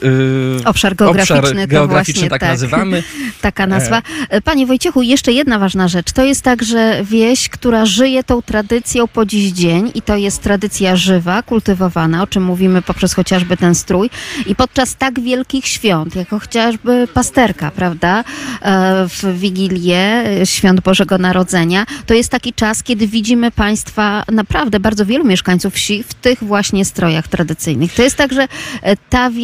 Obszar 0.64 0.96
geograficzny, 0.96 1.38
obszar 1.38 1.68
geograficzny 1.68 2.28
tak, 2.28 2.40
tak. 2.40 2.50
nazywamy. 2.50 3.02
Taka 3.40 3.66
nazwa. 3.66 4.02
Panie 4.44 4.66
Wojciechu, 4.66 5.02
jeszcze 5.02 5.32
jedna 5.32 5.58
ważna 5.58 5.88
rzecz. 5.88 6.12
To 6.12 6.24
jest 6.24 6.42
także 6.42 7.00
wieś, 7.04 7.48
która 7.48 7.86
żyje 7.86 8.24
tą 8.24 8.42
tradycją 8.42 9.08
po 9.08 9.26
dziś 9.26 9.52
dzień 9.52 9.90
i 9.94 10.02
to 10.02 10.16
jest 10.16 10.42
tradycja 10.42 10.96
żywa, 10.96 11.42
kultywowana, 11.42 12.22
o 12.22 12.26
czym 12.26 12.42
mówimy 12.42 12.82
poprzez 12.82 13.14
chociażby 13.14 13.56
ten 13.56 13.74
strój. 13.74 14.10
I 14.46 14.54
podczas 14.54 14.96
tak 14.96 15.20
wielkich 15.20 15.66
świąt, 15.66 16.16
jak 16.16 16.28
chociażby 16.28 17.08
pasterka, 17.14 17.70
prawda, 17.70 18.24
e, 18.62 19.08
w 19.08 19.38
Wigilię 19.38 20.24
e, 20.40 20.46
Świąt 20.46 20.80
Bożego 20.80 21.18
Narodzenia, 21.18 21.86
to 22.06 22.14
jest 22.14 22.28
taki 22.28 22.52
czas, 22.52 22.82
kiedy 22.82 23.06
widzimy 23.06 23.50
Państwa, 23.50 24.24
naprawdę 24.32 24.80
bardzo 24.80 25.06
wielu 25.06 25.24
mieszkańców 25.24 25.74
wsi 25.74 26.02
w 26.02 26.14
tych 26.14 26.44
właśnie 26.44 26.84
strojach 26.84 27.28
tradycyjnych. 27.28 27.94
To 27.94 28.02
jest 28.02 28.16
także 28.16 28.48
e, 28.82 28.96
ta 28.96 29.30
wieś, 29.30 29.41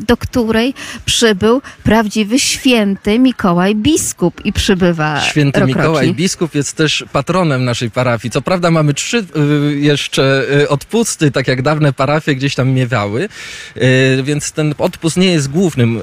do 0.00 0.16
której 0.16 0.74
przybył 1.04 1.62
prawdziwy 1.84 2.38
święty 2.38 3.18
Mikołaj 3.18 3.74
biskup 3.74 4.44
i 4.44 4.52
przybywa 4.52 5.20
Święty 5.20 5.60
rokrocznie. 5.60 5.82
Mikołaj 5.82 6.14
Biskup 6.14 6.54
jest 6.54 6.76
też 6.76 7.04
patronem 7.12 7.64
naszej 7.64 7.90
parafii. 7.90 8.32
Co 8.32 8.42
prawda 8.42 8.70
mamy 8.70 8.94
trzy 8.94 9.18
y, 9.18 9.78
jeszcze 9.78 10.44
y, 10.60 10.68
odpusty, 10.68 11.30
tak 11.30 11.48
jak 11.48 11.62
dawne 11.62 11.92
parafie 11.92 12.34
gdzieś 12.34 12.54
tam 12.54 12.68
miewały, 12.68 13.28
y, 13.76 14.22
więc 14.22 14.52
ten 14.52 14.74
odpust 14.78 15.16
nie 15.16 15.32
jest 15.32 15.50
głównym 15.50 16.00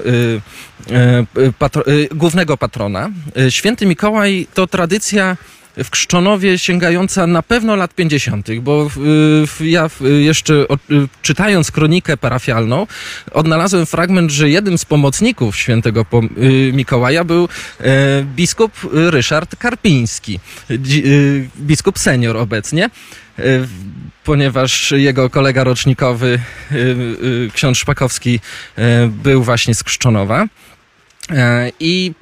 patro, 1.58 1.84
głównego 2.14 2.56
patrona. 2.56 3.10
Święty 3.50 3.86
Mikołaj 3.86 4.46
to 4.54 4.66
tradycja 4.66 5.36
w 5.84 5.90
Krzczonowie 5.90 6.58
sięgająca 6.58 7.26
na 7.26 7.42
pewno 7.42 7.76
lat 7.76 7.94
50., 7.94 8.48
bo 8.60 8.90
ja 9.60 9.90
jeszcze 10.20 10.54
y, 10.54 10.66
czytając 11.22 11.70
kronikę 11.70 12.16
parafialną 12.16 12.86
odnalazłem 13.32 13.86
fragment, 13.86 14.30
że 14.30 14.50
jednym 14.50 14.78
z 14.78 14.84
pomocników 14.84 15.56
świętego 15.56 16.06
y, 16.38 16.72
Mikołaja 16.72 17.24
był 17.24 17.48
e, 17.80 18.24
biskup 18.36 18.72
Ryszard 18.92 19.56
Karpiński, 19.56 20.40
y, 20.70 21.48
biskup 21.60 21.98
senior 21.98 22.36
obecnie. 22.36 22.84
e, 23.38 23.42
Ponieważ 24.24 24.90
jego 24.90 25.30
kolega 25.30 25.64
rocznikowy, 25.64 26.40
ksiądz 27.54 27.78
Szpakowski, 27.78 28.40
e, 28.76 29.08
był 29.08 29.42
właśnie 29.42 29.74
z 29.74 29.82
Krzczonowa. 29.84 30.46
I 31.80 32.12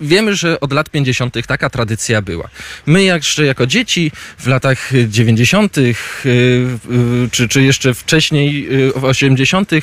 wiemy, 0.00 0.34
że 0.36 0.60
od 0.60 0.72
lat 0.72 0.90
50. 0.90 1.46
taka 1.46 1.70
tradycja 1.70 2.22
była. 2.22 2.48
My 2.86 3.02
jeszcze 3.02 3.44
jako 3.44 3.66
dzieci 3.66 4.12
w 4.38 4.46
latach 4.46 4.90
90. 5.08 5.78
y, 5.78 5.94
y, 6.26 6.66
czy, 7.30 7.48
czy 7.48 7.62
jeszcze 7.62 7.94
wcześniej 7.94 8.68
y, 8.88 8.92
w 8.96 9.04
80. 9.04 9.72
y, 9.72 9.82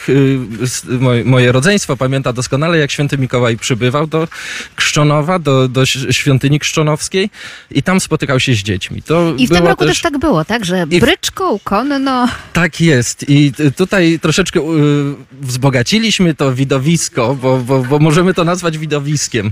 s- 0.64 0.86
moje, 1.26 1.52
rodzeństwo 1.52 1.98
pamięta 1.98 2.34
doskonale, 2.34 2.78
jak 2.78 2.92
święty 2.92 3.18
Mikołaj 3.18 3.58
przybywał 3.58 4.08
do 4.08 4.28
Krzczonowa, 4.76 5.40
do, 5.40 5.68
do 5.68 5.86
świątyni 5.86 6.60
krzczonowskiej 6.60 7.30
i 7.72 7.84
tam 7.84 8.00
spotykał 8.00 8.40
się 8.40 8.54
z 8.54 8.58
dziećmi. 8.58 9.02
To 9.02 9.34
I 9.38 9.48
w 9.48 9.50
tym 9.50 9.66
roku 9.68 9.86
też 9.86 10.02
tak 10.02 10.18
było, 10.18 10.46
tak? 10.46 10.66
Że 10.66 10.88
bryczką, 10.88 11.60
konno. 11.64 12.28
tak 12.54 12.82
jest. 12.82 13.26
I 13.30 13.52
tutaj 13.76 14.20
troszeczkę 14.22 14.60
wzbogaciliśmy 15.42 16.34
to 16.36 16.54
widowisko, 16.56 17.36
bo, 17.36 17.58
bo, 17.58 17.84
bo 17.84 18.00
możemy 18.00 18.34
to 18.34 18.44
nazwać 18.44 18.78
widowiskiem, 18.78 19.52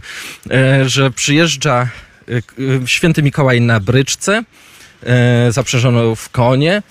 e, 0.49 0.54
że 0.85 1.11
przyjeżdża 1.11 1.89
k- 2.27 2.33
y, 2.59 2.81
święty 2.85 3.23
Mikołaj 3.23 3.61
na 3.61 3.79
bryczce, 3.79 4.43
e, 5.03 5.51
zaprzężoną 5.51 6.15
w 6.15 6.29
konie. 6.29 6.81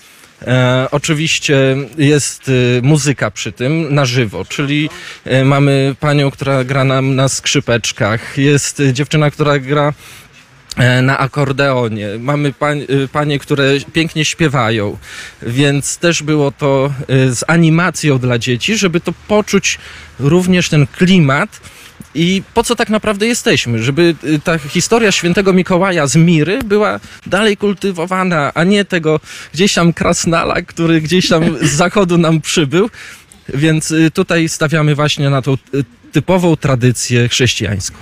E, 0.41 0.87
oczywiście 0.91 1.55
jest 1.97 2.51
muzyka 2.81 3.31
przy 3.31 3.51
tym 3.51 3.93
na 3.95 4.05
żywo, 4.05 4.45
czyli 4.45 4.89
e, 5.25 5.45
mamy 5.45 5.95
panią, 5.99 6.31
która 6.31 6.63
gra 6.63 6.83
nam 6.83 7.15
na 7.15 7.27
skrzypeczkach, 7.29 8.37
jest 8.37 8.81
dziewczyna, 8.93 9.31
która 9.31 9.59
gra 9.59 9.93
e, 10.77 11.01
na 11.01 11.17
akordeonie. 11.17 12.07
Mamy 12.19 12.53
panie, 13.11 13.39
które 13.39 13.63
pięknie 13.93 14.25
śpiewają, 14.25 14.97
więc 15.41 15.97
też 15.97 16.23
było 16.23 16.51
to 16.51 16.93
z 17.09 17.43
animacją 17.47 18.19
dla 18.19 18.37
dzieci, 18.37 18.77
żeby 18.77 18.99
to 18.99 19.13
poczuć 19.27 19.77
również 20.19 20.69
ten 20.69 20.87
klimat. 20.87 21.61
I 22.15 22.43
po 22.53 22.63
co 22.63 22.75
tak 22.75 22.89
naprawdę 22.89 23.27
jesteśmy? 23.27 23.83
Żeby 23.83 24.15
y, 24.23 24.39
ta 24.39 24.57
historia 24.57 25.11
świętego 25.11 25.53
Mikołaja 25.53 26.07
z 26.07 26.15
Miry 26.15 26.63
była 26.63 26.99
dalej 27.25 27.57
kultywowana, 27.57 28.51
a 28.53 28.63
nie 28.63 28.85
tego 28.85 29.19
gdzieś 29.53 29.73
tam 29.73 29.93
krasnala, 29.93 30.61
który 30.61 31.01
gdzieś 31.01 31.29
tam 31.29 31.57
z 31.61 31.71
zachodu 31.83 32.17
nam 32.17 32.41
przybył. 32.41 32.89
Więc 33.49 33.91
y, 33.91 34.11
tutaj 34.11 34.49
stawiamy 34.49 34.95
właśnie 34.95 35.29
na 35.29 35.41
tą 35.41 35.53
y, 35.53 35.57
typową 36.11 36.55
tradycję 36.55 37.29
chrześcijańską. 37.29 37.97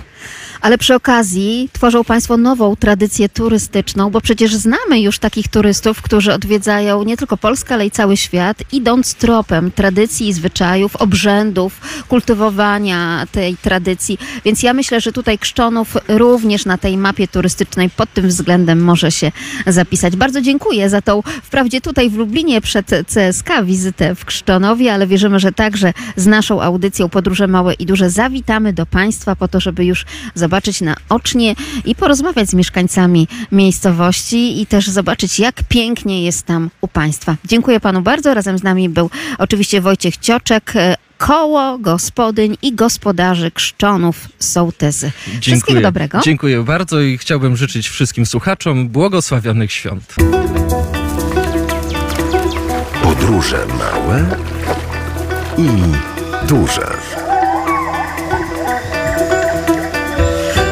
Ale 0.64 0.78
przy 0.78 0.94
okazji 0.94 1.68
tworzą 1.72 2.04
Państwo 2.04 2.36
nową 2.36 2.76
tradycję 2.76 3.28
turystyczną, 3.28 4.10
bo 4.10 4.20
przecież 4.20 4.54
znamy 4.54 5.00
już 5.00 5.18
takich 5.18 5.48
turystów, 5.48 6.02
którzy 6.02 6.32
odwiedzają 6.32 7.02
nie 7.02 7.16
tylko 7.16 7.36
Polskę, 7.36 7.74
ale 7.74 7.86
i 7.86 7.90
cały 7.90 8.16
świat, 8.16 8.62
idąc 8.72 9.14
tropem 9.14 9.70
tradycji, 9.70 10.32
zwyczajów, 10.32 10.96
obrzędów, 10.96 11.80
kultywowania 12.08 13.26
tej 13.32 13.56
tradycji. 13.56 14.18
Więc 14.44 14.62
ja 14.62 14.74
myślę, 14.74 15.00
że 15.00 15.12
tutaj 15.12 15.38
Krzczonów 15.38 15.96
również 16.08 16.64
na 16.66 16.78
tej 16.78 16.96
mapie 16.96 17.28
turystycznej 17.28 17.90
pod 17.90 18.12
tym 18.12 18.28
względem 18.28 18.84
może 18.84 19.12
się 19.12 19.32
zapisać. 19.66 20.16
Bardzo 20.16 20.40
dziękuję 20.40 20.90
za 20.90 21.02
tą, 21.02 21.22
wprawdzie 21.42 21.80
tutaj 21.80 22.10
w 22.10 22.16
Lublinie 22.16 22.60
przed 22.60 22.90
CSK 23.14 23.48
wizytę 23.64 24.14
w 24.14 24.24
Krzczonowie, 24.24 24.94
ale 24.94 25.06
wierzymy, 25.06 25.40
że 25.40 25.52
także 25.52 25.92
z 26.16 26.26
naszą 26.26 26.62
audycją 26.62 27.08
Podróże 27.08 27.46
Małe 27.48 27.74
i 27.74 27.86
Duże 27.86 28.10
zawitamy 28.10 28.72
do 28.72 28.86
Państwa 28.86 29.36
po 29.36 29.48
to, 29.48 29.60
żeby 29.60 29.84
już 29.84 30.06
zobaczyć 30.34 30.53
naocznie 30.80 31.54
i 31.84 31.94
porozmawiać 31.94 32.48
z 32.50 32.54
mieszkańcami 32.54 33.28
miejscowości 33.52 34.60
i 34.60 34.66
też 34.66 34.88
zobaczyć, 34.88 35.38
jak 35.38 35.62
pięknie 35.68 36.24
jest 36.24 36.46
tam 36.46 36.70
u 36.80 36.88
Państwa. 36.88 37.36
Dziękuję 37.44 37.80
Panu 37.80 38.02
bardzo. 38.02 38.34
Razem 38.34 38.58
z 38.58 38.62
nami 38.62 38.88
był 38.88 39.10
oczywiście 39.38 39.80
Wojciech 39.80 40.16
Cioczek, 40.16 40.72
e, 40.76 40.96
koło 41.18 41.78
gospodyń 41.78 42.56
i 42.62 42.74
gospodarzy 42.74 43.50
Krzczonów 43.50 44.28
Sołtysy. 44.38 45.12
Wszystkiego 45.40 45.80
dobrego. 45.80 46.20
Dziękuję 46.24 46.62
bardzo 46.62 47.00
i 47.00 47.18
chciałbym 47.18 47.56
życzyć 47.56 47.88
wszystkim 47.88 48.26
słuchaczom 48.26 48.88
błogosławionych 48.88 49.72
świąt. 49.72 50.14
Podróże 53.02 53.66
małe 53.66 54.26
i 55.58 55.68
duże. 56.48 56.96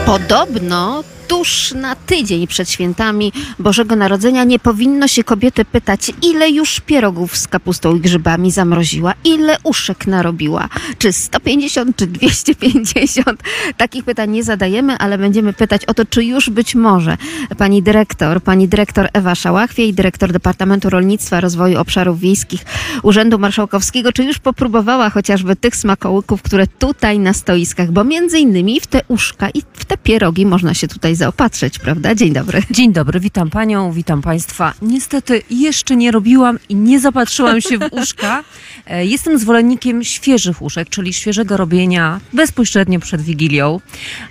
Podobno 0.04 1.02
tuż 1.32 1.72
na 1.72 1.96
tydzień 1.96 2.46
przed 2.46 2.70
świętami 2.70 3.32
Bożego 3.58 3.96
Narodzenia 3.96 4.44
nie 4.44 4.58
powinno 4.58 5.08
się 5.08 5.24
kobiety 5.24 5.64
pytać, 5.64 6.12
ile 6.22 6.50
już 6.50 6.80
pierogów 6.80 7.36
z 7.36 7.48
kapustą 7.48 7.96
i 7.96 8.00
grzybami 8.00 8.50
zamroziła, 8.50 9.14
ile 9.24 9.56
uszek 9.62 10.06
narobiła, 10.06 10.68
czy 10.98 11.12
150, 11.12 11.96
czy 11.96 12.06
250. 12.06 13.42
Takich 13.76 14.04
pytań 14.04 14.30
nie 14.30 14.44
zadajemy, 14.44 14.98
ale 14.98 15.18
będziemy 15.18 15.52
pytać 15.52 15.84
o 15.84 15.94
to, 15.94 16.04
czy 16.04 16.24
już 16.24 16.50
być 16.50 16.74
może 16.74 17.16
pani 17.58 17.82
dyrektor, 17.82 18.42
pani 18.42 18.68
dyrektor 18.68 19.08
Ewa 19.12 19.34
Szałachwie 19.34 19.92
dyrektor 19.92 20.32
Departamentu 20.32 20.90
Rolnictwa, 20.90 21.40
Rozwoju 21.40 21.78
Obszarów 21.78 22.20
Wiejskich 22.20 22.64
Urzędu 23.02 23.38
Marszałkowskiego, 23.38 24.12
czy 24.12 24.24
już 24.24 24.38
popróbowała 24.38 25.10
chociażby 25.10 25.56
tych 25.56 25.76
smakołyków, 25.76 26.42
które 26.42 26.66
tutaj 26.66 27.18
na 27.18 27.32
stoiskach, 27.32 27.90
bo 27.90 28.04
między 28.04 28.38
innymi 28.38 28.80
w 28.80 28.86
te 28.86 29.00
uszka 29.08 29.50
i 29.50 29.62
w 29.72 29.84
te 29.84 29.96
pierogi 29.98 30.46
można 30.46 30.74
się 30.74 30.88
tutaj 30.88 31.16
zaopatrzyć, 31.22 31.78
prawda? 31.78 32.14
Dzień 32.14 32.32
dobry. 32.32 32.62
Dzień 32.70 32.92
dobry, 32.92 33.20
witam 33.20 33.50
panią, 33.50 33.92
witam 33.92 34.22
państwa. 34.22 34.74
Niestety 34.82 35.42
jeszcze 35.50 35.96
nie 35.96 36.10
robiłam 36.10 36.58
i 36.68 36.74
nie 36.74 37.00
zapatrzyłam 37.00 37.60
się 37.60 37.78
w 37.78 37.92
uszka. 37.92 38.44
E, 38.86 39.06
Jestem 39.06 39.38
zwolennikiem 39.38 40.04
świeżych 40.04 40.62
uszek, 40.62 40.88
czyli 40.88 41.12
świeżego 41.12 41.56
robienia 41.56 42.20
bezpośrednio 42.32 43.00
przed 43.00 43.22
Wigilią. 43.22 43.80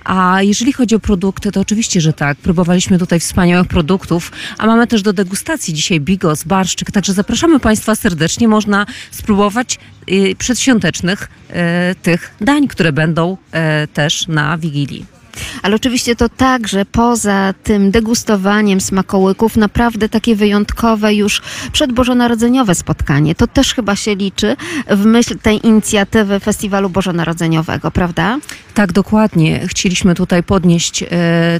A 0.03 0.41
jeżeli 0.41 0.73
chodzi 0.73 0.95
o 0.95 0.99
produkty, 0.99 1.51
to 1.51 1.61
oczywiście, 1.61 2.01
że 2.01 2.13
tak. 2.13 2.37
Próbowaliśmy 2.37 2.99
tutaj 2.99 3.19
wspaniałych 3.19 3.67
produktów, 3.67 4.31
a 4.57 4.67
mamy 4.67 4.87
też 4.87 5.01
do 5.01 5.13
degustacji 5.13 5.73
dzisiaj 5.73 5.99
bigos, 5.99 6.43
barszczyk, 6.43 6.91
także 6.91 7.13
zapraszamy 7.13 7.59
państwa 7.59 7.95
serdecznie. 7.95 8.47
Można 8.47 8.85
spróbować 9.11 9.79
y, 10.11 10.35
przedświątecznych 10.37 11.29
e, 11.49 11.95
tych 11.95 12.35
dań, 12.41 12.67
które 12.67 12.91
będą 12.91 13.37
e, 13.51 13.87
też 13.87 14.27
na 14.27 14.57
Wigilii. 14.57 15.20
Ale 15.63 15.75
oczywiście 15.75 16.15
to 16.15 16.29
także 16.29 16.85
poza 16.85 17.53
tym 17.63 17.91
degustowaniem 17.91 18.81
smakołyków, 18.81 19.57
naprawdę 19.57 20.09
takie 20.09 20.35
wyjątkowe 20.35 21.13
już 21.13 21.41
przedbożonarodzeniowe 21.71 22.75
spotkanie. 22.75 23.35
To 23.35 23.47
też 23.47 23.73
chyba 23.73 23.95
się 23.95 24.15
liczy 24.15 24.55
w 24.89 25.05
myśl 25.05 25.37
tej 25.39 25.67
inicjatywy 25.67 26.39
Festiwalu 26.39 26.89
Bożonarodzeniowego, 26.89 27.91
prawda? 27.91 28.37
Tak, 28.73 28.91
dokładnie. 28.91 29.67
Chcieliśmy 29.67 30.15
tutaj 30.15 30.43
podnieść 30.43 31.03
e, 31.03 31.07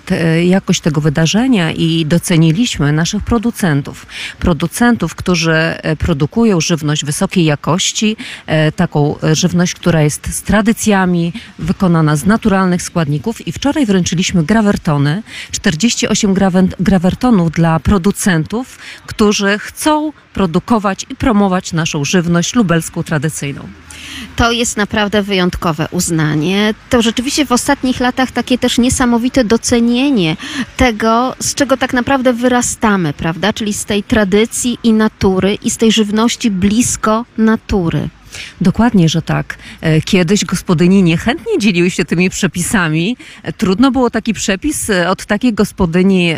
te, 0.06 0.46
jakość 0.46 0.82
tego 0.82 1.02
wydarzenia 1.02 1.72
i 1.72 2.06
doceniliśmy 2.06 2.92
naszych 2.92 3.24
producentów. 3.24 4.06
Producentów, 4.40 5.16
którzy 5.16 5.52
e, 5.54 5.96
produkują 5.96 6.62
żywność 6.62 7.06
wysokiej 7.06 7.46
jakości, 7.46 8.18
e, 8.46 8.72
taką 8.72 9.16
żywność, 9.34 9.74
która 9.74 10.02
jest 10.02 10.36
z 10.36 10.42
tradycjami, 10.42 11.34
wykonana 11.60 12.16
z 12.16 12.26
naturalnych 12.26 12.82
składników 12.82 13.48
i 13.48 13.52
wczoraj 13.62 13.86
wręczyliśmy 13.86 14.44
grawertony, 14.44 15.24
48 15.52 16.34
grawen- 16.34 16.74
grawertonów 16.80 17.52
dla 17.52 17.80
producentów, 17.80 18.80
którzy 19.06 19.60
chcą 19.60 20.14
produkować 20.34 21.06
i 21.10 21.16
promować 21.16 21.74
naszą 21.74 22.06
żywność 22.06 22.56
lubelską 22.56 23.04
tradycyjną. 23.04 23.62
To 24.36 24.52
jest 24.52 24.78
naprawdę 24.78 25.24
wyjątkowe 25.24 25.88
uznanie. 25.92 26.74
To 26.90 27.02
rzeczywiście 27.02 27.46
w 27.46 27.52
ostatnich 27.52 28.00
latach 28.00 28.32
takie 28.32 28.58
też 28.58 28.78
niesamowite 28.78 29.44
docenienie 29.44 30.38
tego, 30.78 31.36
z 31.40 31.56
czego 31.56 31.78
tak 31.78 31.94
naprawdę 31.94 32.34
wyrastamy, 32.34 33.14
prawda? 33.14 33.54
Czyli 33.54 33.74
z 33.74 33.86
tej 33.86 34.04
tradycji 34.04 34.78
i 34.84 34.94
natury 34.94 35.56
i 35.56 35.70
z 35.70 35.78
tej 35.78 35.92
żywności 35.92 36.52
blisko 36.52 37.26
natury. 37.38 38.10
Dokładnie, 38.62 39.10
że 39.10 39.22
tak. 39.22 39.58
E, 39.82 40.02
Kiedyś 40.02 40.46
gospodyni 40.46 41.04
niechętnie 41.04 41.60
dzieliły 41.60 41.90
się 41.90 42.06
tymi 42.06 42.30
przepisami. 42.30 43.18
E, 43.44 43.54
Trudno 43.54 43.92
było 43.92 44.10
taki 44.10 44.34
przepis 44.34 44.90
e, 44.90 45.10
od 45.10 45.26
takiej 45.26 45.54
gospodyni 45.54 46.36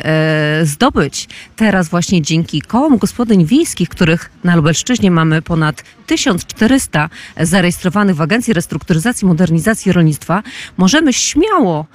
zdobyć. 0.64 1.28
Teraz 1.56 1.90
właśnie 1.90 2.22
dzięki 2.22 2.62
kołom 2.62 2.98
gospodyń 2.98 3.46
wiejskich, 3.46 3.90
których 3.90 4.32
na 4.44 4.56
Lubelszczyźnie 4.56 5.12
mamy 5.12 5.42
ponad 5.42 5.84
1400 6.06 7.10
zarejestrowanych 7.40 8.16
w 8.16 8.22
Agencji 8.22 8.54
Restrukturyzacji 8.54 9.26
i 9.26 9.28
Modernizacji 9.28 9.92
Rolnictwa, 9.92 10.44
możemy 10.78 11.14
śmiało 11.14 11.86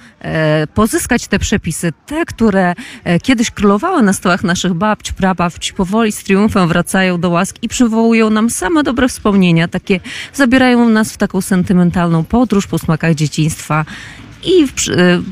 pozyskać 0.73 1.27
te 1.27 1.39
przepisy, 1.39 1.93
te, 2.05 2.25
które 2.25 2.75
kiedyś 3.23 3.51
królowały 3.51 4.01
na 4.01 4.13
stołach 4.13 4.43
naszych 4.43 4.73
babć, 4.73 5.11
prababć, 5.11 5.71
powoli 5.71 6.11
z 6.11 6.23
triumfem 6.23 6.67
wracają 6.67 7.19
do 7.19 7.29
łask 7.29 7.55
i 7.61 7.67
przywołują 7.67 8.29
nam 8.29 8.49
same 8.49 8.83
dobre 8.83 9.07
wspomnienia, 9.07 9.67
takie 9.67 9.88
zabierają 10.33 10.89
nas 10.89 11.13
w 11.13 11.17
taką 11.17 11.41
sentymentalną 11.41 12.23
podróż 12.23 12.67
po 12.67 12.79
smakach 12.79 13.15
dzieciństwa. 13.15 13.85
I 14.43 14.63
e, 14.63 14.67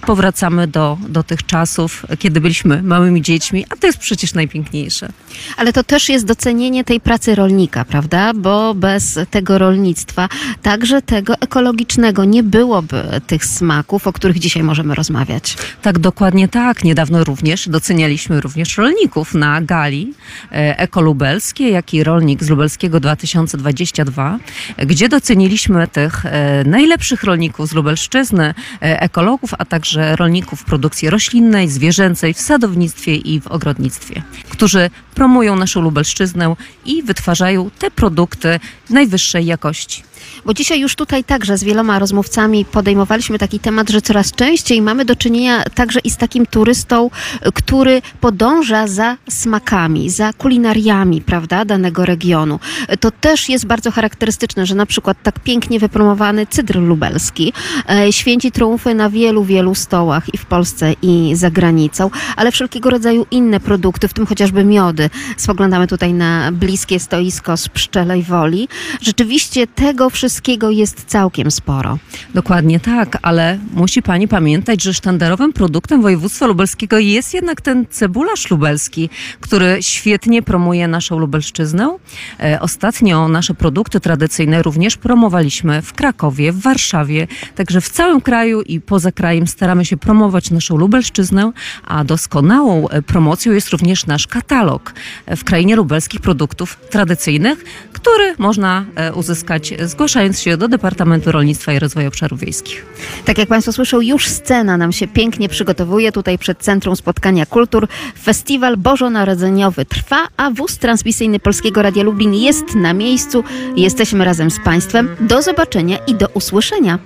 powracamy 0.05 0.67
do, 0.67 0.97
do 1.09 1.23
tych 1.23 1.45
czasów, 1.45 2.05
kiedy 2.19 2.41
byliśmy 2.41 2.83
małymi 2.83 3.21
dziećmi, 3.21 3.65
a 3.69 3.75
to 3.75 3.87
jest 3.87 3.99
przecież 3.99 4.33
najpiękniejsze. 4.33 5.09
Ale 5.57 5.73
to 5.73 5.83
też 5.83 6.09
jest 6.09 6.25
docenienie 6.25 6.83
tej 6.83 6.99
pracy 6.99 7.35
rolnika, 7.35 7.85
prawda? 7.85 8.33
Bo 8.33 8.73
bez 8.73 9.19
tego 9.31 9.57
rolnictwa, 9.57 10.29
także 10.61 11.01
tego 11.01 11.33
ekologicznego, 11.35 12.25
nie 12.25 12.43
byłoby 12.43 13.03
tych 13.27 13.45
smaków, 13.45 14.07
o 14.07 14.13
których 14.13 14.39
dzisiaj 14.39 14.63
możemy 14.63 14.95
rozmawiać. 14.95 15.57
Tak, 15.81 15.99
dokładnie 15.99 16.47
tak. 16.47 16.83
Niedawno 16.83 17.23
również 17.23 17.69
docenialiśmy 17.69 18.41
również 18.41 18.77
rolników 18.77 19.33
na 19.33 19.61
gali 19.61 20.13
e, 20.51 20.79
ekolubelskie, 20.79 21.69
jak 21.69 21.93
i 21.93 22.03
rolnik 22.03 22.43
z 22.43 22.49
Lubelskiego 22.49 22.99
2022, 22.99 24.39
gdzie 24.77 25.09
doceniliśmy 25.09 25.87
tych 25.87 26.25
e, 26.25 26.63
najlepszych 26.63 27.23
rolników 27.23 27.69
z 27.69 27.73
Lubelszczyzny, 27.73 28.53
e, 28.81 28.96
ekologów, 29.01 29.53
a 29.57 29.65
także 29.65 30.15
rolników 30.15 30.63
produkcji 30.63 31.09
roślinnej, 31.09 31.69
zwierzęcej, 31.69 32.33
w 32.33 32.41
sadownictwie 32.41 33.15
i 33.15 33.41
w 33.41 33.47
ogrodnictwie, 33.47 34.21
którzy 34.49 34.89
promują 35.15 35.55
naszą 35.55 35.81
Lubelszczyznę 35.81 36.55
i 36.85 37.03
wytwarzają 37.03 37.69
te 37.79 37.91
produkty 37.91 38.59
najwyższej 38.89 39.45
jakości. 39.45 40.03
Bo 40.47 40.53
dzisiaj 40.53 40.79
już 40.79 40.95
tutaj 40.95 41.23
także 41.23 41.57
z 41.57 41.63
wieloma 41.63 41.99
rozmówcami 41.99 42.65
podejmowaliśmy 42.65 43.39
taki 43.39 43.59
temat, 43.59 43.89
że 43.89 44.01
coraz 44.01 44.31
częściej 44.31 44.81
mamy 44.81 45.05
do 45.05 45.15
czynienia 45.15 45.63
także 45.63 45.99
i 45.99 46.09
z 46.09 46.17
takim 46.17 46.45
turystą, 46.45 47.09
który 47.53 48.01
podąża 48.21 48.87
za 48.87 49.17
smakami, 49.29 50.09
za 50.09 50.33
kulinariami, 50.33 51.21
prawda, 51.21 51.65
danego 51.65 52.05
regionu. 52.05 52.59
To 52.99 53.11
też 53.11 53.49
jest 53.49 53.65
bardzo 53.65 53.91
charakterystyczne, 53.91 54.65
że 54.65 54.75
na 54.75 54.85
przykład 54.85 55.17
tak 55.23 55.39
pięknie 55.39 55.79
wypromowany 55.79 56.45
cydr 56.45 56.79
lubelski 56.79 57.53
e, 57.89 58.13
święci 58.13 58.51
triumfy 58.51 58.95
na 58.95 59.09
wielu, 59.09 59.43
wielu 59.43 59.75
stołach 59.75 60.33
i 60.33 60.37
w 60.37 60.45
Polsce 60.45 60.93
i 61.01 61.35
za 61.35 61.51
granicą, 61.51 62.09
ale 62.35 62.51
wszelkiego 62.51 62.89
rodzaju 62.89 63.25
inne 63.31 63.59
produkty, 63.59 64.07
w 64.07 64.13
tym 64.13 64.25
chociażby 64.25 64.63
miody. 64.63 65.09
Spoglądamy 65.37 65.87
tutaj 65.87 66.13
na 66.13 66.51
bliskie 66.51 66.99
stoisko 66.99 67.57
z 67.57 67.69
Pszczelej 67.69 68.23
Woli. 68.23 68.67
Rzeczywiście 69.01 69.67
tego 69.67 70.09
wszystkiego 70.09 70.36
jest 70.69 71.05
całkiem 71.05 71.51
sporo. 71.51 71.97
Dokładnie 72.33 72.79
tak, 72.79 73.17
ale 73.21 73.59
musi 73.73 74.01
pani 74.01 74.27
pamiętać, 74.27 74.83
że 74.83 74.93
sztandarowym 74.93 75.53
produktem 75.53 76.01
województwa 76.01 76.47
lubelskiego 76.47 76.99
jest 76.99 77.33
jednak 77.33 77.61
ten 77.61 77.85
cebularz 77.89 78.51
lubelski, 78.51 79.09
który 79.41 79.77
świetnie 79.81 80.41
promuje 80.41 80.87
naszą 80.87 81.19
Lubelszczyznę. 81.19 81.97
E, 82.39 82.59
Ostatnio 82.61 83.27
nasze 83.27 83.53
produkty 83.53 83.99
tradycyjne 83.99 84.63
również 84.63 84.97
promowaliśmy 84.97 85.81
w 85.81 85.93
Krakowie, 85.93 86.51
w 86.51 86.61
Warszawie, 86.61 87.27
także 87.55 87.81
w 87.81 87.89
całym 87.89 88.21
kraju 88.21 88.61
i 88.61 88.81
poza 88.81 89.11
krajem 89.11 89.47
staramy 89.47 89.85
się 89.85 89.97
promować 89.97 90.51
naszą 90.51 90.77
Lubelszczyznę, 90.77 91.51
a 91.85 92.03
doskonałą 92.03 92.89
e, 92.89 93.01
promocją 93.01 93.53
jest 93.53 93.69
również 93.69 94.05
nasz 94.05 94.27
katalog 94.27 94.93
e, 95.25 95.35
w 95.35 95.43
krainie 95.43 95.75
lubelskich 95.75 96.21
produktów 96.21 96.77
tradycyjnych, 96.89 97.63
który 97.93 98.35
można 98.37 98.85
uzyskać 99.13 99.73
zgłaszając 99.85 100.26
się 100.33 100.57
do 100.57 100.67
Departamentu 100.67 101.31
Rolnictwa 101.31 101.73
i 101.73 101.79
Rozwoju 101.79 102.07
Obszarów 102.07 102.39
Wiejskich. 102.39 102.85
Tak 103.25 103.37
jak 103.37 103.49
Państwo 103.49 103.73
słyszą, 103.73 104.01
już 104.01 104.27
scena 104.27 104.77
nam 104.77 104.91
się 104.91 105.07
pięknie 105.07 105.49
przygotowuje 105.49 106.11
tutaj 106.11 106.37
przed 106.37 106.59
Centrum 106.59 106.95
Spotkania 106.95 107.45
Kultur. 107.45 107.87
Festiwal 108.23 108.77
Bożonarodzeniowy 108.77 109.85
trwa, 109.85 110.27
a 110.37 110.51
wóz 110.51 110.77
transmisyjny 110.77 111.39
Polskiego 111.39 111.81
Radia 111.81 112.03
Lublin 112.03 112.33
jest 112.33 112.75
na 112.75 112.93
miejscu. 112.93 113.43
Jesteśmy 113.75 114.25
razem 114.25 114.51
z 114.51 114.59
Państwem. 114.59 115.15
Do 115.19 115.41
zobaczenia 115.41 115.97
i 116.07 116.15
do 116.15 116.27
usłyszenia. 116.27 116.99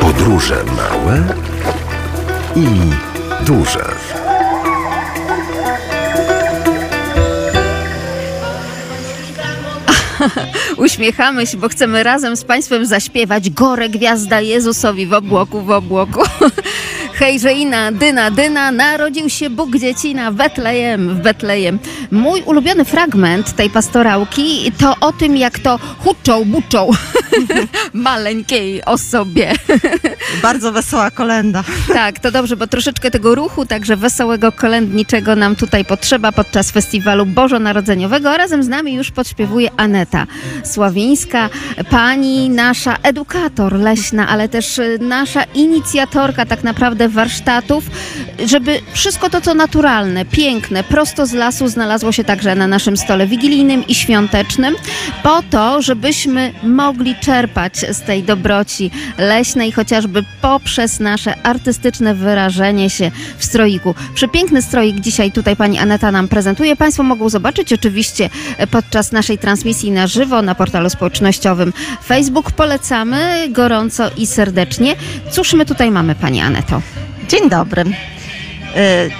Podróże 0.00 0.64
małe 0.64 1.22
i 2.56 2.66
duże. 3.46 3.84
Uśmiechamy 10.76 11.46
się, 11.46 11.56
bo 11.56 11.68
chcemy 11.68 12.02
razem 12.02 12.36
z 12.36 12.44
Państwem 12.44 12.86
zaśpiewać 12.86 13.50
Gorę 13.50 13.88
Gwiazda 13.88 14.40
Jezusowi 14.40 15.06
w 15.06 15.12
obłoku, 15.12 15.62
w 15.62 15.70
obłoku. 15.70 16.22
Hejżeina, 17.18 17.92
dyna, 17.92 18.30
dyna, 18.30 18.72
narodził 18.72 19.30
się 19.30 19.50
Bóg 19.50 19.76
dziecina 19.76 20.30
w 20.30 20.34
Betlejem, 20.34 21.14
w 21.14 21.20
Betlejem. 21.20 21.78
Mój 22.10 22.42
ulubiony 22.42 22.84
fragment 22.84 23.56
tej 23.56 23.70
pastorałki 23.70 24.72
to 24.78 24.94
o 25.00 25.12
tym, 25.12 25.36
jak 25.36 25.58
to 25.58 25.78
huczą, 25.98 26.44
buczą 26.44 26.90
maleńkiej 27.92 28.84
osobie. 28.84 29.52
Bardzo 30.42 30.72
wesoła 30.72 31.10
kolenda. 31.10 31.64
Tak, 31.92 32.18
to 32.18 32.30
dobrze, 32.30 32.56
bo 32.56 32.66
troszeczkę 32.66 33.10
tego 33.10 33.34
ruchu, 33.34 33.66
także 33.66 33.96
wesołego 33.96 34.52
kolędniczego 34.52 35.36
nam 35.36 35.56
tutaj 35.56 35.84
potrzeba 35.84 36.32
podczas 36.32 36.70
festiwalu 36.70 37.26
bożonarodzeniowego, 37.26 38.30
a 38.30 38.36
razem 38.36 38.62
z 38.62 38.68
nami 38.68 38.94
już 38.94 39.10
podśpiewuje 39.10 39.70
Aneta 39.76 40.26
Sławińska, 40.64 41.48
pani 41.90 42.50
nasza 42.50 42.96
edukator 43.02 43.72
leśna, 43.72 44.28
ale 44.28 44.48
też 44.48 44.78
y, 44.78 44.98
nasza 45.00 45.42
inicjatorka 45.42 46.46
tak 46.46 46.64
naprawdę 46.64 47.08
warsztatów, 47.08 47.84
żeby 48.46 48.80
wszystko 48.92 49.30
to, 49.30 49.40
co 49.40 49.54
naturalne, 49.54 50.24
piękne, 50.24 50.84
prosto 50.84 51.26
z 51.26 51.32
lasu 51.32 51.68
znalazło 51.68 52.12
się 52.12 52.24
także 52.24 52.54
na 52.54 52.66
naszym 52.66 52.96
stole 52.96 53.26
wigilijnym 53.26 53.86
i 53.86 53.94
świątecznym, 53.94 54.74
po 55.22 55.42
to, 55.50 55.82
żebyśmy 55.82 56.52
mogli 56.62 57.13
czerpać 57.14 57.76
z 57.76 58.00
tej 58.00 58.22
dobroci 58.22 58.90
leśnej, 59.18 59.72
chociażby 59.72 60.24
poprzez 60.42 61.00
nasze 61.00 61.34
artystyczne 61.42 62.14
wyrażenie 62.14 62.90
się 62.90 63.10
w 63.38 63.44
stroiku. 63.44 63.94
Przepiękny 64.14 64.62
stroik 64.62 65.00
dzisiaj 65.00 65.32
tutaj 65.32 65.56
pani 65.56 65.78
Aneta 65.78 66.12
nam 66.12 66.28
prezentuje. 66.28 66.76
Państwo 66.76 67.02
mogą 67.02 67.28
zobaczyć 67.28 67.72
oczywiście 67.72 68.30
podczas 68.70 69.12
naszej 69.12 69.38
transmisji 69.38 69.90
na 69.90 70.06
żywo 70.06 70.42
na 70.42 70.54
portalu 70.54 70.90
społecznościowym 70.90 71.72
Facebook. 72.06 72.52
Polecamy 72.52 73.48
gorąco 73.50 74.10
i 74.16 74.26
serdecznie. 74.26 74.96
Cóż 75.30 75.52
my 75.52 75.66
tutaj 75.66 75.90
mamy, 75.90 76.14
pani 76.14 76.40
Aneto? 76.40 76.82
Dzień 77.28 77.50
dobry. 77.50 77.82
Y, 77.82 79.10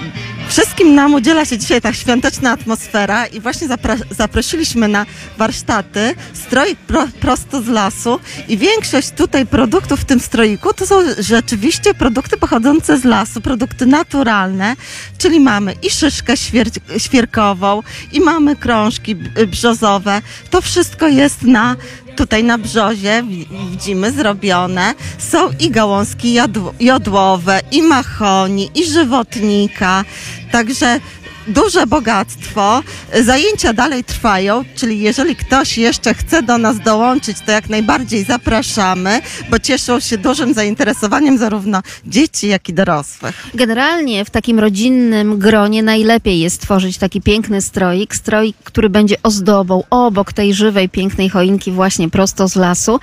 Wszystkim 0.47 0.95
nam 0.95 1.13
udziela 1.13 1.45
się 1.45 1.57
dzisiaj 1.57 1.81
ta 1.81 1.93
świąteczna 1.93 2.51
atmosfera 2.51 3.25
i 3.25 3.39
właśnie 3.39 3.67
zaprosiliśmy 4.11 4.87
na 4.87 5.05
warsztaty 5.37 6.15
strojk 6.33 6.79
pro- 6.79 7.07
prosto 7.19 7.61
z 7.61 7.67
lasu 7.67 8.19
i 8.47 8.57
większość 8.57 9.11
tutaj 9.11 9.45
produktów 9.45 9.99
w 9.99 10.05
tym 10.05 10.19
stroiku 10.19 10.73
to 10.73 10.87
są 10.87 10.95
rzeczywiście 11.19 11.93
produkty 11.93 12.37
pochodzące 12.37 12.97
z 12.99 13.03
lasu, 13.03 13.41
produkty 13.41 13.85
naturalne, 13.85 14.75
czyli 15.17 15.39
mamy 15.39 15.73
i 15.83 15.89
szyszkę 15.89 16.33
świer- 16.33 16.79
świerkową, 16.97 17.83
i 18.11 18.19
mamy 18.19 18.55
krążki 18.55 19.15
brzozowe. 19.47 20.21
To 20.49 20.61
wszystko 20.61 21.07
jest 21.07 21.41
na 21.43 21.75
tutaj 22.15 22.43
na 22.43 22.57
brzozie 22.57 23.23
wi- 23.23 23.47
widzimy 23.71 24.11
zrobione. 24.11 24.93
Są 25.17 25.49
i 25.59 25.69
gałązki 25.69 26.37
jodłowe, 26.79 27.61
i 27.71 27.81
mahoni, 27.81 28.69
i 28.75 28.85
żywotnika. 28.85 30.05
Także 30.51 30.99
duże 31.47 31.87
bogactwo. 31.87 32.83
Zajęcia 33.21 33.73
dalej 33.73 34.03
trwają, 34.03 34.63
czyli 34.75 34.99
jeżeli 34.99 35.35
ktoś 35.35 35.77
jeszcze 35.77 36.13
chce 36.13 36.43
do 36.43 36.57
nas 36.57 36.79
dołączyć, 36.79 37.37
to 37.45 37.51
jak 37.51 37.69
najbardziej 37.69 38.23
zapraszamy, 38.23 39.21
bo 39.49 39.59
cieszą 39.59 39.99
się 39.99 40.17
dużym 40.17 40.53
zainteresowaniem 40.53 41.37
zarówno 41.37 41.81
dzieci, 42.05 42.47
jak 42.47 42.69
i 42.69 42.73
dorosłych. 42.73 43.47
Generalnie 43.53 44.25
w 44.25 44.29
takim 44.29 44.59
rodzinnym 44.59 45.39
gronie 45.39 45.83
najlepiej 45.83 46.39
jest 46.39 46.61
tworzyć 46.61 46.97
taki 46.97 47.21
piękny 47.21 47.61
stroik, 47.61 48.15
stroik, 48.15 48.57
który 48.63 48.89
będzie 48.89 49.15
ozdobą 49.23 49.83
obok 49.89 50.33
tej 50.33 50.53
żywej, 50.53 50.89
pięknej 50.89 51.29
choinki 51.29 51.71
właśnie 51.71 52.09
prosto 52.09 52.47
z 52.47 52.55
lasu. 52.55 52.99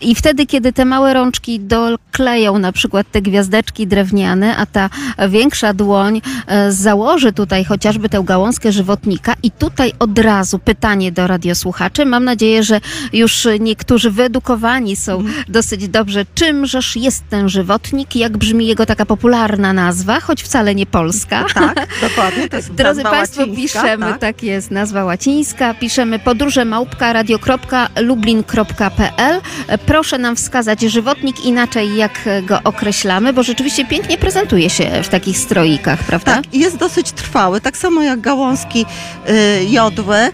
I 0.00 0.14
wtedy, 0.14 0.46
kiedy 0.46 0.72
te 0.72 0.84
małe 0.84 1.14
rączki 1.14 1.60
dokleją 1.60 2.58
na 2.58 2.72
przykład 2.72 3.10
te 3.10 3.22
gwiazdeczki 3.22 3.86
drewniane, 3.86 4.56
a 4.56 4.66
ta 4.66 4.90
większa 5.28 5.74
dłoń 5.74 6.20
e, 6.46 6.72
założy 6.72 7.32
tutaj 7.32 7.64
chociażby 7.82 8.08
tę 8.08 8.22
gałązkę 8.24 8.72
żywotnika 8.72 9.34
i 9.42 9.50
tutaj 9.50 9.92
od 9.98 10.18
razu 10.18 10.58
pytanie 10.58 11.12
do 11.12 11.26
radiosłuchaczy. 11.26 12.06
Mam 12.06 12.24
nadzieję, 12.24 12.62
że 12.62 12.80
już 13.12 13.48
niektórzy 13.60 14.10
wyedukowani 14.10 14.96
są 14.96 15.24
dosyć 15.48 15.88
dobrze, 15.88 16.26
czymżeż 16.34 16.96
jest 16.96 17.24
ten 17.30 17.48
żywotnik, 17.48 18.16
jak 18.16 18.38
brzmi 18.38 18.66
jego 18.66 18.86
taka 18.86 19.06
popularna 19.06 19.72
nazwa, 19.72 20.20
choć 20.20 20.42
wcale 20.42 20.74
nie 20.74 20.86
polska. 20.86 21.44
Tak, 21.54 21.88
dokładnie. 22.00 22.48
To 22.48 22.56
jest 22.56 22.72
Drodzy 22.82 23.02
Państwo, 23.02 23.46
piszemy, 23.46 24.06
tak. 24.06 24.18
tak. 24.18 24.42
jest, 24.42 24.70
nazwa 24.70 25.04
łacińska, 25.04 25.74
piszemy 25.74 26.18
podróże 26.18 26.64
małpka 26.64 27.12
radio.lublin.pl. 27.12 29.40
Proszę 29.86 30.18
nam 30.18 30.36
wskazać 30.36 30.80
żywotnik 30.80 31.44
inaczej, 31.44 31.96
jak 31.96 32.28
go 32.42 32.60
określamy, 32.64 33.32
bo 33.32 33.42
rzeczywiście 33.42 33.84
pięknie 33.84 34.18
prezentuje 34.18 34.70
się 34.70 35.02
w 35.02 35.08
takich 35.08 35.38
stroikach, 35.38 36.04
prawda? 36.04 36.34
Tak, 36.34 36.54
jest 36.54 36.76
dosyć 36.76 37.12
trwały, 37.12 37.60
tak 37.60 37.71
samo 37.76 38.02
jak 38.02 38.20
gałązki 38.20 38.86
y, 39.28 39.64
jodły. 39.64 40.16
Y, 40.16 40.30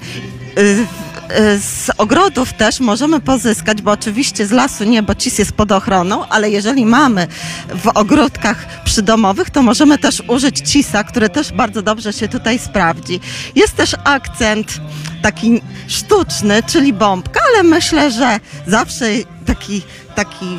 y, 0.59 1.61
z 1.61 1.91
ogrodów 1.99 2.53
też 2.53 2.81
możemy 2.81 3.21
pozyskać, 3.21 3.83
bo 3.83 3.91
oczywiście 3.91 4.47
z 4.47 4.51
lasu 4.51 4.85
nie, 4.85 5.03
bo 5.03 5.15
cis 5.15 5.39
jest 5.39 5.53
pod 5.53 5.73
ochroną, 5.73 6.29
ale 6.29 6.51
jeżeli 6.51 6.87
mamy 6.87 7.27
w 7.75 7.89
ogródkach 7.89 8.83
przydomowych, 8.85 9.51
to 9.51 9.63
możemy 9.63 9.99
też 9.99 10.23
użyć 10.29 10.61
cisa, 10.61 11.05
który 11.05 11.29
też 11.29 11.53
bardzo 11.53 11.83
dobrze 11.83 12.13
się 12.13 12.29
tutaj 12.29 12.59
sprawdzi. 12.59 13.21
Jest 13.55 13.77
też 13.77 13.97
akcent 14.05 14.81
taki 15.23 15.61
sztuczny, 15.89 16.63
czyli 16.63 16.93
bombka, 16.93 17.41
ale 17.53 17.63
myślę, 17.63 18.11
że 18.11 18.41
zawsze 18.67 19.07
taki, 19.47 19.83
taki 20.15 20.59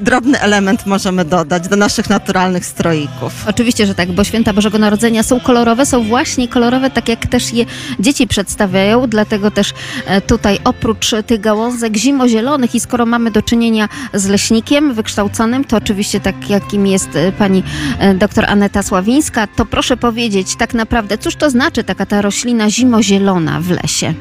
drobny 0.00 0.40
element 0.40 0.86
możemy 0.86 1.24
dodać 1.24 1.68
do 1.68 1.76
naszych 1.76 2.10
naturalnych 2.10 2.66
stroików. 2.66 3.32
Oczywiście, 3.48 3.86
że 3.86 3.94
tak, 3.94 4.12
bo 4.12 4.24
święta 4.24 4.52
Bożego 4.52 4.78
Narodzenia 4.78 5.22
są 5.22 5.40
kolorowe, 5.40 5.86
są 5.86 6.02
właśnie 6.02 6.48
kolorowe, 6.48 6.90
tak 6.90 7.08
jak 7.08 7.26
też 7.26 7.52
je 7.52 7.66
dzieci 8.00 8.26
przedstawiają, 8.26 9.06
dlatego 9.06 9.50
też 9.50 9.72
e, 10.06 10.20
tutaj 10.20 10.58
oprócz 10.64 11.10
tych 11.26 11.40
gałązek 11.40 11.96
zimozielonych 11.96 12.74
i 12.74 12.80
skoro 12.80 13.06
mamy 13.06 13.30
do 13.30 13.42
czynienia 13.42 13.88
z 14.14 14.26
leśnikiem 14.26 14.94
wykształconym, 14.94 15.64
to 15.64 15.76
oczywiście 15.76 16.20
tak 16.20 16.50
jakim 16.50 16.86
jest 16.86 17.16
e, 17.16 17.32
pani 17.32 17.62
e, 17.98 18.14
doktor 18.14 18.44
Aneta 18.44 18.82
Sławińska, 18.82 19.46
to 19.46 19.66
proszę 19.66 19.96
powiedzieć 19.96 20.56
tak 20.56 20.74
naprawdę, 20.74 21.18
cóż 21.18 21.36
to 21.36 21.50
znaczy 21.50 21.84
taka 21.84 22.06
ta 22.06 22.22
roślina 22.22 22.70
zimozielona 22.70 23.60
w 23.60 23.70
lesie? 23.70 24.14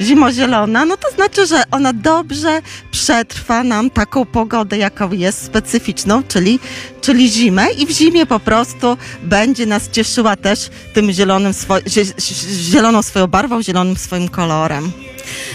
Zimozielona, 0.00 0.84
no 0.84 0.96
to 0.96 1.10
znaczy, 1.10 1.46
że 1.46 1.62
ona 1.70 1.92
dobrze 1.92 2.62
przetrwa 2.90 3.64
nam 3.64 3.90
taką 3.90 4.24
pogodę, 4.24 4.78
jaką 4.78 5.12
jest 5.12 5.44
specyficzną, 5.44 6.22
czyli, 6.28 6.58
czyli 7.00 7.30
zimę 7.30 7.66
i 7.78 7.86
w 7.86 7.90
zimie 7.90 8.26
po 8.26 8.40
prostu 8.40 8.96
będzie 9.22 9.66
nas 9.66 9.90
cieszyła 9.90 10.36
też 10.36 10.70
tym 10.94 11.12
zielonym 11.12 11.52
swo- 11.52 11.82
zie- 11.86 12.14
zie- 12.18 12.70
zieloną 12.72 13.02
swoją 13.02 13.26
barwą, 13.26 13.62
zielonym 13.62 13.96
swoim 13.96 14.28
kolorem. 14.28 14.92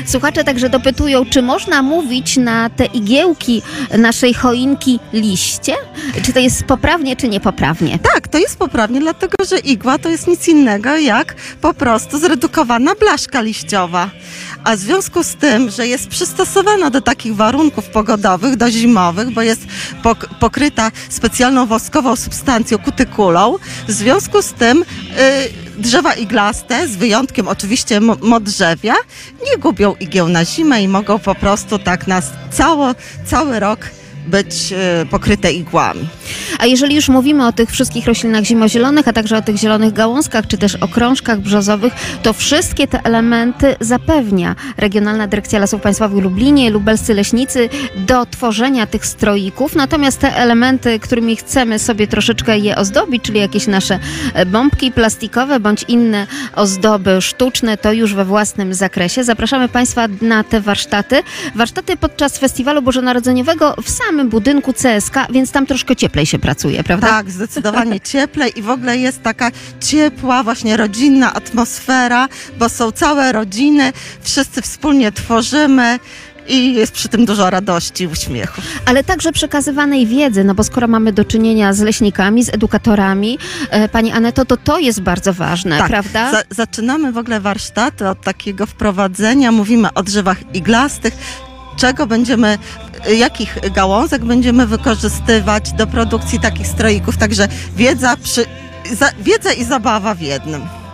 Słuchacze 0.06 0.44
także 0.44 0.70
dopytują, 0.70 1.26
czy 1.26 1.42
można 1.42 1.82
mówić 1.82 2.38
na 2.38 2.70
te 2.70 2.86
igiełki 2.86 3.62
naszej 3.98 4.34
choinki 4.34 5.00
liście? 5.14 5.74
Czy 6.24 6.34
to 6.34 6.40
jest 6.40 6.64
poprawnie, 6.64 7.16
czy 7.16 7.28
niepoprawnie? 7.30 8.00
Tak, 8.14 8.28
to 8.28 8.38
jest 8.38 8.58
poprawnie, 8.58 9.00
dlatego 9.00 9.46
że 9.50 9.60
igła 9.60 9.98
to 9.98 10.10
jest 10.10 10.28
nic 10.28 10.48
innego 10.48 10.98
jak 10.98 11.36
po 11.62 11.74
prostu 11.74 12.20
zredukowana 12.20 12.96
blaszka 13.00 13.42
liściowa. 13.42 14.10
A 14.64 14.76
w 14.76 14.80
związku 14.80 15.24
z 15.24 15.36
tym, 15.36 15.70
że 15.70 15.88
jest 15.88 16.08
przystosowana 16.08 16.90
do 16.90 17.02
takich 17.02 17.36
warunków 17.36 17.86
pogodowych, 17.86 18.56
do 18.56 18.72
zimowych, 18.72 19.32
bo 19.32 19.42
jest 19.42 19.62
pok- 20.04 20.28
pokryta 20.40 20.92
specjalną 21.10 21.66
woskową 21.66 22.16
substancją, 22.16 22.78
kutykulą, 22.78 23.58
w 23.88 23.92
związku 23.92 24.42
z 24.42 24.54
tym 24.54 24.82
y, 24.82 24.86
drzewa 25.78 26.14
iglaste, 26.14 26.88
z 26.88 26.96
wyjątkiem 26.96 27.48
oczywiście 27.48 28.02
mo- 28.02 28.18
modrzewia, 28.22 28.94
nie 29.52 29.58
gubią 29.58 29.96
igieł 30.00 30.28
na 30.30 30.46
zimę 30.46 30.84
i 30.84 30.88
mogą 30.88 31.20
po 31.20 31.36
prostu 31.36 31.80
tak 31.80 32.08
nas 32.08 32.26
cało, 32.52 32.96
cały 33.26 33.60
rok 33.60 33.80
być 34.28 34.74
y, 35.02 35.06
pokryte 35.06 35.54
igłami. 35.54 36.08
A 36.60 36.66
jeżeli 36.66 36.96
już 36.96 37.10
mówimy 37.10 37.48
o 37.48 37.52
tych 37.52 37.72
wszystkich 37.72 38.06
roślinach 38.06 38.44
zimozielonych, 38.44 39.08
a 39.08 39.14
także 39.14 39.38
o 39.38 39.42
tych 39.42 39.58
zielonych 39.58 39.94
gałązkach, 39.94 40.48
czy 40.48 40.58
też 40.58 40.76
o 40.76 40.88
krążkach 40.88 41.40
brzozowych, 41.40 41.94
to 42.24 42.34
wszystkie 42.34 42.88
te 42.88 43.00
elementy 43.04 43.76
zapewnia 43.80 44.56
Regionalna 44.78 45.28
Dyrekcja 45.28 45.60
Lasów 45.60 45.82
Państwowych 45.82 46.18
w 46.18 46.24
Lublinie, 46.24 46.70
lubelscy 46.70 47.14
leśnicy 47.14 47.70
do 47.96 48.26
tworzenia 48.26 48.88
tych 48.88 49.06
stroików. 49.06 49.76
Natomiast 49.76 50.20
te 50.20 50.36
elementy, 50.36 51.00
którymi 51.00 51.36
chcemy 51.36 51.80
sobie 51.80 52.08
troszeczkę 52.08 52.58
je 52.58 52.76
ozdobić, 52.76 53.24
czyli 53.24 53.40
jakieś 53.40 53.68
nasze 53.68 54.00
e, 54.34 54.46
bombki 54.46 54.92
plastikowe 54.92 55.60
bądź 55.60 55.86
inne 55.88 56.28
ozdoby 56.56 57.22
sztuczne, 57.22 57.78
to 57.78 57.94
już 57.94 58.14
we 58.14 58.26
własnym 58.26 58.74
zakresie. 58.74 59.24
Zapraszamy 59.24 59.70
Państwa 59.70 60.08
na 60.22 60.44
te 60.44 60.62
warsztaty. 60.62 61.24
Warsztaty 61.56 61.98
podczas 61.98 62.38
Festiwalu 62.38 62.82
Bożonarodzeniowego 62.82 63.76
w 63.84 63.90
samym 63.90 64.15
budynku 64.24 64.74
CSK, 64.74 65.16
więc 65.30 65.52
tam 65.52 65.66
troszkę 65.66 65.96
cieplej 65.96 66.26
się 66.26 66.40
pracuje, 66.40 66.84
prawda? 66.84 67.08
Tak, 67.08 67.32
zdecydowanie 67.32 68.00
cieplej 68.12 68.60
i 68.60 68.62
w 68.62 68.70
ogóle 68.70 68.98
jest 68.98 69.22
taka 69.22 69.52
ciepła, 69.80 70.44
właśnie 70.44 70.78
rodzinna 70.78 71.34
atmosfera, 71.34 72.28
bo 72.60 72.70
są 72.70 72.92
całe 72.92 73.32
rodziny, 73.32 73.94
wszyscy 74.22 74.62
wspólnie 74.62 75.12
tworzymy 75.12 76.00
i 76.48 76.74
jest 76.74 76.92
przy 76.94 77.10
tym 77.10 77.26
dużo 77.26 77.50
radości 77.50 78.08
uśmiechu. 78.08 78.62
ale 78.86 79.04
także 79.04 79.32
przekazywanej 79.32 80.08
wiedzy, 80.08 80.44
no 80.44 80.56
bo 80.56 80.64
skoro 80.64 80.88
mamy 80.88 81.14
do 81.14 81.26
czynienia 81.26 81.74
z 81.74 81.80
leśnikami, 81.80 82.44
z 82.44 82.54
edukatorami, 82.54 83.40
e, 83.70 83.90
Pani 83.90 84.12
Aneto, 84.12 84.46
to 84.46 84.58
to 84.58 84.80
jest 84.80 85.02
bardzo 85.02 85.34
ważne, 85.34 85.78
Tak, 85.78 85.88
prawda? 85.88 86.32
Za, 86.32 86.42
zaczynamy 86.50 87.12
w 87.12 87.18
ogóle 87.18 87.40
warsztaty 87.40 88.08
od 88.10 88.22
takiego 88.22 88.66
wprowadzenia, 88.66 89.52
mówimy 89.52 89.94
o 89.94 90.04
drzewach 90.04 90.56
iglastych, 90.56 91.14
czego 91.78 92.08
będziemy, 92.08 92.58
jakich 93.18 93.58
gałązek 93.74 94.26
będziemy 94.26 94.68
wykorzystywać 94.68 95.72
do 95.72 95.88
produkcji 95.88 96.40
takich 96.40 96.68
stroików, 96.68 97.18
także 97.18 97.48
wiedza, 97.76 98.18
przy, 98.18 98.46
za, 98.94 99.10
wiedza 99.20 99.54
i 99.54 99.64
zabawa 99.64 100.14
w 100.14 100.22
jednym. 100.22 100.85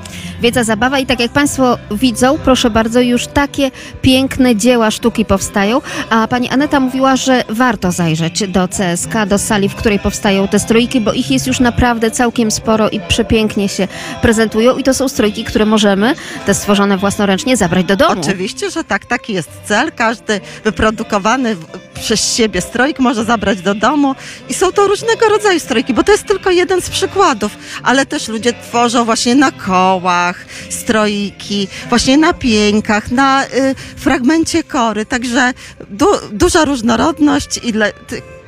Wiedza, 0.42 0.64
zabawa 0.64 1.00
i 1.00 1.06
tak 1.06 1.20
jak 1.20 1.32
Państwo 1.32 1.78
widzą, 1.92 2.38
proszę 2.38 2.70
bardzo, 2.70 3.02
już 3.02 3.28
takie 3.28 3.72
piękne 4.02 4.56
dzieła 4.56 4.92
sztuki 4.92 5.26
powstają. 5.26 5.82
A 6.10 6.28
Pani 6.28 6.50
Aneta 6.50 6.80
mówiła, 6.80 7.16
że 7.16 7.44
warto 7.50 7.92
zajrzeć 7.92 8.48
do 8.48 8.68
CSK, 8.68 9.14
do 9.28 9.38
sali, 9.38 9.70
w 9.70 9.76
której 9.76 10.00
powstają 10.00 10.48
te 10.48 10.60
strojki, 10.60 11.02
bo 11.02 11.14
ich 11.14 11.32
jest 11.32 11.48
już 11.48 11.60
naprawdę 11.60 12.12
całkiem 12.12 12.52
sporo 12.52 12.90
i 12.90 13.00
przepięknie 13.00 13.70
się 13.70 13.88
prezentują 14.22 14.78
i 14.78 14.84
to 14.84 14.94
są 14.94 15.10
strojki, 15.10 15.44
które 15.44 15.66
możemy, 15.66 16.16
te 16.46 16.54
stworzone 16.54 16.98
własnoręcznie, 16.98 17.58
zabrać 17.58 17.86
do 17.86 17.96
domu. 17.96 18.22
Oczywiście, 18.22 18.72
że 18.72 18.84
tak, 18.84 19.06
taki 19.06 19.34
jest 19.34 19.50
cel. 19.66 19.92
Każdy 19.92 20.42
wyprodukowany 20.64 21.56
przez 22.02 22.36
siebie 22.36 22.62
strojk 22.62 23.00
może 23.00 23.26
zabrać 23.26 23.62
do 23.62 23.76
domu. 23.76 24.16
I 24.50 24.54
są 24.54 24.72
to 24.72 24.88
różnego 24.88 25.30
rodzaju 25.30 25.60
strojki, 25.60 25.94
bo 25.94 26.04
to 26.04 26.12
jest 26.12 26.26
tylko 26.26 26.52
jeden 26.52 26.82
z 26.82 26.90
przykładów, 26.90 27.52
ale 27.84 28.06
też 28.06 28.28
ludzie 28.28 28.54
tworzą 28.54 29.06
właśnie 29.06 29.36
na 29.36 29.52
kołach 29.52 30.46
strojki, 30.70 31.68
właśnie 31.90 32.18
na 32.18 32.34
pieńkach, 32.34 33.12
na 33.12 33.46
y, 33.46 33.76
fragmencie 33.98 34.64
kory, 34.64 35.06
także 35.06 35.54
du, 35.90 36.08
duża 36.32 36.66
różnorodność 36.66 37.60
i 37.64 37.74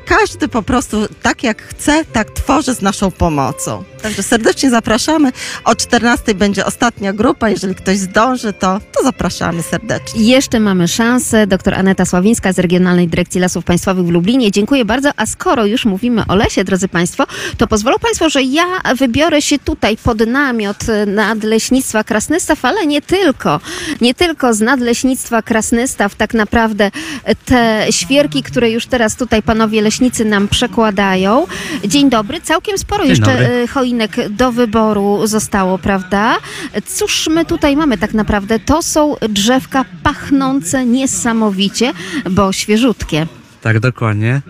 każdy 0.05 0.47
po 0.47 0.63
prostu 0.63 1.07
tak 1.21 1.43
jak 1.43 1.61
chce, 1.61 2.05
tak 2.05 2.31
tworzy 2.31 2.75
z 2.75 2.81
naszą 2.81 3.11
pomocą. 3.11 3.83
Także 4.01 4.23
serdecznie 4.23 4.69
zapraszamy. 4.69 5.31
O 5.65 5.75
14 5.75 6.35
będzie 6.35 6.65
ostatnia 6.65 7.13
grupa. 7.13 7.49
Jeżeli 7.49 7.75
ktoś 7.75 7.97
zdąży, 7.97 8.53
to, 8.53 8.79
to 8.97 9.03
zapraszamy 9.03 9.63
serdecznie. 9.63 10.23
Jeszcze 10.23 10.59
mamy 10.59 10.87
szansę. 10.87 11.47
Doktor 11.47 11.73
Aneta 11.73 12.05
Sławińska 12.05 12.53
z 12.53 12.59
Regionalnej 12.59 13.07
Dyrekcji 13.07 13.41
Lasów 13.41 13.65
Państwowych 13.65 14.05
w 14.05 14.09
Lublinie. 14.09 14.51
Dziękuję 14.51 14.85
bardzo. 14.85 15.09
A 15.17 15.25
skoro 15.25 15.65
już 15.65 15.85
mówimy 15.85 16.23
o 16.27 16.35
lesie, 16.35 16.63
drodzy 16.63 16.87
Państwo, 16.87 17.25
to 17.57 17.67
pozwolą 17.67 17.99
Państwo, 17.99 18.29
że 18.29 18.43
ja 18.43 18.65
wybiorę 18.97 19.41
się 19.41 19.59
tutaj 19.59 19.97
pod 19.97 20.19
namiot 20.27 20.77
Nadleśnictwa 21.07 22.03
Krasnystaw, 22.03 22.65
ale 22.65 22.85
nie 22.85 23.01
tylko. 23.01 23.59
Nie 24.01 24.13
tylko 24.13 24.53
z 24.53 24.59
Nadleśnictwa 24.61 25.41
Krasnystaw 25.41 26.15
tak 26.15 26.33
naprawdę 26.33 26.91
te 27.45 27.87
świerki, 27.89 28.43
które 28.43 28.71
już 28.71 28.85
teraz 28.85 29.15
tutaj 29.15 29.43
panowie 29.43 29.81
leśnicy 29.81 29.92
nam 30.25 30.47
przekładają. 30.47 31.47
Dzień 31.87 32.09
dobry. 32.09 32.41
Całkiem 32.41 32.77
sporo 32.77 33.03
Dzień 33.03 33.09
jeszcze 33.09 33.31
dobry. 33.31 33.45
e, 33.45 33.67
choinek 33.67 34.29
do 34.29 34.51
wyboru 34.51 35.27
zostało, 35.27 35.77
prawda? 35.77 36.37
Cóż 36.85 37.27
my 37.31 37.45
tutaj 37.45 37.75
mamy 37.75 37.97
tak 37.97 38.13
naprawdę? 38.13 38.59
To 38.59 38.81
są 38.81 39.15
drzewka 39.29 39.85
pachnące 40.03 40.85
niesamowicie, 40.85 41.93
bo 42.31 42.53
świeżutkie. 42.53 43.27
Tak, 43.61 43.79
dokładnie. 43.79 44.41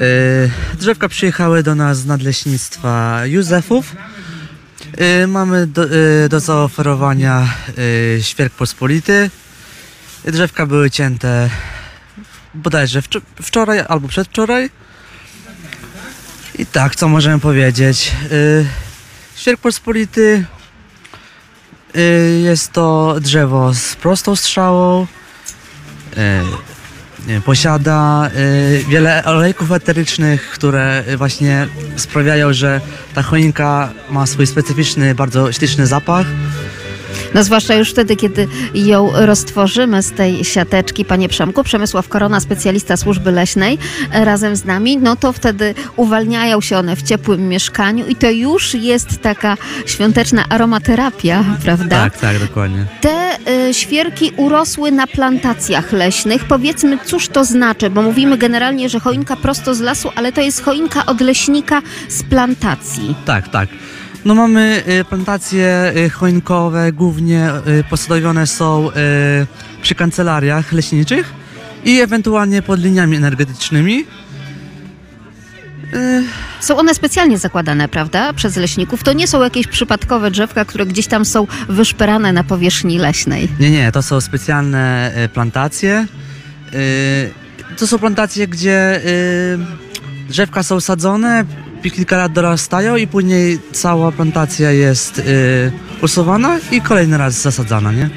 E, 0.00 0.76
Drzewka 0.78 1.08
przyjechały 1.08 1.62
do 1.62 1.74
nas 1.74 1.98
z 1.98 2.06
nadleśnictwa 2.06 3.20
Józefów. 3.26 3.96
E, 4.98 5.26
Mamy 5.26 5.66
do, 5.66 5.86
do 6.28 6.40
zaoferowania 6.40 7.48
świerk 8.22 8.52
pospolity. 8.54 9.30
Drzewka 10.24 10.66
były 10.66 10.90
cięte 10.90 11.50
bodajże 12.54 13.00
wczo- 13.02 13.20
wczoraj 13.42 13.84
albo 13.88 14.08
przedwczoraj. 14.08 14.70
I 16.58 16.66
tak, 16.66 16.96
co 16.96 17.08
możemy 17.08 17.38
powiedzieć? 17.40 18.12
E, 18.24 18.64
Świerk 19.36 19.60
pospolity 19.60 20.44
e, 21.94 22.00
jest 22.42 22.72
to 22.72 23.16
drzewo 23.20 23.74
z 23.74 23.96
prostą 23.96 24.36
strzałą. 24.36 25.06
nie, 27.26 27.40
posiada 27.40 28.30
y, 28.36 28.84
wiele 28.88 29.24
olejków 29.24 29.72
eterycznych, 29.72 30.50
które 30.50 31.04
właśnie 31.16 31.68
sprawiają, 31.96 32.52
że 32.52 32.80
ta 33.14 33.22
choinka 33.22 33.92
ma 34.10 34.26
swój 34.26 34.46
specyficzny, 34.46 35.14
bardzo 35.14 35.52
śliczny 35.52 35.86
zapach. 35.86 36.26
No 37.34 37.44
zwłaszcza 37.44 37.74
już 37.74 37.90
wtedy, 37.90 38.16
kiedy 38.16 38.48
ją 38.74 39.10
roztworzymy 39.14 40.02
z 40.02 40.12
tej 40.12 40.44
siateczki, 40.44 41.04
panie 41.04 41.28
Przemku, 41.28 41.64
Przemysław 41.64 42.08
Korona, 42.08 42.40
specjalista 42.40 42.96
służby 42.96 43.32
leśnej, 43.32 43.78
razem 44.12 44.56
z 44.56 44.64
nami, 44.64 44.98
no 44.98 45.16
to 45.16 45.32
wtedy 45.32 45.74
uwalniają 45.96 46.60
się 46.60 46.78
one 46.78 46.96
w 46.96 47.02
ciepłym 47.02 47.48
mieszkaniu 47.48 48.06
i 48.06 48.16
to 48.16 48.30
już 48.30 48.74
jest 48.74 49.22
taka 49.22 49.56
świąteczna 49.86 50.44
aromaterapia, 50.48 51.44
prawda? 51.64 51.96
Tak, 51.96 52.18
tak, 52.18 52.38
dokładnie. 52.38 52.86
Te 53.00 53.38
y, 53.68 53.74
świerki 53.74 54.32
urosły 54.36 54.92
na 54.92 55.06
plantacjach 55.06 55.92
leśnych. 55.92 56.44
Powiedzmy, 56.44 56.98
cóż 57.04 57.28
to 57.28 57.44
znaczy, 57.44 57.90
bo 57.90 58.02
mówimy 58.02 58.38
generalnie, 58.38 58.88
że 58.88 59.00
choinka 59.00 59.36
prosto 59.36 59.74
z 59.74 59.80
lasu, 59.80 60.10
ale 60.16 60.32
to 60.32 60.40
jest 60.40 60.64
choinka 60.64 61.06
od 61.06 61.20
leśnika 61.20 61.82
z 62.08 62.22
plantacji. 62.22 63.14
Tak, 63.24 63.48
tak. 63.48 63.68
No 64.24 64.34
mamy 64.34 64.82
y, 65.00 65.04
plantacje 65.04 65.92
y, 65.96 66.10
choinkowe, 66.10 66.92
głównie 66.92 67.50
y, 67.66 67.84
posadowione 67.90 68.46
są 68.46 68.90
przy 69.82 69.94
kancelariach 69.94 70.72
leśniczych 70.72 71.32
i 71.84 72.00
ewentualnie 72.00 72.62
pod 72.62 72.80
liniami 72.80 73.16
energetycznymi. 73.16 74.04
Są 76.60 76.76
one 76.76 76.94
specjalnie 76.94 77.38
zakładane, 77.38 77.88
prawda, 77.88 78.32
przez 78.32 78.56
leśników. 78.56 79.02
To 79.02 79.12
nie 79.12 79.28
są 79.28 79.42
jakieś 79.42 79.66
przypadkowe 79.66 80.30
drzewka, 80.30 80.64
które 80.64 80.86
gdzieś 80.86 81.06
tam 81.06 81.24
są 81.24 81.46
wyszperane 81.68 82.32
na 82.32 82.44
powierzchni 82.44 82.98
leśnej. 82.98 83.48
Nie, 83.60 83.70
nie, 83.70 83.92
to 83.92 84.02
są 84.02 84.20
specjalne 84.20 85.12
plantacje. 85.34 86.06
To 87.78 87.86
są 87.86 87.98
plantacje, 87.98 88.48
gdzie 88.48 89.00
drzewka 90.28 90.62
są 90.62 90.80
sadzone, 90.80 91.44
kilka 91.82 92.16
lat 92.16 92.32
dorastają 92.32 92.96
i 92.96 93.06
później 93.06 93.58
cała 93.72 94.12
plantacja 94.12 94.70
jest 94.70 95.18
e, 95.18 95.22
usuwana 96.04 96.58
i 96.72 96.80
kolejny 96.80 97.18
raz 97.18 97.34
zasadzana, 97.42 97.92
nie? 97.92 98.10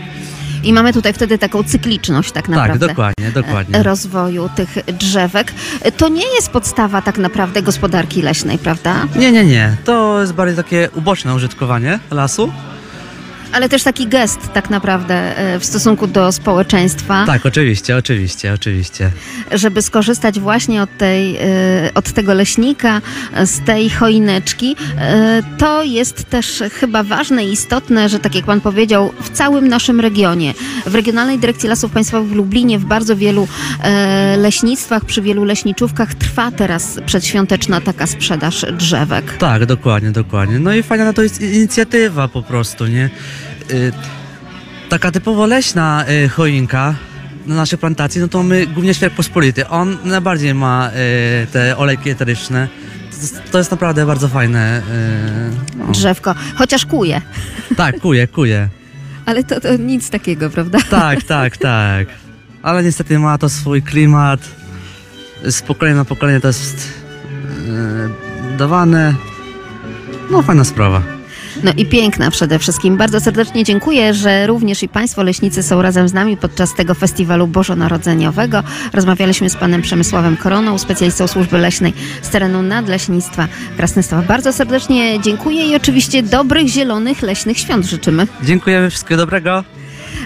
I 0.64 0.74
mamy 0.74 0.94
tutaj 0.94 1.14
wtedy 1.14 1.38
taką 1.38 1.64
cykliczność 1.64 2.32
tak 2.32 2.50
naprawdę. 2.50 2.88
dokładnie, 2.88 3.32
dokładnie. 3.32 3.76
e, 3.80 3.84
Rozwoju 3.84 4.50
tych 4.56 4.78
drzewek. 5.00 5.54
E, 5.82 5.92
To 5.92 6.10
nie 6.10 6.26
jest 6.36 6.50
podstawa 6.50 7.02
tak 7.02 7.18
naprawdę 7.18 7.62
gospodarki 7.62 8.22
leśnej, 8.22 8.58
prawda? 8.58 8.96
Nie, 9.16 9.32
nie, 9.32 9.44
nie. 9.46 9.78
To 9.86 10.22
jest 10.22 10.34
bardziej 10.34 10.56
takie 10.58 10.90
uboczne 10.96 11.36
użytkowanie 11.36 12.00
lasu. 12.12 12.52
Ale 13.54 13.70
też 13.70 13.84
taki 13.84 14.08
gest 14.08 14.40
tak 14.54 14.70
naprawdę 14.70 15.38
e, 15.38 15.60
w 15.60 15.66
stosunku 15.66 16.08
do 16.08 16.32
społeczeństwa. 16.32 17.24
Tak, 17.26 17.46
oczywiście, 17.46 17.98
oczywiście, 17.98 18.54
oczywiście. 18.54 19.12
żeby 19.52 19.82
skorzystać 19.82 20.40
właśnie 20.40 20.82
od, 20.82 20.98
tej, 20.98 21.38
e, 21.38 21.42
od 21.96 22.12
tego 22.12 22.34
leśnika, 22.34 23.02
z 23.46 23.66
tej 23.66 23.90
choineczki. 23.90 24.76
E, 24.98 25.44
To 25.58 25.84
jest 25.84 26.30
też 26.30 26.64
chyba 26.80 27.04
ważne 27.04 27.46
i 27.46 27.52
istotne, 27.52 28.10
że 28.10 28.20
tak 28.20 28.36
jak 28.36 28.46
Pan 28.46 28.62
powiedział, 28.62 29.14
w 29.22 29.30
całym 29.30 29.68
naszym 29.68 30.00
regionie, 30.00 30.54
w 30.86 30.96
Regionalnej 30.96 31.40
Dyrekcji 31.40 31.70
Lasów 31.70 31.92
Państwowych 31.92 32.30
w 32.32 32.36
Lublinie, 32.36 32.80
w 32.80 32.86
bardzo 32.86 33.16
wielu 33.16 33.48
leśnictwach, 34.38 35.06
przy 35.06 35.22
wielu 35.22 35.44
leśniczówkach 35.44 36.16
trwa 36.16 36.52
teraz 36.52 37.00
przedświąteczna 37.06 37.82
taka 37.82 38.08
sprzedaż 38.08 38.66
drzewek. 38.74 39.38
Tak, 39.38 39.66
dokładnie, 39.66 40.12
dokładnie. 40.12 40.60
No 40.60 40.74
i 40.74 40.84
fajna 40.84 41.14
to 41.14 41.22
jest 41.24 41.42
inicjatywa 41.42 42.28
po 42.28 42.42
prostu, 42.42 42.88
nie? 42.88 43.10
Y, 43.72 43.92
taka 44.90 45.12
typowo 45.12 45.46
leśna 45.46 46.06
y, 46.26 46.30
choinka 46.30 46.96
na 47.46 47.56
naszej 47.56 47.80
plantacji, 47.80 48.22
no 48.22 48.28
to 48.28 48.44
my 48.44 48.68
głównie 48.68 48.94
świerk 48.94 49.14
pospolity. 49.16 49.68
On 49.68 49.98
najbardziej 50.06 50.54
ma 50.54 50.90
y, 51.44 51.48
te 51.48 51.78
olejki 51.78 52.10
eteryczne. 52.10 52.68
To 53.52 53.58
jest- 53.58 53.72
naprawdę 53.72 54.06
bardzo 54.06 54.28
fajne. 54.28 54.82
no. 55.78 55.86
Drzewko, 55.92 56.36
chociaż 56.56 56.86
kuje, 56.86 57.22
Tak, 57.76 58.00
kuje, 58.00 58.28
kuje. 58.28 58.70
ale 59.26 59.44
to, 59.44 59.60
to 59.62 59.78
nic 59.78 60.10
takiego, 60.10 60.50
prawda? 60.50 60.80
Tak, 60.90 61.24
tak, 61.36 61.58
tak. 61.58 62.08
Ale 62.64 62.84
niestety 62.84 63.20
ma 63.20 63.38
to 63.38 63.50
swój 63.50 63.82
klimat. 63.82 64.40
Z 65.50 65.62
pokolenia 65.62 65.98
na 65.98 66.06
pokolenie 66.06 66.40
to 66.40 66.48
jest 66.48 66.88
dawane. 68.58 69.16
No, 70.32 70.42
fajna 70.42 70.64
sprawa. 70.64 71.02
No 71.64 71.72
i 71.78 71.86
piękna 71.86 72.32
przede 72.32 72.60
wszystkim. 72.60 72.98
Bardzo 72.98 73.20
serdecznie 73.20 73.64
dziękuję, 73.64 74.14
że 74.14 74.48
również 74.48 74.84
i 74.84 74.88
Państwo 74.88 75.24
leśnicy 75.24 75.64
są 75.64 75.82
razem 75.82 76.08
z 76.08 76.14
nami 76.14 76.38
podczas 76.38 76.76
tego 76.76 76.94
festiwalu 76.94 77.48
bożonarodzeniowego. 77.48 78.64
Rozmawialiśmy 78.94 79.50
z 79.50 79.56
panem 79.56 79.82
Przemysławem 79.82 80.38
Koroną, 80.38 80.78
specjalistą 80.78 81.28
służby 81.28 81.58
leśnej 81.58 81.94
z 82.22 82.30
terenu 82.30 82.62
Nadleśnictwa 82.62 83.48
Krasnystawa. 83.78 84.22
Bardzo 84.22 84.54
serdecznie 84.54 85.22
dziękuję 85.22 85.68
i 85.68 85.76
oczywiście 85.76 86.24
dobrych, 86.24 86.68
zielonych, 86.68 87.22
leśnych 87.22 87.58
świąt 87.58 87.86
życzymy. 87.86 88.28
Dziękujemy, 88.44 88.90
wszystkiego 88.90 89.18
dobrego. 89.18 89.64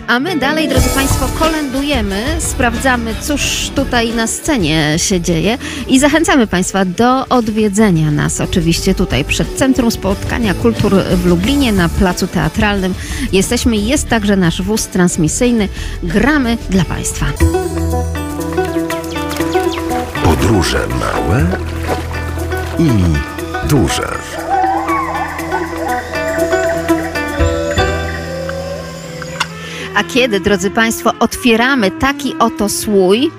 A 0.08 0.20
my 0.20 0.38
dalej, 0.38 0.68
drodzy 0.68 0.90
Państwo, 0.90 1.28
kolędujemy, 1.40 2.24
sprawdzamy, 2.40 3.16
cóż 3.22 3.72
tutaj 3.76 4.14
na 4.14 4.28
scenie 4.28 4.94
się 4.98 5.22
dzieje 5.22 5.58
i 5.88 6.00
zachęcamy 6.00 6.48
Państwa 6.48 6.86
do 6.86 7.28
odwiedzenia 7.28 8.12
nas 8.12 8.42
oczywiście 8.42 8.96
tutaj 8.96 9.26
przed 9.26 9.56
Centrum 9.56 9.92
Spotkania 9.92 10.54
Kultur 10.54 10.96
w 10.96 11.26
Lublinie 11.26 11.74
na 11.74 11.90
Placu 11.90 12.28
Teatralnym. 12.28 12.94
Jesteśmy 13.32 13.78
jest 13.78 14.10
także 14.10 14.36
nasz 14.36 14.62
wóz 14.62 14.88
transmisyjny. 14.88 15.70
Gramy 16.04 16.58
dla 16.70 16.86
Państwa. 16.86 17.26
Podróże 20.24 20.88
małe 20.88 21.46
i 22.80 22.90
duże. 23.70 24.47
A 29.98 30.04
kiedy, 30.04 30.40
drodzy 30.40 30.70
Państwo, 30.72 31.14
otwieramy 31.20 31.92
taki 31.92 32.36
oto 32.40 32.70
słój, 32.70 33.32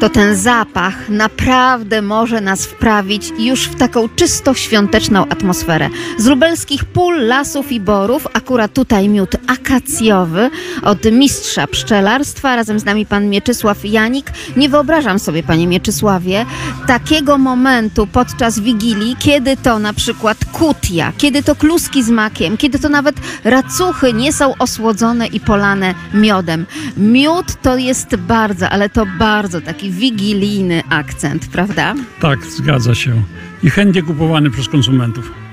to 0.00 0.08
ten 0.08 0.36
zapach 0.36 1.08
naprawdę 1.08 2.02
może 2.02 2.40
nas 2.40 2.66
wprawić 2.66 3.32
już 3.38 3.68
w 3.68 3.74
taką 3.74 4.08
czysto 4.08 4.54
świąteczną 4.54 5.26
atmosferę. 5.28 5.90
Z 6.18 6.26
lubelskich 6.26 6.84
pól, 6.84 7.26
lasów 7.26 7.72
i 7.72 7.80
borów, 7.80 8.26
akurat 8.34 8.72
tutaj 8.72 9.08
miód 9.08 9.36
akacjowy 9.46 10.50
od 10.82 11.12
mistrza 11.12 11.66
pszczelarstwa, 11.66 12.56
razem 12.56 12.78
z 12.78 12.84
nami 12.84 13.06
pan 13.06 13.28
Mieczysław 13.28 13.84
Janik. 13.84 14.32
Nie 14.56 14.68
wyobrażam 14.68 15.18
sobie, 15.18 15.42
panie 15.42 15.66
Mieczysławie, 15.66 16.46
takiego 16.86 17.38
momentu 17.38 18.06
podczas 18.06 18.60
Wigilii, 18.60 19.16
kiedy 19.18 19.56
to 19.56 19.78
na 19.78 19.92
przykład 19.92 20.38
kutia, 20.52 21.12
kiedy 21.18 21.42
to 21.42 21.54
kluski 21.54 22.02
z 22.02 22.10
makiem, 22.10 22.56
kiedy 22.56 22.78
to 22.78 22.88
nawet 22.88 23.16
racuchy 23.44 24.12
nie 24.12 24.32
są 24.32 24.58
osłodzone 24.58 25.26
i 25.26 25.40
polane 25.40 25.94
miodem. 26.14 26.66
Miód 26.96 27.46
to 27.62 27.76
jest 27.76 28.16
bardzo, 28.16 28.68
ale 28.68 28.88
to 28.88 29.06
bardzo 29.18 29.60
taki 29.60 29.83
wigilijny 29.90 30.82
akcent, 30.90 31.46
prawda? 31.46 31.94
Tak, 32.20 32.46
zgadza 32.46 32.94
się. 32.94 33.22
I 33.62 33.70
chętnie 33.70 34.02
kupowany 34.02 34.50
przez 34.50 34.68
konsumentów. 34.68 35.43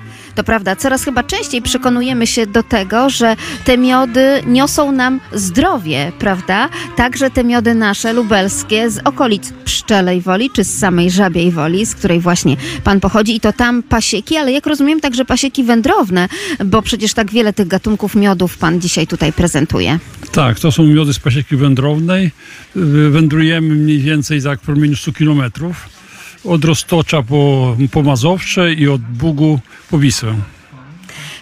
To 0.41 0.45
prawda, 0.45 0.75
coraz 0.75 1.03
chyba 1.03 1.23
częściej 1.23 1.61
przekonujemy 1.61 2.27
się 2.27 2.47
do 2.47 2.63
tego, 2.63 3.09
że 3.09 3.35
te 3.65 3.77
miody 3.77 4.41
niosą 4.47 4.91
nam 4.91 5.19
zdrowie, 5.33 6.11
prawda? 6.19 6.69
Także 6.95 7.29
te 7.29 7.43
miody 7.43 7.75
nasze, 7.75 8.13
lubelskie, 8.13 8.89
z 8.89 8.99
okolic 9.03 9.53
Pszczelej 9.65 10.21
Woli, 10.21 10.49
czy 10.49 10.63
z 10.63 10.79
samej 10.79 11.11
Żabiej 11.11 11.51
Woli, 11.51 11.85
z 11.85 11.95
której 11.95 12.19
właśnie 12.19 12.57
pan 12.83 12.99
pochodzi 12.99 13.35
i 13.35 13.39
to 13.39 13.53
tam 13.53 13.83
pasieki, 13.83 14.37
ale 14.37 14.51
jak 14.51 14.65
rozumiem 14.65 14.99
także 14.99 15.25
pasieki 15.25 15.63
wędrowne, 15.63 16.27
bo 16.65 16.81
przecież 16.81 17.13
tak 17.13 17.31
wiele 17.31 17.53
tych 17.53 17.67
gatunków 17.67 18.15
miodów 18.15 18.57
pan 18.57 18.81
dzisiaj 18.81 19.07
tutaj 19.07 19.33
prezentuje. 19.33 19.99
Tak, 20.31 20.59
to 20.59 20.71
są 20.71 20.83
miody 20.83 21.13
z 21.13 21.19
pasieki 21.19 21.55
wędrownej. 21.55 22.31
Y, 22.75 23.09
Wędrujemy 23.09 23.75
mniej 23.75 23.99
więcej 23.99 24.41
tak 24.41 24.59
w 24.59 24.63
promieniu 24.63 24.95
100 24.95 25.11
kilometrów. 25.11 26.00
Od 26.45 26.65
Roztocza 26.65 27.23
po, 27.23 27.75
po 27.91 28.03
Mazowsze 28.03 28.73
i 28.73 28.87
od 28.87 29.01
Bugu 29.01 29.59
po 29.89 29.99
Wisłę. 29.99 30.35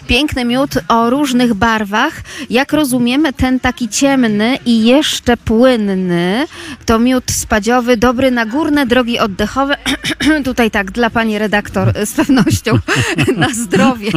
Piękny 0.06 0.44
miód 0.44 0.70
o 0.88 1.10
różnych 1.10 1.54
barwach. 1.54 2.22
Jak 2.50 2.72
rozumiemy, 2.72 3.32
ten 3.32 3.60
taki 3.60 3.88
ciemny 3.88 4.58
i 4.66 4.84
jeszcze 4.86 5.36
płynny 5.36 6.46
to 6.86 6.98
miód 6.98 7.24
spadziowy, 7.30 7.96
dobry 7.96 8.30
na 8.30 8.46
górne 8.46 8.86
drogi 8.86 9.18
oddechowe. 9.18 9.76
Tutaj 10.44 10.70
tak, 10.70 10.90
dla 10.90 11.10
pani 11.10 11.38
redaktor 11.38 11.92
z 12.04 12.12
pewnością 12.12 12.78
na 13.36 13.48
zdrowie 13.48 14.10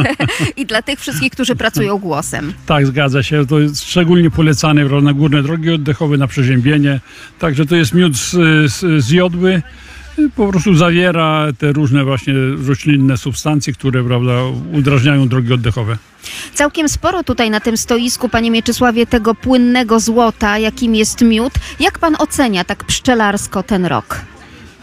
i 0.56 0.66
dla 0.66 0.82
tych 0.82 1.00
wszystkich, 1.00 1.32
którzy 1.32 1.56
pracują 1.56 1.98
głosem. 1.98 2.52
Tak, 2.66 2.86
zgadza 2.86 3.22
się. 3.22 3.46
To 3.46 3.60
jest 3.60 3.84
szczególnie 3.84 4.30
polecane 4.30 4.86
prawda, 4.86 5.04
na 5.04 5.12
górne 5.12 5.42
drogi 5.42 5.70
oddechowe, 5.70 6.16
na 6.16 6.26
przeziębienie. 6.26 7.00
Także 7.38 7.66
to 7.66 7.76
jest 7.76 7.94
miód 7.94 8.16
z, 8.16 8.30
z, 8.72 9.04
z 9.04 9.10
jodły. 9.10 9.62
Po 10.36 10.48
prostu 10.48 10.74
zawiera 10.74 11.46
te 11.58 11.72
różne 11.72 12.04
właśnie 12.04 12.34
roślinne 12.66 13.16
substancje, 13.16 13.72
które 13.72 14.04
prawda, 14.04 14.32
udrażniają 14.72 15.28
drogi 15.28 15.52
oddechowe. 15.52 15.98
Całkiem 16.54 16.88
sporo 16.88 17.22
tutaj 17.22 17.50
na 17.50 17.60
tym 17.60 17.76
stoisku, 17.76 18.28
panie 18.28 18.50
Mieczysławie, 18.50 19.06
tego 19.06 19.34
płynnego 19.34 20.00
złota, 20.00 20.58
jakim 20.58 20.94
jest 20.94 21.20
miód. 21.22 21.52
Jak 21.80 21.98
pan 21.98 22.16
ocenia 22.18 22.64
tak 22.64 22.84
pszczelarsko 22.84 23.62
ten 23.62 23.86
rok? 23.86 24.20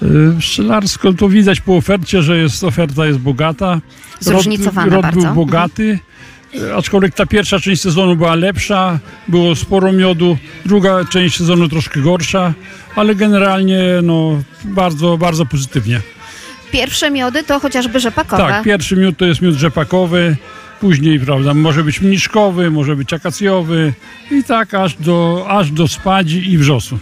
Y, 0.03 0.35
Pszczelarsko 0.39 1.13
to 1.13 1.29
widać 1.29 1.61
po 1.61 1.75
ofercie, 1.75 2.21
że 2.21 2.37
jest, 2.37 2.63
oferta 2.63 3.05
jest 3.05 3.19
bogata. 3.19 3.81
Zróżnicowana 4.19 4.85
rok, 4.85 4.93
rok 4.93 5.01
bardzo. 5.01 5.21
był 5.21 5.35
bogaty. 5.35 5.99
y, 6.55 6.75
Aczkolwiek 6.75 7.15
ta 7.15 7.25
pierwsza 7.25 7.59
część 7.59 7.81
sezonu 7.81 8.15
była 8.15 8.35
lepsza, 8.35 8.99
było 9.27 9.55
sporo 9.55 9.91
miodu, 9.91 10.37
druga 10.65 11.05
część 11.05 11.37
sezonu 11.37 11.69
troszkę 11.69 11.99
gorsza, 12.01 12.53
ale 12.95 13.15
generalnie 13.15 13.83
no, 14.03 14.41
bardzo, 14.63 15.17
bardzo 15.17 15.45
pozytywnie. 15.45 16.01
Pierwsze 16.71 17.11
miody 17.11 17.43
to 17.43 17.59
chociażby 17.59 17.99
rzepakowe. 17.99 18.43
Tak, 18.43 18.63
pierwszy 18.63 18.95
miód 18.95 19.17
to 19.17 19.25
jest 19.25 19.41
miód 19.41 19.55
rzepakowy, 19.55 20.37
później 20.81 21.19
prawda, 21.19 21.53
może 21.53 21.83
być 21.83 22.01
mniszkowy, 22.01 22.71
może 22.71 22.95
być 22.95 23.13
akacjowy 23.13 23.93
i 24.31 24.43
tak 24.43 24.73
aż 24.73 24.95
do, 24.95 25.45
aż 25.49 25.71
do 25.71 25.87
spadzi 25.87 26.51
i 26.51 26.57
wrzosu. 26.57 26.97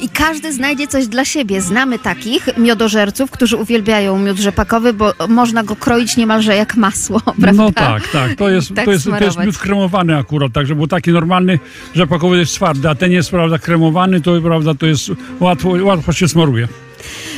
I 0.00 0.08
każdy 0.08 0.52
znajdzie 0.52 0.86
coś 0.86 1.06
dla 1.06 1.24
siebie. 1.24 1.60
Znamy 1.60 1.98
takich 1.98 2.48
miodożerców, 2.58 3.30
którzy 3.30 3.56
uwielbiają 3.56 4.18
miód 4.18 4.38
rzepakowy, 4.38 4.92
bo 4.92 5.12
można 5.28 5.64
go 5.64 5.76
kroić 5.76 6.16
niemalże 6.16 6.56
jak 6.56 6.76
masło, 6.76 7.20
prawda? 7.40 7.52
No 7.52 7.72
tak, 7.72 8.08
tak. 8.08 8.34
To 8.34 8.48
jest, 8.48 8.74
Tak 8.74 8.84
to 8.84 8.92
jest, 8.92 9.04
to 9.04 9.24
jest 9.24 9.38
miód 9.38 9.58
kremowany 9.58 10.16
akurat, 10.16 10.52
także, 10.52 10.74
bo 10.74 10.86
taki 10.86 11.10
normalny 11.10 11.58
rzepakowy 11.94 12.38
jest 12.38 12.54
twardy, 12.54 12.88
a 12.88 12.94
ten 12.94 13.12
jest 13.12 13.30
prawda 13.30 13.58
kremowany, 13.58 14.20
to 14.20 14.40
prawda 14.40 14.74
to 14.74 14.86
jest 14.86 15.10
łatwo, 15.40 15.68
łatwo 15.82 16.12
się 16.12 16.28
smaruje. 16.28 16.68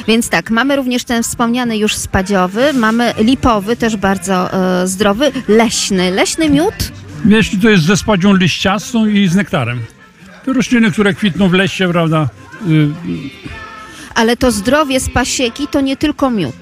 Więc 0.08 0.28
tak, 0.28 0.50
mamy 0.50 0.76
również 0.76 1.04
ten 1.04 1.22
wspomniany 1.22 1.78
już 1.78 1.94
spadziowy, 1.94 2.72
mamy 2.72 3.14
lipowy, 3.18 3.76
też 3.76 3.96
bardzo 3.96 4.52
e, 4.52 4.86
zdrowy, 4.86 5.32
leśny. 5.48 6.10
Leśny 6.10 6.50
miód? 6.50 6.74
Jeśli 7.24 7.58
to 7.58 7.68
jest 7.68 7.84
ze 7.84 7.96
spadzią 7.96 8.34
liściastą 8.34 9.06
i 9.06 9.28
z 9.28 9.34
nektarem. 9.34 9.80
To 10.44 10.52
rośliny, 10.52 10.90
które 10.90 11.14
kwitną 11.14 11.48
w 11.48 11.52
lesie, 11.52 11.88
prawda? 11.92 12.28
y, 12.68 12.88
Ale 14.14 14.36
to 14.36 14.52
zdrowie 14.52 15.00
z 15.00 15.10
pasieki 15.10 15.66
to 15.68 15.80
nie 15.80 15.96
tylko 15.96 16.30
miód. 16.30 16.56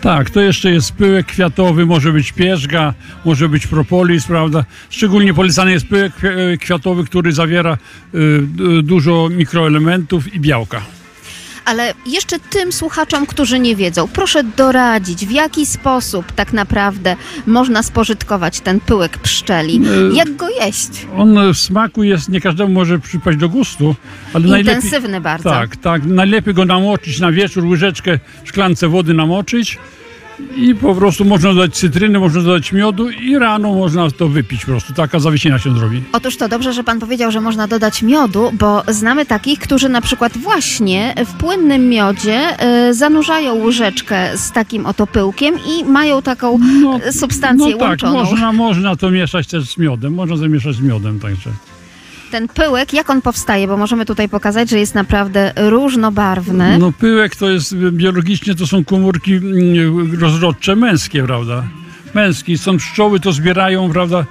Tak, 0.00 0.30
to 0.30 0.40
jeszcze 0.40 0.70
jest 0.70 0.92
pyłek 0.92 1.26
kwiatowy, 1.26 1.86
może 1.86 2.12
być 2.12 2.32
pierzga, 2.32 2.94
może 3.24 3.48
być 3.48 3.66
propolis, 3.66 4.26
prawda? 4.26 4.64
Szczególnie 4.90 5.34
polecany 5.34 5.70
jest 5.70 5.86
pyłek 5.86 6.12
e, 6.24 6.56
kwiatowy, 6.56 7.04
który 7.04 7.32
zawiera 7.32 7.78
y, 8.14 8.18
y, 8.78 8.82
dużo 8.82 9.28
mikroelementów 9.28 10.34
i 10.34 10.40
białka. 10.40 10.82
Ale 11.68 11.94
jeszcze 12.06 12.38
tym 12.38 12.72
słuchaczom, 12.72 13.26
którzy 13.26 13.58
nie 13.58 13.76
wiedzą, 13.76 14.08
proszę 14.08 14.44
doradzić, 14.44 15.26
w 15.26 15.30
jaki 15.30 15.66
sposób 15.66 16.32
tak 16.32 16.52
naprawdę 16.52 17.16
można 17.46 17.82
spożytkować 17.82 18.60
ten 18.60 18.80
pyłek 18.80 19.18
pszczeli. 19.18 19.80
E, 20.12 20.16
Jak 20.16 20.36
go 20.36 20.48
jeść? 20.48 21.06
On 21.16 21.52
w 21.52 21.58
smaku 21.58 22.02
jest, 22.02 22.28
nie 22.28 22.40
każdemu 22.40 22.72
może 22.72 22.98
przypaść 22.98 23.38
do 23.38 23.48
gustu, 23.48 23.94
ale 24.34 24.48
najlepiej... 24.48 24.74
Intensywny 24.84 25.20
bardzo. 25.20 25.50
Tak, 25.50 25.76
tak. 25.76 26.04
Najlepiej 26.04 26.54
go 26.54 26.64
namoczyć 26.64 27.20
na 27.20 27.32
wieczór, 27.32 27.64
łyżeczkę 27.64 28.18
w 28.44 28.48
szklance 28.48 28.88
wody 28.88 29.14
namoczyć 29.14 29.78
i 30.56 30.74
po 30.74 30.94
prostu 30.94 31.24
można 31.24 31.54
dodać 31.54 31.74
cytryny, 31.74 32.18
można 32.18 32.42
dodać 32.42 32.72
miodu 32.72 33.10
i 33.10 33.38
rano 33.38 33.74
można 33.74 34.10
to 34.10 34.28
wypić 34.28 34.60
po 34.60 34.66
prostu. 34.66 34.92
Taka 34.94 35.18
zawiesina 35.18 35.58
się 35.58 35.78
zrobi. 35.78 36.02
Otóż 36.12 36.36
to 36.36 36.48
dobrze, 36.48 36.72
że 36.72 36.84
pan 36.84 37.00
powiedział, 37.00 37.30
że 37.30 37.40
można 37.40 37.66
dodać 37.68 38.02
miodu, 38.02 38.50
bo 38.52 38.82
znamy 38.88 39.26
takich, 39.26 39.58
którzy 39.58 39.88
na 39.88 40.00
przykład 40.00 40.38
właśnie 40.38 41.14
w 41.26 41.32
płynnym 41.32 41.88
miodzie 41.88 42.56
y, 42.88 42.94
zanurzają 42.94 43.54
łyżeczkę 43.54 44.38
z 44.38 44.52
takim 44.52 44.86
oto 44.86 45.06
pyłkiem 45.06 45.54
i 45.66 45.84
mają 45.84 46.22
taką 46.22 46.58
y, 47.08 47.12
substancję 47.12 47.70
No 47.70 47.78
tak, 47.78 47.88
łączoną. 47.88 48.12
można, 48.12 48.52
można 48.52 48.96
to 48.96 49.10
mieszać 49.10 49.46
też 49.46 49.64
z 49.64 49.78
miodem, 49.78 50.14
można 50.14 50.36
zamieszać 50.36 50.74
z 50.76 50.80
miodem 50.80 51.20
także. 51.20 51.50
Ten 52.30 52.48
pyłek, 52.48 52.92
jak 52.92 53.10
on 53.10 53.22
powstaje? 53.22 53.68
Bo 53.68 53.76
możemy 53.76 54.06
tutaj 54.06 54.28
pokazać, 54.28 54.70
że 54.70 54.78
jest 54.78 54.94
naprawdę 54.94 55.52
różnobarwny. 55.56 56.78
No 56.78 56.92
pyłek 56.92 57.36
to 57.36 57.50
jest, 57.50 57.76
biologicznie 57.76 58.54
to 58.54 58.66
są 58.66 58.84
komórki 58.84 59.34
mm, 59.34 60.20
rozrodcze 60.20 60.76
męskie, 60.76 61.22
prawda? 61.22 61.64
Męskie, 62.14 62.58
stąd 62.58 62.80
pszczoły 62.82 63.20
to 63.20 63.32
zbierają, 63.32 63.90
prawda? 63.92 64.24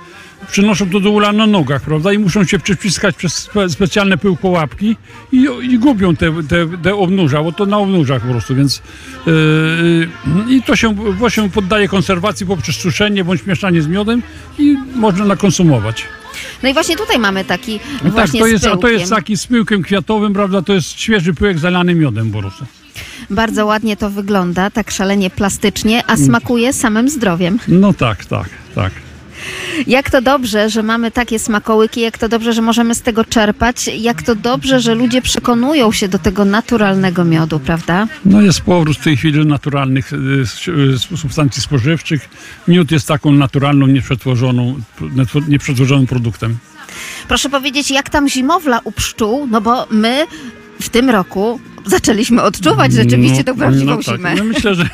Przynoszą 0.51 0.89
to 0.89 0.99
do 0.99 1.11
ula 1.11 1.33
na 1.33 1.47
nogach, 1.47 1.81
prawda? 1.81 2.13
I 2.13 2.17
muszą 2.17 2.43
się 2.43 2.59
przyciskać 2.59 3.15
przez 3.15 3.33
spe, 3.33 3.69
specjalne 3.69 4.17
pyłkołapki 4.17 4.95
i, 5.31 5.47
i 5.61 5.79
gubią 5.79 6.15
te, 6.15 6.43
te, 6.43 6.67
te 6.83 6.95
obnóża, 6.95 7.43
bo 7.43 7.51
to 7.51 7.65
na 7.65 7.77
obnóżach 7.77 8.21
po 8.21 8.27
prostu, 8.27 8.55
więc 8.55 8.81
yy, 9.25 10.09
i 10.49 10.63
to 10.63 10.75
się 10.75 10.93
właśnie 10.93 11.49
poddaje 11.49 11.87
konserwacji 11.87 12.45
poprzez 12.45 12.75
suszenie 12.75 13.23
bądź 13.23 13.45
mieszanie 13.45 13.81
z 13.81 13.87
miodem 13.87 14.21
i 14.59 14.77
można 14.95 15.25
nakonsumować. 15.25 16.05
No 16.63 16.69
i 16.69 16.73
właśnie 16.73 16.97
tutaj 16.97 17.19
mamy 17.19 17.45
taki 17.45 17.79
Tak, 17.79 18.11
właśnie 18.11 18.39
to 18.39 18.47
jest, 18.47 18.63
z 18.63 18.67
a 18.67 18.77
to 18.77 18.87
jest 18.89 19.09
taki 19.09 19.37
z 19.37 19.47
pyłkiem 19.47 19.83
kwiatowym, 19.83 20.33
prawda? 20.33 20.61
To 20.61 20.73
jest 20.73 20.99
świeży 20.99 21.33
pyłek 21.33 21.59
zalany 21.59 21.95
miodem 21.95 22.31
prostu. 22.39 22.65
Bardzo 23.29 23.65
ładnie 23.65 23.97
to 23.97 24.09
wygląda, 24.09 24.69
tak 24.69 24.91
szalenie 24.91 25.29
plastycznie, 25.29 26.03
a 26.07 26.17
smakuje 26.17 26.73
samym 26.73 27.09
zdrowiem. 27.09 27.59
No 27.67 27.93
tak, 27.93 28.25
tak, 28.25 28.49
tak. 28.75 29.06
Jak 29.87 30.09
to 30.09 30.21
dobrze, 30.21 30.69
że 30.69 30.83
mamy 30.83 31.11
takie 31.11 31.39
smakołyki, 31.39 32.01
jak 32.01 32.17
to 32.17 32.29
dobrze, 32.29 32.53
że 32.53 32.61
możemy 32.61 32.95
z 32.95 33.01
tego 33.01 33.25
czerpać, 33.25 33.87
jak 33.87 34.23
to 34.23 34.35
dobrze, 34.35 34.79
że 34.79 34.95
ludzie 34.95 35.21
przekonują 35.21 35.91
się 35.91 36.07
do 36.07 36.19
tego 36.19 36.45
naturalnego 36.45 37.25
miodu, 37.25 37.59
prawda? 37.59 38.07
No 38.25 38.41
jest 38.41 38.61
powrót 38.61 38.97
w 38.97 39.03
tej 39.03 39.17
chwili 39.17 39.45
naturalnych 39.45 40.13
y, 40.13 41.17
substancji 41.17 41.61
spożywczych. 41.61 42.29
Miód 42.67 42.91
jest 42.91 43.07
taką 43.07 43.31
naturalną, 43.31 43.87
nieprzetworzoną, 43.87 44.79
nieprzetworzonym 45.47 46.07
produktem. 46.07 46.57
Proszę 47.27 47.49
powiedzieć, 47.49 47.91
jak 47.91 48.09
tam 48.09 48.29
zimowla 48.29 48.79
u 48.83 48.91
pszczół, 48.91 49.47
no 49.51 49.61
bo 49.61 49.87
my 49.91 50.25
w 50.79 50.89
tym 50.89 51.09
roku 51.09 51.59
zaczęliśmy 51.85 52.41
odczuwać 52.43 52.93
rzeczywiście 52.93 53.43
tą 53.43 53.55
prawdziwą 53.55 53.91
no 53.91 54.03
tak. 54.03 54.15
zimę. 54.17 54.35
No 54.35 54.43
myślę, 54.43 54.75
że 54.75 54.89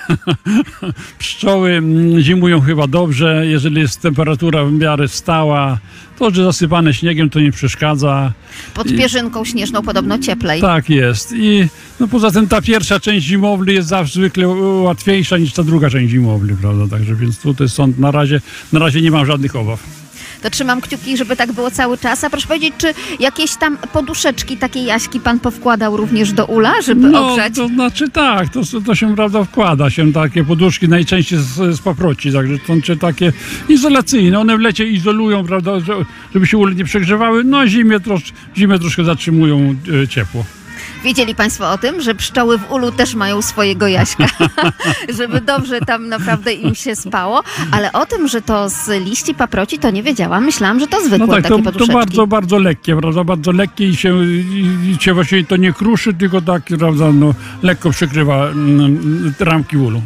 pszczoły 1.19 1.71
mm, 1.71 2.21
zimują 2.21 2.61
chyba 2.61 2.88
dobrze. 2.88 3.43
Jeżeli 3.47 3.81
jest 3.81 4.01
temperatura 4.01 4.65
w 4.65 4.71
miarę 4.71 5.07
stała, 5.07 5.77
to, 6.19 6.31
że 6.31 6.43
zasypane 6.43 6.93
śniegiem, 6.93 7.29
to 7.29 7.39
nie 7.39 7.51
przeszkadza. 7.51 8.34
Pod 8.73 8.91
I- 8.91 8.97
pierzynką 8.97 9.45
śnieżną 9.45 9.81
podobno 9.81 10.19
cieplej. 10.19 10.61
Tak 10.61 10.89
jest. 10.89 11.34
I 11.36 11.67
no 11.99 12.07
poza 12.07 12.31
tym 12.31 12.47
ta 12.47 12.61
pierwsza 12.61 12.99
część 12.99 13.25
zimowli 13.25 13.73
jest 13.73 13.88
zawsze 13.89 14.13
zwykle 14.13 14.47
łatwiejsza 14.47 15.38
niż 15.38 15.53
ta 15.53 15.63
druga 15.63 15.89
część 15.89 16.11
zimowli, 16.11 16.55
prawda? 16.61 16.97
Także 16.97 17.15
więc 17.15 17.39
tutaj 17.39 17.69
są 17.69 17.93
na 17.97 18.11
razie, 18.11 18.41
na 18.73 18.79
razie 18.79 19.01
nie 19.01 19.11
mam 19.11 19.25
żadnych 19.25 19.55
obaw. 19.55 20.03
To 20.44 20.50
trzymam 20.50 20.82
kciuki, 20.82 21.18
żeby 21.18 21.36
tak 21.36 21.52
było 21.52 21.72
cały 21.72 21.98
czas. 21.98 22.24
A 22.24 22.30
proszę 22.30 22.48
powiedzieć, 22.48 22.74
czy 22.78 22.94
jakieś 23.20 23.56
tam 23.56 23.78
poduszeczki, 23.78 24.58
takie 24.58 24.84
jaśki 24.84 25.20
pan 25.20 25.39
powkładał 25.39 25.98
również 25.98 26.32
do 26.32 26.46
ula, 26.46 26.82
żeby 26.82 27.10
No, 27.10 27.30
ogrzać? 27.32 27.56
to 27.56 27.68
znaczy 27.68 28.10
tak, 28.10 28.50
to, 28.50 28.62
to 28.86 28.96
się 28.96 29.16
prawda 29.16 29.44
wkłada 29.44 29.89
się 29.89 30.14
takie 30.14 30.44
poduszki, 30.44 30.89
najczęściej 30.89 31.39
z, 31.39 31.76
z 31.76 31.80
paproci, 31.82 32.32
także 32.32 32.54
to 32.68 32.74
czy 32.84 32.98
takie 32.98 33.34
izolacyjne. 33.70 34.39
One 34.39 34.58
w 34.58 34.60
lecie 34.60 34.88
izolują, 34.88 35.46
prawda, 35.46 35.80
że- 35.80 36.06
żeby 36.34 36.48
się 36.48 36.58
ule 36.58 36.76
nie 36.76 36.86
przegrzewały, 36.86 37.44
no 37.44 37.58
a 37.60 37.68
zimie, 37.68 38.00
trosz, 38.00 38.34
zimę 38.58 38.80
troszkę 38.80 39.04
zatrzymują 39.04 39.76
e, 40.04 40.08
ciepło. 40.08 40.46
Wiedzieli 41.04 41.36
państwo 41.36 41.72
o 41.72 41.78
tym, 41.78 42.01
że 42.01 42.16
pszczoły 42.16 42.58
w 42.58 42.72
ulu 42.72 42.91
też 42.91 43.16
mają 43.16 43.41
swojego 43.41 43.88
jaśka, 43.88 44.26
żeby 45.20 45.41
dobrze 45.41 45.80
tam 45.80 46.10
naprawdę 46.10 46.54
im 46.54 46.76
się 46.76 46.95
spało. 46.95 47.43
Ale 47.72 47.91
o 47.91 48.06
tym, 48.06 48.28
że 48.28 48.41
to 48.41 48.70
z 48.70 49.06
liści 49.06 49.36
paproci, 49.36 49.80
to 49.80 49.91
nie 49.91 50.04
wiedziałam. 50.04 50.45
Myślałam, 50.45 50.80
że 50.80 50.88
to 50.88 51.01
zwykłe 51.01 51.28
No 51.28 51.34
tak, 51.34 51.43
takie 51.43 51.64
to, 51.64 51.72
to 51.72 51.88
bardzo, 51.88 52.28
bardzo 52.28 52.60
lekkie, 52.60 52.95
prawda, 52.95 53.24
bardzo 53.24 53.51
lekkie 53.51 53.88
i 53.88 53.95
się, 53.95 54.26
i, 54.26 54.97
się 54.99 55.14
właściwie 55.14 55.43
to 55.43 55.58
nie 55.58 55.74
kruszy, 55.74 56.14
tylko 56.14 56.41
tak, 56.41 56.64
prawda, 56.80 57.12
no, 57.14 57.34
lekko 57.64 57.89
przykrywa 57.89 58.45
mm, 58.47 59.34
ramki 59.39 59.78
ulu. 59.78 60.01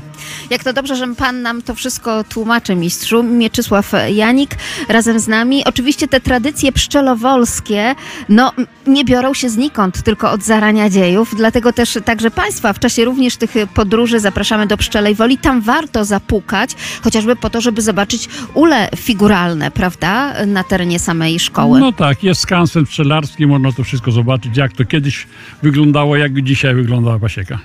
Jak 0.50 0.64
to 0.64 0.74
dobrze, 0.74 0.96
że 0.96 1.16
pan 1.16 1.42
nam 1.42 1.62
to 1.62 1.76
wszystko 1.76 2.24
tłumaczy, 2.24 2.76
mistrzu. 2.76 3.24
Mieczysław 3.24 3.92
Janik 4.14 4.56
razem 4.90 5.20
z 5.20 5.28
nami. 5.28 5.64
Oczywiście 5.66 6.08
te 6.08 6.20
tradycje 6.20 6.72
pszczelowolskie, 6.72 7.96
no 8.30 8.54
nie 8.88 9.06
biorą 9.06 9.34
się 9.34 9.50
znikąd, 9.50 10.04
tylko 10.04 10.32
od 10.32 10.44
zarania 10.44 10.87
dziejów. 10.90 11.36
Dlatego 11.38 11.74
też 11.74 11.98
także 12.06 12.32
państwa 12.32 12.74
w 12.74 12.80
czasie 12.80 13.06
również 13.06 13.38
tych 13.38 13.52
podróży 13.74 14.20
zapraszamy 14.20 14.68
do 14.68 14.78
Pszczelej 14.78 15.16
Woli. 15.16 15.38
Tam 15.38 15.62
warto 15.62 16.06
zapukać, 16.06 16.72
chociażby 17.04 17.36
po 17.36 17.50
to, 17.50 17.62
żeby 17.62 17.82
zobaczyć 17.82 18.30
ule 18.54 18.90
figuralne, 18.96 19.72
prawda, 19.72 20.34
na 20.46 20.64
terenie 20.64 21.00
samej 21.00 21.40
szkoły. 21.40 21.80
No 21.80 21.92
tak, 21.92 22.24
jest 22.24 22.42
skansen 22.42 22.86
pszczelarski, 22.86 23.48
można 23.48 23.72
to 23.72 23.84
wszystko 23.84 24.12
zobaczyć, 24.12 24.58
jak 24.58 24.74
to 24.74 24.86
kiedyś 24.86 25.28
wyglądało, 25.64 26.16
jak 26.16 26.42
dzisiaj 26.42 26.76
wygląda 26.76 27.20
pasieka. 27.20 27.60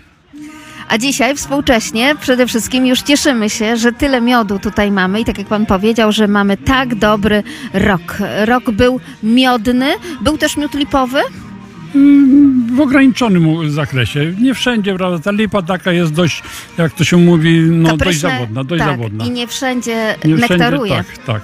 A 0.89 0.99
dzisiaj 0.99 1.37
współcześnie 1.37 2.15
przede 2.21 2.47
wszystkim 2.47 2.87
już 2.87 3.03
cieszymy 3.03 3.51
się, 3.51 3.77
że 3.77 3.93
tyle 3.93 4.21
miodu 4.21 4.59
tutaj 4.59 4.91
mamy 4.91 5.21
i 5.21 5.25
tak 5.25 5.39
jak 5.39 5.47
pan 5.47 5.67
powiedział, 5.67 6.13
że 6.13 6.29
mamy 6.29 6.57
tak 6.57 6.95
dobry 6.95 7.43
rok. 7.73 8.19
Rok 8.45 8.71
był 8.71 9.01
miodny, 9.23 9.87
był 10.21 10.39
też 10.39 10.57
miód 10.57 10.75
lipowy? 10.75 11.19
W 12.75 12.81
ograniczonym 12.81 13.71
zakresie. 13.71 14.35
Nie 14.41 14.55
wszędzie, 14.55 14.95
prawda? 14.95 15.19
Ta 15.19 15.31
lipa 15.31 15.63
taka 15.63 15.93
jest 15.93 16.13
dość, 16.13 16.43
jak 16.79 16.93
to 16.93 17.05
się 17.05 17.17
mówi, 17.17 17.61
no 17.61 17.97
dość 17.97 18.19
zawodna, 18.21 18.65
dość 18.65 18.83
tak, 18.83 18.91
zawodna. 18.91 19.25
I 19.25 19.31
nie 19.31 19.47
wszędzie 19.47 20.15
Nie 20.25 20.37
wszędzie, 20.37 20.49
nektaruje. 20.59 20.97
tak, 20.97 21.19
tak. 21.19 21.43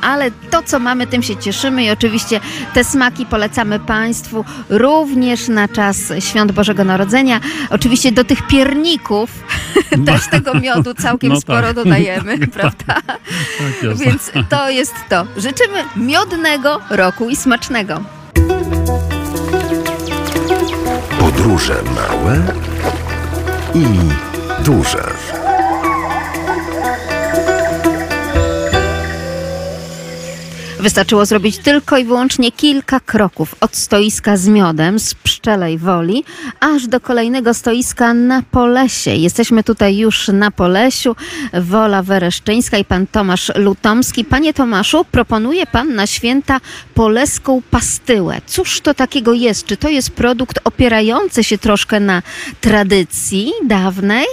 Ale 0.00 0.30
to, 0.50 0.62
co 0.62 0.78
mamy, 0.78 1.06
tym 1.06 1.22
się 1.22 1.36
cieszymy 1.36 1.84
i 1.84 1.90
oczywiście 1.90 2.40
te 2.74 2.84
smaki 2.84 3.26
polecamy 3.26 3.80
Państwu 3.80 4.44
również 4.68 5.48
na 5.48 5.68
czas 5.68 6.12
Świąt 6.18 6.52
Bożego 6.52 6.84
Narodzenia. 6.84 7.40
Oczywiście 7.70 8.12
do 8.12 8.24
tych 8.24 8.46
pierników 8.46 9.30
też 10.06 10.28
tego 10.30 10.54
miodu 10.54 10.94
całkiem 10.94 11.28
No 11.28 11.34
tak. 11.36 11.42
sporo 11.42 11.74
dodajemy, 11.74 12.38
prawda? 12.56 12.94
Tak 13.58 13.82
jest. 13.82 14.00
Więc 14.04 14.30
to 14.48 14.70
jest 14.70 14.94
to. 15.08 15.26
Życzymy 15.36 15.78
miodnego 15.96 16.80
roku 16.90 17.28
i 17.30 17.36
smacznego. 17.36 18.00
Podróże 21.48 21.82
małe 21.82 22.42
i 23.74 23.84
duże. 24.64 25.47
Wystarczyło 30.88 31.26
zrobić 31.26 31.58
tylko 31.58 31.98
i 31.98 32.04
wyłącznie 32.04 32.52
kilka 32.52 33.00
kroków 33.00 33.54
od 33.60 33.76
stoiska 33.76 34.36
z 34.36 34.48
miodem 34.48 34.98
z 34.98 35.14
Pszczelej 35.14 35.78
Woli, 35.78 36.24
aż 36.60 36.86
do 36.86 37.00
kolejnego 37.00 37.54
stoiska 37.54 38.14
na 38.14 38.42
Polesie. 38.42 39.10
Jesteśmy 39.10 39.64
tutaj 39.64 39.96
już 39.96 40.28
na 40.28 40.50
Polesiu. 40.50 41.16
Wola 41.54 42.02
Wereszczyńska 42.02 42.78
i 42.78 42.84
pan 42.84 43.06
Tomasz 43.06 43.52
Lutomski. 43.56 44.24
Panie 44.24 44.54
Tomaszu, 44.54 45.04
proponuje 45.04 45.66
pan 45.66 45.94
na 45.94 46.06
święta 46.06 46.60
poleską 46.94 47.62
pastyłę. 47.70 48.40
Cóż 48.46 48.80
to 48.80 48.94
takiego 48.94 49.32
jest? 49.32 49.66
Czy 49.66 49.76
to 49.76 49.88
jest 49.88 50.10
produkt 50.10 50.58
opierający 50.64 51.44
się 51.44 51.58
troszkę 51.58 52.00
na 52.00 52.22
tradycji 52.60 53.52
dawnej? 53.66 54.26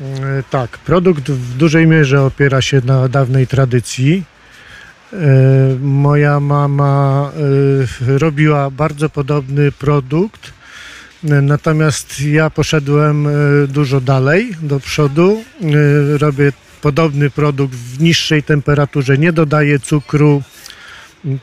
E, 0.00 0.42
Tak, 0.50 0.78
produkt 0.78 1.30
w 1.30 1.56
dużej 1.56 1.86
mierze 1.86 2.22
opiera 2.22 2.62
się 2.62 2.80
na 2.84 3.08
dawnej 3.08 3.46
tradycji. 3.46 4.24
E, 5.12 5.76
Moja 5.80 6.40
mama 6.40 7.32
e, 8.08 8.18
robiła 8.18 8.70
bardzo 8.70 9.08
podobny 9.08 9.72
produkt, 9.72 10.52
e, 11.24 11.42
natomiast 11.42 12.20
ja 12.20 12.50
poszedłem 12.50 13.28
dużo 13.68 14.00
dalej 14.00 14.50
do 14.62 14.80
przodu. 14.80 15.44
Robię 16.18 16.52
podobny 16.82 17.30
produkt 17.30 17.74
w 17.74 18.00
niższej 18.00 18.42
temperaturze, 18.42 19.18
nie 19.18 19.32
dodaję 19.32 19.78
cukru. 19.78 20.42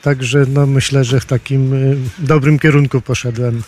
Także 0.02 0.46
no, 0.50 0.66
myślę, 0.66 1.04
że 1.04 1.20
w 1.20 1.26
takim 1.26 1.74
e, 1.74 1.78
dobrym 2.20 2.60
kierunku 2.60 3.02
poszedłem. 3.02 3.62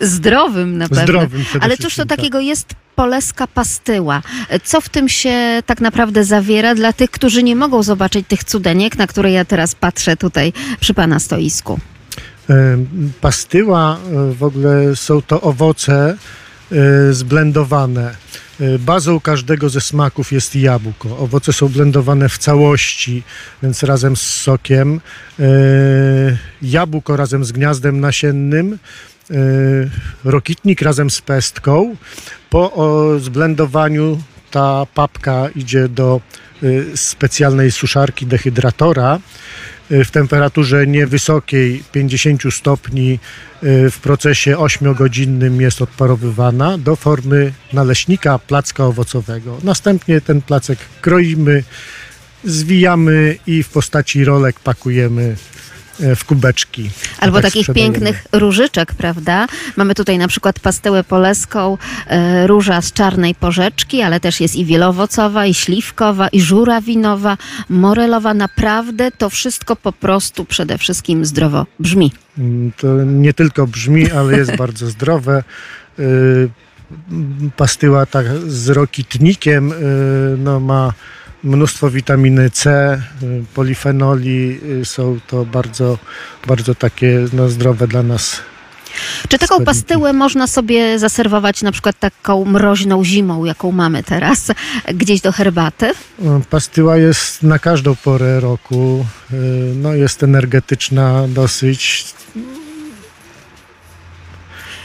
Zdrowym 0.00 0.78
na 0.78 0.88
pewno. 0.88 1.04
Zdrowym 1.04 1.44
Ale 1.60 1.76
cóż 1.76 1.96
to 1.96 2.06
tak. 2.06 2.18
takiego 2.18 2.40
jest 2.40 2.74
poleska 2.96 3.46
pastyła? 3.46 4.22
Co 4.64 4.80
w 4.80 4.88
tym 4.88 5.08
się 5.08 5.62
tak 5.66 5.80
naprawdę 5.80 6.24
zawiera 6.24 6.74
dla 6.74 6.92
tych, 6.92 7.10
którzy 7.10 7.42
nie 7.42 7.56
mogą 7.56 7.82
zobaczyć 7.82 8.26
tych 8.28 8.44
cudeniek, 8.44 8.98
na 8.98 9.06
które 9.06 9.32
ja 9.32 9.44
teraz 9.44 9.74
patrzę 9.74 10.16
tutaj 10.16 10.52
przy 10.80 10.94
pana 10.94 11.20
stoisku? 11.20 11.80
E, 12.50 12.78
Pastyła 13.20 13.96
e, 13.96 14.34
w 14.34 14.42
ogóle 14.42 14.96
są 14.96 15.22
to 15.22 15.40
owoce 15.40 16.16
e, 16.72 17.12
zblendowane. 17.12 18.14
E, 18.60 18.78
Bazą 18.78 19.20
każdego 19.20 19.68
ze 19.68 19.80
smaków 19.80 20.32
jest 20.32 20.56
jabłko. 20.56 21.18
Owoce 21.18 21.52
są 21.52 21.68
blendowane 21.68 22.28
w 22.28 22.38
całości, 22.38 23.22
więc 23.62 23.82
razem 23.82 24.16
z 24.16 24.22
sokiem. 24.22 25.00
E, 25.40 25.44
Jabłko 26.62 27.16
razem 27.16 27.44
z 27.44 27.52
gniazdem 27.52 28.00
nasiennym. 28.00 28.78
e, 29.30 29.34
Rokitnik 30.24 30.82
razem 30.82 31.10
z 31.10 31.20
pestką. 31.20 31.96
Po 32.50 32.72
zblendowaniu 33.20 34.22
ta 34.50 34.86
papka 34.94 35.48
idzie 35.56 35.88
do 35.88 36.20
specjalnej 36.94 37.72
suszarki 37.72 38.26
dehydratora 38.26 39.20
w 39.90 40.10
temperaturze 40.10 40.86
niewysokiej 40.86 41.82
50 41.92 42.42
stopni 42.50 43.18
y, 43.62 43.90
w 43.90 43.98
procesie 43.98 44.56
8-godzinnym 44.56 45.60
jest 45.60 45.82
odparowywana 45.82 46.78
do 46.78 46.96
formy 46.96 47.52
naleśnika 47.72 48.38
placka 48.38 48.84
owocowego. 48.84 49.58
Następnie 49.62 50.20
ten 50.20 50.42
placek 50.42 50.78
kroimy, 51.00 51.64
zwijamy 52.44 53.36
i 53.46 53.62
w 53.62 53.68
postaci 53.68 54.24
rolek 54.24 54.60
pakujemy 54.60 55.36
w 56.00 56.24
kubeczki. 56.24 56.90
Albo 57.18 57.40
Tak 57.40 57.44
takich 57.44 57.74
pięknych 57.74 58.26
różyczek, 58.32 58.94
prawda? 58.94 59.46
Mamy 59.76 59.94
tutaj 59.94 60.18
na 60.18 60.28
przykład 60.28 60.60
pastełę 60.60 61.04
poleską, 61.04 61.78
e, 62.06 62.46
róża 62.46 62.82
z 62.82 62.92
czarnej 62.92 63.34
porzeczki, 63.34 64.02
ale 64.02 64.20
też 64.20 64.40
jest 64.40 64.56
i 64.56 64.64
wielowocowa, 64.64 65.46
i 65.46 65.54
śliwkowa, 65.54 66.28
i 66.28 66.40
żurawinowa, 66.40 67.36
morelowa. 67.68 68.34
Naprawdę 68.34 69.10
to 69.10 69.30
wszystko 69.30 69.76
po 69.76 69.92
prostu 69.92 70.44
przede 70.44 70.78
wszystkim 70.78 71.24
zdrowo 71.24 71.66
brzmi. 71.78 72.12
Mm, 72.38 72.72
To 72.76 73.04
nie 73.04 73.32
tylko 73.32 73.66
brzmi, 73.66 74.10
ale 74.10 74.36
jest 74.36 74.56
bardzo 74.64 74.86
zdrowe. 74.86 75.44
Y, 75.98 76.48
Pastyła 77.56 78.06
tak 78.06 78.26
z 78.46 78.68
rokitnikiem 78.68 79.72
no, 80.38 80.60
ma 80.60 80.92
mnóstwo 81.44 81.90
witaminy 81.90 82.50
C, 82.50 82.70
y, 83.22 83.44
polifenoli. 83.54 84.60
y, 84.80 84.84
Są 84.84 85.18
to 85.26 85.44
bardzo, 85.44 85.98
bardzo 86.46 86.74
takie 86.74 87.24
no, 87.32 87.48
zdrowe 87.48 87.88
dla 87.88 88.02
nas. 88.02 88.40
Czy 89.28 89.38
taką 89.38 89.64
pastyłę 89.64 90.12
można 90.12 90.46
sobie 90.46 90.98
zaserwować 90.98 91.62
na 91.62 91.72
przykład 91.72 91.98
taką 91.98 92.44
mroźną 92.44 93.04
zimą, 93.04 93.44
jaką 93.44 93.72
mamy 93.72 94.02
teraz, 94.02 94.46
gdzieś 94.94 95.20
do 95.20 95.32
herbaty? 95.32 95.86
Y, 95.86 95.94
Pastyła 96.50 96.96
jest 96.96 97.42
na 97.42 97.58
każdą 97.58 97.96
porę 97.96 98.40
roku. 98.40 99.06
y, 99.32 99.36
No, 99.76 99.94
jest 99.94 100.22
energetyczna 100.22 101.28
dosyć. 101.28 102.04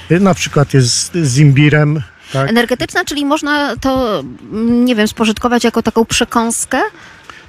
Na 0.10 0.34
przykład 0.34 0.74
jest 0.74 1.14
z 1.14 1.38
imbirem. 1.38 2.02
Tak, 2.34 2.50
Energetyczna, 2.50 3.06
czyli 3.06 3.26
można 3.26 3.76
to, 3.76 4.24
nie 4.62 4.96
wiem, 4.96 5.08
spożytkować 5.08 5.64
jako 5.64 5.82
taką 5.84 6.06
przekąskę? 6.06 6.82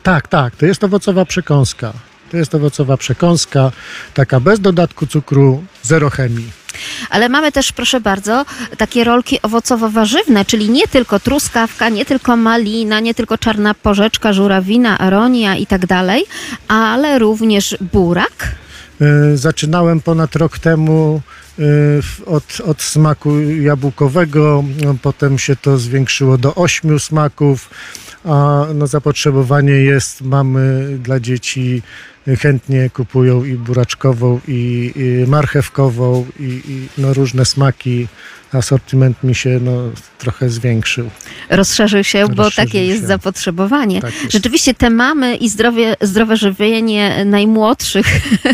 tak, 0.03 0.29
tak. 0.29 0.57
To 0.57 0.67
jest 0.67 0.85
owocowa 0.85 1.25
przekąska. 1.25 1.93
To 2.31 2.37
jest 2.37 2.55
owocowa 2.55 2.97
przekąska, 2.97 3.73
taka 4.15 4.41
bez 4.41 4.61
dodatku 4.61 5.07
cukru, 5.07 5.65
zero 5.83 6.11
chemii. 6.11 6.51
Ale 7.11 7.29
mamy 7.29 7.53
też, 7.53 7.73
proszę 7.73 8.01
bardzo, 8.01 8.45
takie 8.79 9.05
rolki 9.05 9.39
owocowo-warzywne, 9.43 10.45
czyli 10.47 10.71
nie 10.71 10.89
tylko 10.89 11.21
truskawka, 11.21 11.89
nie 11.89 12.05
tylko 12.05 12.37
malina, 12.37 13.01
nie 13.01 13.15
tylko 13.15 13.39
czarna 13.39 13.75
porzeczka, 13.75 14.33
żurawina, 14.33 14.99
aronia 14.99 15.57
i 15.57 15.67
tak 15.67 15.87
dalej, 15.87 16.25
ale 16.69 17.19
również 17.19 17.77
burak. 17.93 18.49
Y, 19.33 19.37
Zaczynałem 19.37 20.01
ponad 20.01 20.37
rok 20.37 20.59
temu 20.59 21.21
od, 22.27 22.61
od 22.61 22.83
smaku 22.83 23.41
jabłkowego, 23.41 24.65
no, 24.85 24.95
potem 25.03 25.39
się 25.39 25.57
to 25.57 25.79
zwiększyło 25.79 26.39
do 26.39 26.55
ośmiu 26.55 26.99
smaków, 26.99 27.71
a 28.25 28.67
no, 28.75 28.87
zapotrzebowanie 28.87 29.73
jest, 29.73 30.23
mamy 30.23 30.89
dla 30.99 31.21
dzieci 31.21 31.83
y, 32.29 32.37
chętnie 32.37 32.91
kupują 32.91 33.45
i 33.45 33.55
buraczkową, 33.55 34.41
i, 34.49 34.93
i 34.97 35.31
marchewkową, 35.31 36.27
i, 36.41 36.43
i 36.45 36.89
no, 36.99 37.15
różne 37.15 37.45
smaki. 37.45 38.09
Asortyment 38.53 39.23
mi 39.23 39.35
się 39.35 39.61
no, 39.63 39.73
trochę 40.19 40.51
zwiększył. 40.51 41.11
Rozszerzył 41.51 42.05
się, 42.05 42.29
bo 42.29 42.43
Rozszerzył 42.43 42.67
takie 42.67 42.87
jest 42.87 43.01
się. 43.01 43.07
zapotrzebowanie. 43.07 44.01
Tak 44.01 44.15
jest. 44.15 44.33
Rzeczywiście 44.33 44.75
te 44.75 44.91
mamy 44.91 45.37
i 45.37 45.49
zdrowie, 45.49 45.97
zdrowe 46.01 46.37
żywienie 46.37 47.25
najmłodszych 47.25 48.07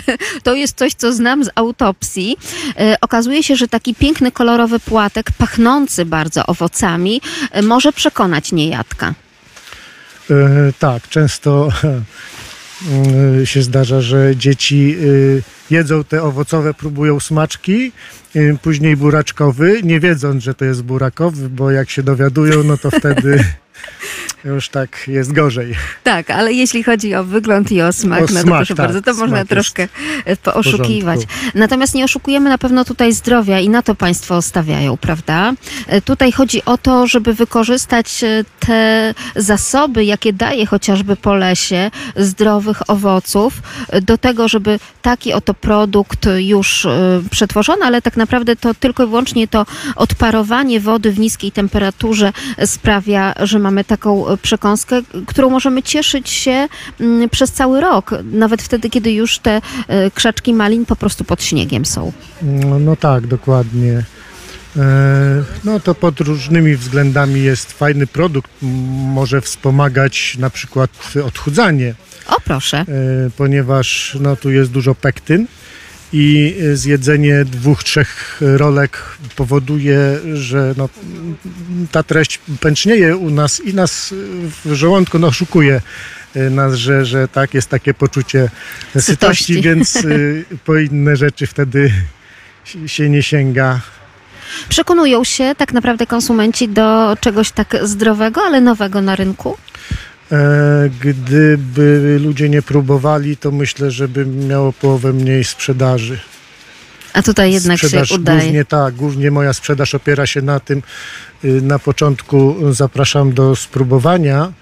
to 0.45 0.55
jest 0.55 0.79
coś, 0.79 0.95
co 0.95 1.12
znam 1.12 1.45
z 1.45 1.51
autopsji. 1.55 2.37
E, 2.79 2.97
Okazuje 3.01 3.43
się, 3.43 3.57
że 3.57 3.69
taki 3.69 3.95
piękny, 3.95 4.33
kolorowy 4.33 4.81
płatek, 4.81 5.33
pachnący 5.39 6.05
bardzo 6.05 6.47
owocami, 6.47 7.21
e, 7.51 7.62
może 7.62 7.93
przekonać 7.93 8.53
niejadka. 8.53 9.14
E, 10.31 10.72
tak, 10.79 11.09
często 11.09 11.68
e, 13.41 13.47
się 13.47 13.62
zdarza, 13.62 14.01
że 14.01 14.37
dzieci 14.37 14.97
e, 15.70 15.74
jedzą 15.74 16.05
te 16.05 16.22
owocowe, 16.22 16.74
próbują 16.74 17.20
smaczki, 17.20 17.93
później 18.62 18.97
buraczkowy, 18.97 19.81
nie 19.83 20.01
wiedząc, 20.01 20.43
że 20.45 20.55
to 20.55 20.64
jest 20.64 20.83
burakowy, 20.83 21.49
bo 21.49 21.70
jak 21.70 21.91
się 21.91 22.03
dowiadują, 22.03 22.62
no 22.62 22.77
to 22.77 22.91
wtedy 22.91 23.45
już 24.45 24.68
tak 24.68 25.05
jest 25.09 25.32
gorzej. 25.32 25.74
Tak, 26.03 26.30
ale 26.30 26.53
jeśli 26.53 26.82
chodzi 26.82 27.14
o 27.14 27.24
wygląd 27.24 27.72
i 27.72 27.82
o 27.82 27.93
smak, 27.93 28.22
O 28.22 28.26
no 28.32 28.41
to 28.43 28.47
proszę 28.47 28.74
tak, 28.74 28.87
bardzo, 28.87 29.03
to 29.03 29.14
można 29.14 29.45
troszkę 29.45 29.89
e, 30.24 30.37
porządku. 30.37 30.87
Natomiast 31.55 31.95
nie 31.95 32.05
oszukujemy 32.05 32.51
na 32.51 32.59
pewno 32.59 32.84
tutaj 32.84 33.12
zdrowia 33.12 33.61
i 33.61 33.68
na 33.68 33.82
to 33.82 33.95
Państwo 33.95 34.43
stawiają, 34.43 34.97
prawda? 34.97 35.53
E, 35.87 36.01
Tutaj 36.01 36.32
chodzi 36.32 36.64
o 36.64 36.78
to, 36.78 37.07
żeby 37.07 37.34
wykorzystać 37.34 38.24
e, 38.24 38.45
te 38.66 39.14
zasoby, 39.37 40.05
jakie 40.05 40.32
daje 40.32 40.66
chociażby 40.66 41.16
po 41.16 41.34
lesie 41.34 41.91
zdrowych 42.16 42.91
owoców, 42.91 43.62
do 44.03 44.18
tego, 44.18 44.49
żeby 44.49 44.78
taki 45.03 45.32
oto 45.32 45.55
produkt 45.55 46.28
już 46.37 46.87
przetworzony, 47.30 47.84
ale 47.84 48.03
tak 48.03 48.16
naprawdę 48.16 48.57
to 48.57 48.74
tylko 48.74 49.05
i 49.05 49.07
wyłącznie 49.07 49.49
to 49.49 49.66
odparowanie 49.97 50.80
wody 50.80 51.12
w 51.12 51.18
niskiej 51.18 51.53
temperaturze 51.53 52.32
sprawia, 52.64 53.34
że 53.41 53.59
mamy 53.59 53.84
taką 53.84 54.26
przekąskę, 54.43 55.01
którą 55.27 55.51
możemy 55.51 55.83
cieszyć 55.83 56.31
się 56.31 56.68
mm, 57.01 57.29
przez 57.31 57.53
cały 57.53 57.81
rok, 57.81 58.11
nawet 58.33 58.62
wtedy, 58.62 58.91
kiedy 58.91 59.12
już 59.12 59.39
te 59.39 59.61
e, 59.89 60.11
krzaczki 60.11 60.55
malin 60.55 60.87
po 60.87 60.97
prostu 60.97 61.24
pod 61.24 61.43
śniegiem 61.43 61.85
są. 61.85 62.12
No, 62.43 62.79
no 62.79 62.97
tak, 62.97 63.27
dokładnie. 63.27 64.05
E, 64.77 65.45
No 65.64 65.81
to 65.81 65.95
pod 65.95 66.20
różnymi 66.20 66.77
względami 66.77 67.43
jest 67.43 67.72
fajny 67.72 68.07
produkt, 68.07 68.51
może 69.14 69.41
wspomagać 69.41 70.37
na 70.39 70.51
przykład 70.51 70.91
odchudzanie. 71.27 71.95
O 72.29 72.37
proszę. 72.45 72.79
e, 72.79 72.85
ponieważ 73.37 74.16
no, 74.20 74.37
tu 74.37 74.51
jest 74.51 74.70
dużo 74.70 74.95
pektyn 74.95 75.47
i 76.17 76.55
e, 76.61 76.77
zjedzenie 76.77 77.45
dwóch, 77.45 77.85
trzech 77.85 78.41
rolek 78.41 79.03
powoduje, 79.37 79.99
że 80.35 80.75
no, 80.77 80.89
ta 81.93 82.03
treść 82.03 82.41
pęcznieje 82.61 83.17
u 83.17 83.31
nas 83.31 83.61
i 83.61 83.75
nas 83.75 84.14
w 84.64 84.75
żołądku 84.75 85.19
no, 85.19 85.27
oszukuje 85.27 85.81
e, 86.35 86.51
nas, 86.51 86.75
że, 86.75 87.05
że 87.05 87.29
tak 87.29 87.55
jest 87.55 87.69
takie 87.69 87.95
poczucie 87.95 88.51
sytości, 88.99 89.55
Sytości. 89.55 89.62
więc 89.62 89.97
y, 89.97 90.45
po 90.64 90.77
inne 90.77 91.17
rzeczy 91.17 91.47
wtedy 91.47 91.93
się 92.87 93.09
nie 93.09 93.23
sięga. 93.23 93.81
Przekonują 94.69 95.25
się 95.25 95.55
tak 95.57 95.73
naprawdę 95.73 96.07
konsumenci 96.07 96.69
do 96.69 97.17
czegoś 97.21 97.51
tak 97.51 97.77
zdrowego, 97.83 98.43
ale 98.43 98.61
nowego 98.61 99.03
na 99.03 99.17
rynku? 99.17 99.57
E, 100.33 100.91
Gdyby 101.01 102.18
ludzie 102.22 102.49
nie 102.49 102.62
próbowali, 102.62 103.37
to 103.37 103.51
myślę, 103.51 103.91
że 103.91 104.09
by 104.09 104.27
miało 104.27 104.72
połowę 104.72 105.12
mniej 105.12 105.45
sprzedaży. 105.45 106.18
A 107.12 107.22
tutaj 107.22 107.53
jednak 107.53 107.79
sprzedaż 107.79 108.09
się 108.09 108.14
udaje. 108.14 108.41
Głównie 108.41 108.64
tak, 108.64 108.95
głównie 108.95 109.31
moja 109.31 109.53
sprzedaż 109.53 109.95
opiera 109.95 110.27
się 110.27 110.43
na 110.43 110.61
tym. 110.61 110.83
y, 111.45 111.62
Na 111.62 111.79
początku 111.79 112.57
zapraszam 112.72 113.33
do 113.33 113.57
spróbowania. 113.57 114.53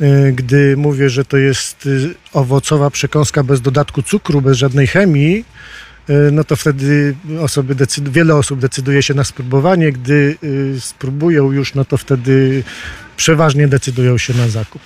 y, 0.00 0.32
Gdy 0.36 0.76
mówię, 0.76 1.10
że 1.10 1.24
to 1.24 1.36
jest 1.36 1.86
y, 1.86 2.14
owocowa 2.32 2.90
przekąska 2.90 3.42
bez 3.42 3.60
dodatku 3.60 4.02
cukru, 4.02 4.40
bez 4.42 4.56
żadnej 4.56 4.86
chemii, 4.86 5.44
no 6.32 6.44
to 6.44 6.56
wtedy 6.56 7.14
osoby 7.40 7.76
wiele 8.10 8.36
osób 8.36 8.60
decyduje 8.60 9.02
się 9.02 9.14
na 9.14 9.24
spróbowanie. 9.24 9.92
Gdy 9.92 10.36
spróbują 10.80 11.52
już, 11.52 11.74
no 11.74 11.84
to 11.84 11.96
wtedy 11.96 12.62
przeważnie 13.20 13.68
decydują 13.68 14.18
się 14.18 14.34
na 14.34 14.48
zakup. 14.48 14.82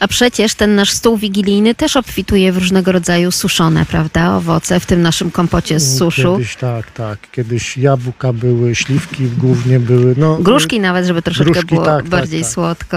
A 0.00 0.08
przecież 0.08 0.54
ten 0.54 0.74
nasz 0.74 0.90
stół 0.90 1.16
wigilijny 1.16 1.74
też 1.74 1.96
obfituje 1.96 2.52
w 2.52 2.58
różnego 2.58 2.92
rodzaju 2.92 3.30
suszone, 3.30 3.86
prawda, 3.86 4.36
owoce, 4.36 4.80
w 4.80 4.86
tym 4.86 5.02
naszym 5.02 5.30
kompocie 5.30 5.80
z 5.80 5.98
suszu. 5.98 6.32
Kiedyś 6.36 6.56
tak, 6.56 6.90
tak. 6.90 7.18
Kiedyś 7.32 7.76
jabłka 7.76 8.32
były, 8.32 8.74
śliwki 8.74 9.26
głównie 9.38 9.80
były. 9.80 10.14
No, 10.18 10.36
Gruszki 10.36 10.80
nawet, 10.80 11.06
żeby 11.06 11.22
troszeczkę 11.22 11.52
Gruszki, 11.52 11.74
było 11.74 11.84
tak, 11.84 11.96
tak, 11.96 12.08
bardziej 12.08 12.42
tak. 12.42 12.50
słodko. 12.50 12.96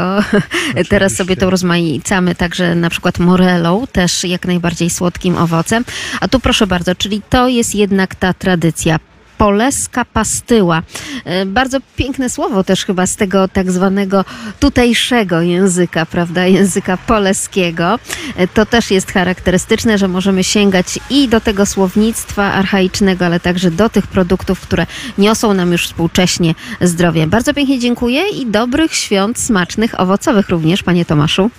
Teraz 0.90 1.16
sobie 1.16 1.38
to 1.38 1.50
rozmaicamy 1.50 2.36
także 2.36 2.76
na 2.76 2.90
przykład 2.90 3.20
morelą, 3.20 3.88
też 3.92 4.24
jak 4.24 4.46
najbardziej 4.46 4.90
słodkim 4.90 5.38
owocem. 5.38 5.86
A 6.20 6.28
tu 6.28 6.40
proszę 6.40 6.68
bardzo, 6.68 6.96
czyli 6.96 7.22
to 7.30 7.48
jest 7.48 7.76
jednak 7.76 8.16
ta 8.16 8.34
tradycja. 8.34 9.00
Poleska 9.38 10.06
pastyła. 10.06 10.82
E, 11.26 11.46
Bardzo 11.46 11.78
piękne 11.96 12.30
słowo 12.30 12.64
też 12.64 12.86
chyba 12.86 13.06
z 13.08 13.16
tego 13.16 13.48
tak 13.48 13.72
zwanego 13.72 14.26
tutejszego 14.60 15.42
języka, 15.42 16.06
prawda, 16.06 16.46
języka 16.46 16.98
poleskiego. 16.98 18.00
E, 18.38 18.48
To 18.48 18.66
też 18.66 18.92
jest 18.92 19.12
charakterystyczne, 19.12 19.98
że 19.98 20.08
możemy 20.08 20.44
sięgać 20.44 21.00
i 21.10 21.28
do 21.28 21.42
tego 21.42 21.66
słownictwa 21.66 22.44
archaicznego, 22.54 23.26
ale 23.26 23.40
także 23.40 23.72
do 23.72 23.90
tych 23.90 24.08
produktów, 24.08 24.60
które 24.60 24.86
niosą 25.18 25.54
nam 25.54 25.72
już 25.72 25.88
współcześnie 25.88 26.56
zdrowie. 26.82 27.28
Bardzo 27.28 27.54
pięknie 27.54 27.80
dziękuję 27.80 28.30
i 28.30 28.46
dobrych 28.46 28.94
świąt 28.96 29.40
smacznych, 29.40 30.00
owocowych 30.00 30.50
również, 30.50 30.84
panie 30.84 31.06
Tomaszu. 31.06 31.50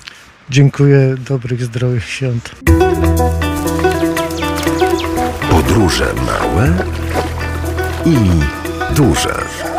Dziękuję, 0.51 1.15
dobrych, 1.29 1.65
zdrowych 1.65 2.05
świąt. 2.05 2.51
Podróże 5.51 6.07
małe 6.27 6.73
i 8.09 8.31
duże. 8.95 9.78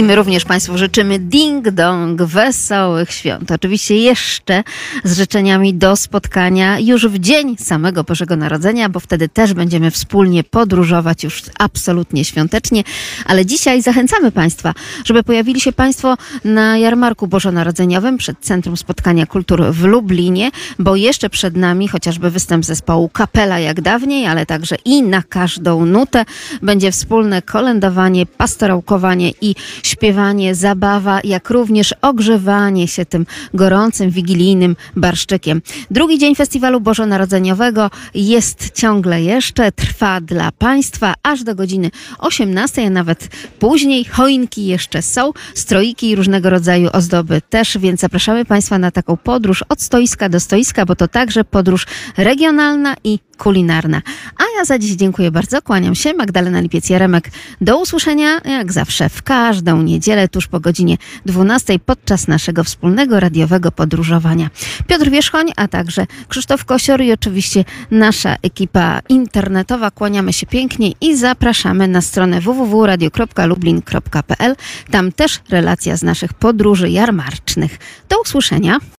I 0.00 0.04
my 0.04 0.16
również 0.16 0.44
Państwu 0.44 0.78
życzymy 0.78 1.18
ding-dong, 1.18 2.22
wesołych 2.22 3.12
świąt. 3.12 3.50
Oczywiście 3.50 3.96
jeszcze 3.96 4.64
z 5.04 5.16
życzeniami 5.16 5.74
do 5.74 5.96
spotkania 5.96 6.78
już 6.78 7.06
w 7.06 7.18
dzień 7.18 7.56
samego 7.56 8.04
Bożego 8.04 8.36
Narodzenia, 8.36 8.88
bo 8.88 9.00
wtedy 9.00 9.28
też 9.28 9.54
będziemy 9.54 9.90
wspólnie 9.90 10.44
podróżować 10.44 11.24
już 11.24 11.42
absolutnie 11.58 12.24
świątecznie. 12.24 12.84
Ale 13.26 13.46
dzisiaj 13.46 13.82
zachęcamy 13.82 14.32
Państwa, 14.32 14.74
żeby 15.04 15.22
pojawili 15.22 15.60
się 15.60 15.72
Państwo 15.72 16.16
na 16.44 16.78
jarmarku 16.78 17.26
bożonarodzeniowym 17.26 18.18
przed 18.18 18.38
Centrum 18.40 18.76
Spotkania 18.76 19.26
Kultur 19.26 19.64
w 19.72 19.84
Lublinie, 19.84 20.50
bo 20.78 20.96
jeszcze 20.96 21.30
przed 21.30 21.56
nami 21.56 21.88
chociażby 21.88 22.30
występ 22.30 22.64
zespołu 22.64 23.08
Kapela 23.08 23.58
jak 23.58 23.80
dawniej, 23.80 24.26
ale 24.26 24.46
także 24.46 24.76
i 24.84 25.02
na 25.02 25.22
każdą 25.22 25.86
nutę 25.86 26.24
będzie 26.62 26.92
wspólne 26.92 27.42
kolędowanie, 27.42 28.26
pastorałkowanie 28.26 29.32
i 29.40 29.54
śpiewanie, 29.90 30.54
zabawa, 30.54 31.20
jak 31.24 31.50
również 31.50 31.94
ogrzewanie 32.02 32.88
się 32.88 33.04
tym 33.06 33.26
gorącym, 33.54 34.10
wigilijnym 34.10 34.76
barszczykiem. 34.96 35.62
Drugi 35.90 36.18
dzień 36.18 36.34
festiwalu 36.34 36.80
bożonarodzeniowego 36.80 37.90
jest 38.14 38.70
ciągle 38.70 39.22
jeszcze, 39.22 39.72
trwa 39.72 40.20
dla 40.20 40.52
Państwa 40.52 41.14
aż 41.22 41.44
do 41.44 41.54
godziny 41.54 41.90
18, 42.18 42.86
a 42.86 42.90
nawet 42.90 43.28
później. 43.58 44.04
Choinki 44.04 44.66
jeszcze 44.66 45.02
są, 45.02 45.32
stroiki 45.54 46.10
i 46.10 46.16
różnego 46.16 46.50
rodzaju 46.50 46.88
ozdoby 46.92 47.42
też, 47.50 47.78
więc 47.78 48.00
zapraszamy 48.00 48.44
Państwa 48.44 48.78
na 48.78 48.90
taką 48.90 49.16
podróż 49.16 49.64
od 49.68 49.82
stoiska 49.82 50.28
do 50.28 50.40
stoiska, 50.40 50.86
bo 50.86 50.96
to 50.96 51.08
także 51.08 51.44
podróż 51.44 51.86
regionalna 52.16 52.96
i 53.04 53.18
kulinarna. 53.40 54.02
A 54.38 54.42
ja 54.58 54.64
za 54.64 54.78
dziś 54.78 54.90
dziękuję 54.90 55.30
bardzo, 55.30 55.62
kłaniam 55.62 55.94
się, 55.94 56.14
Magdalena 56.14 56.62
Lipiec-Jaremek. 56.62 57.20
Do 57.60 57.80
usłyszenia, 57.80 58.40
jak 58.44 58.72
zawsze, 58.72 59.08
w 59.08 59.22
każdą 59.22 59.82
niedzielę 59.82 60.28
tuż 60.28 60.46
po 60.46 60.60
godzinie 60.60 60.96
12 61.26 61.78
podczas 61.78 62.28
naszego 62.28 62.64
wspólnego 62.64 63.20
radiowego 63.20 63.72
podróżowania. 63.72 64.50
Piotr 64.86 65.10
Wierzchoń, 65.10 65.52
a 65.56 65.68
także 65.68 66.06
Krzysztof 66.28 66.64
Kosior 66.64 67.02
i 67.02 67.12
oczywiście 67.12 67.64
nasza 67.90 68.36
ekipa 68.42 69.00
internetowa. 69.08 69.90
Kłaniamy 69.90 70.32
się 70.32 70.46
pięknie 70.46 70.92
i 71.00 71.16
zapraszamy 71.16 71.88
na 71.88 72.00
stronę 72.00 72.40
www.radio.lublin.pl. 72.40 74.56
Tam 74.90 75.12
też 75.12 75.40
relacja 75.50 75.96
z 75.96 76.02
naszych 76.02 76.34
podróży 76.34 76.90
jarmarcznych. 76.90 77.78
Do 78.08 78.20
usłyszenia. 78.20 78.80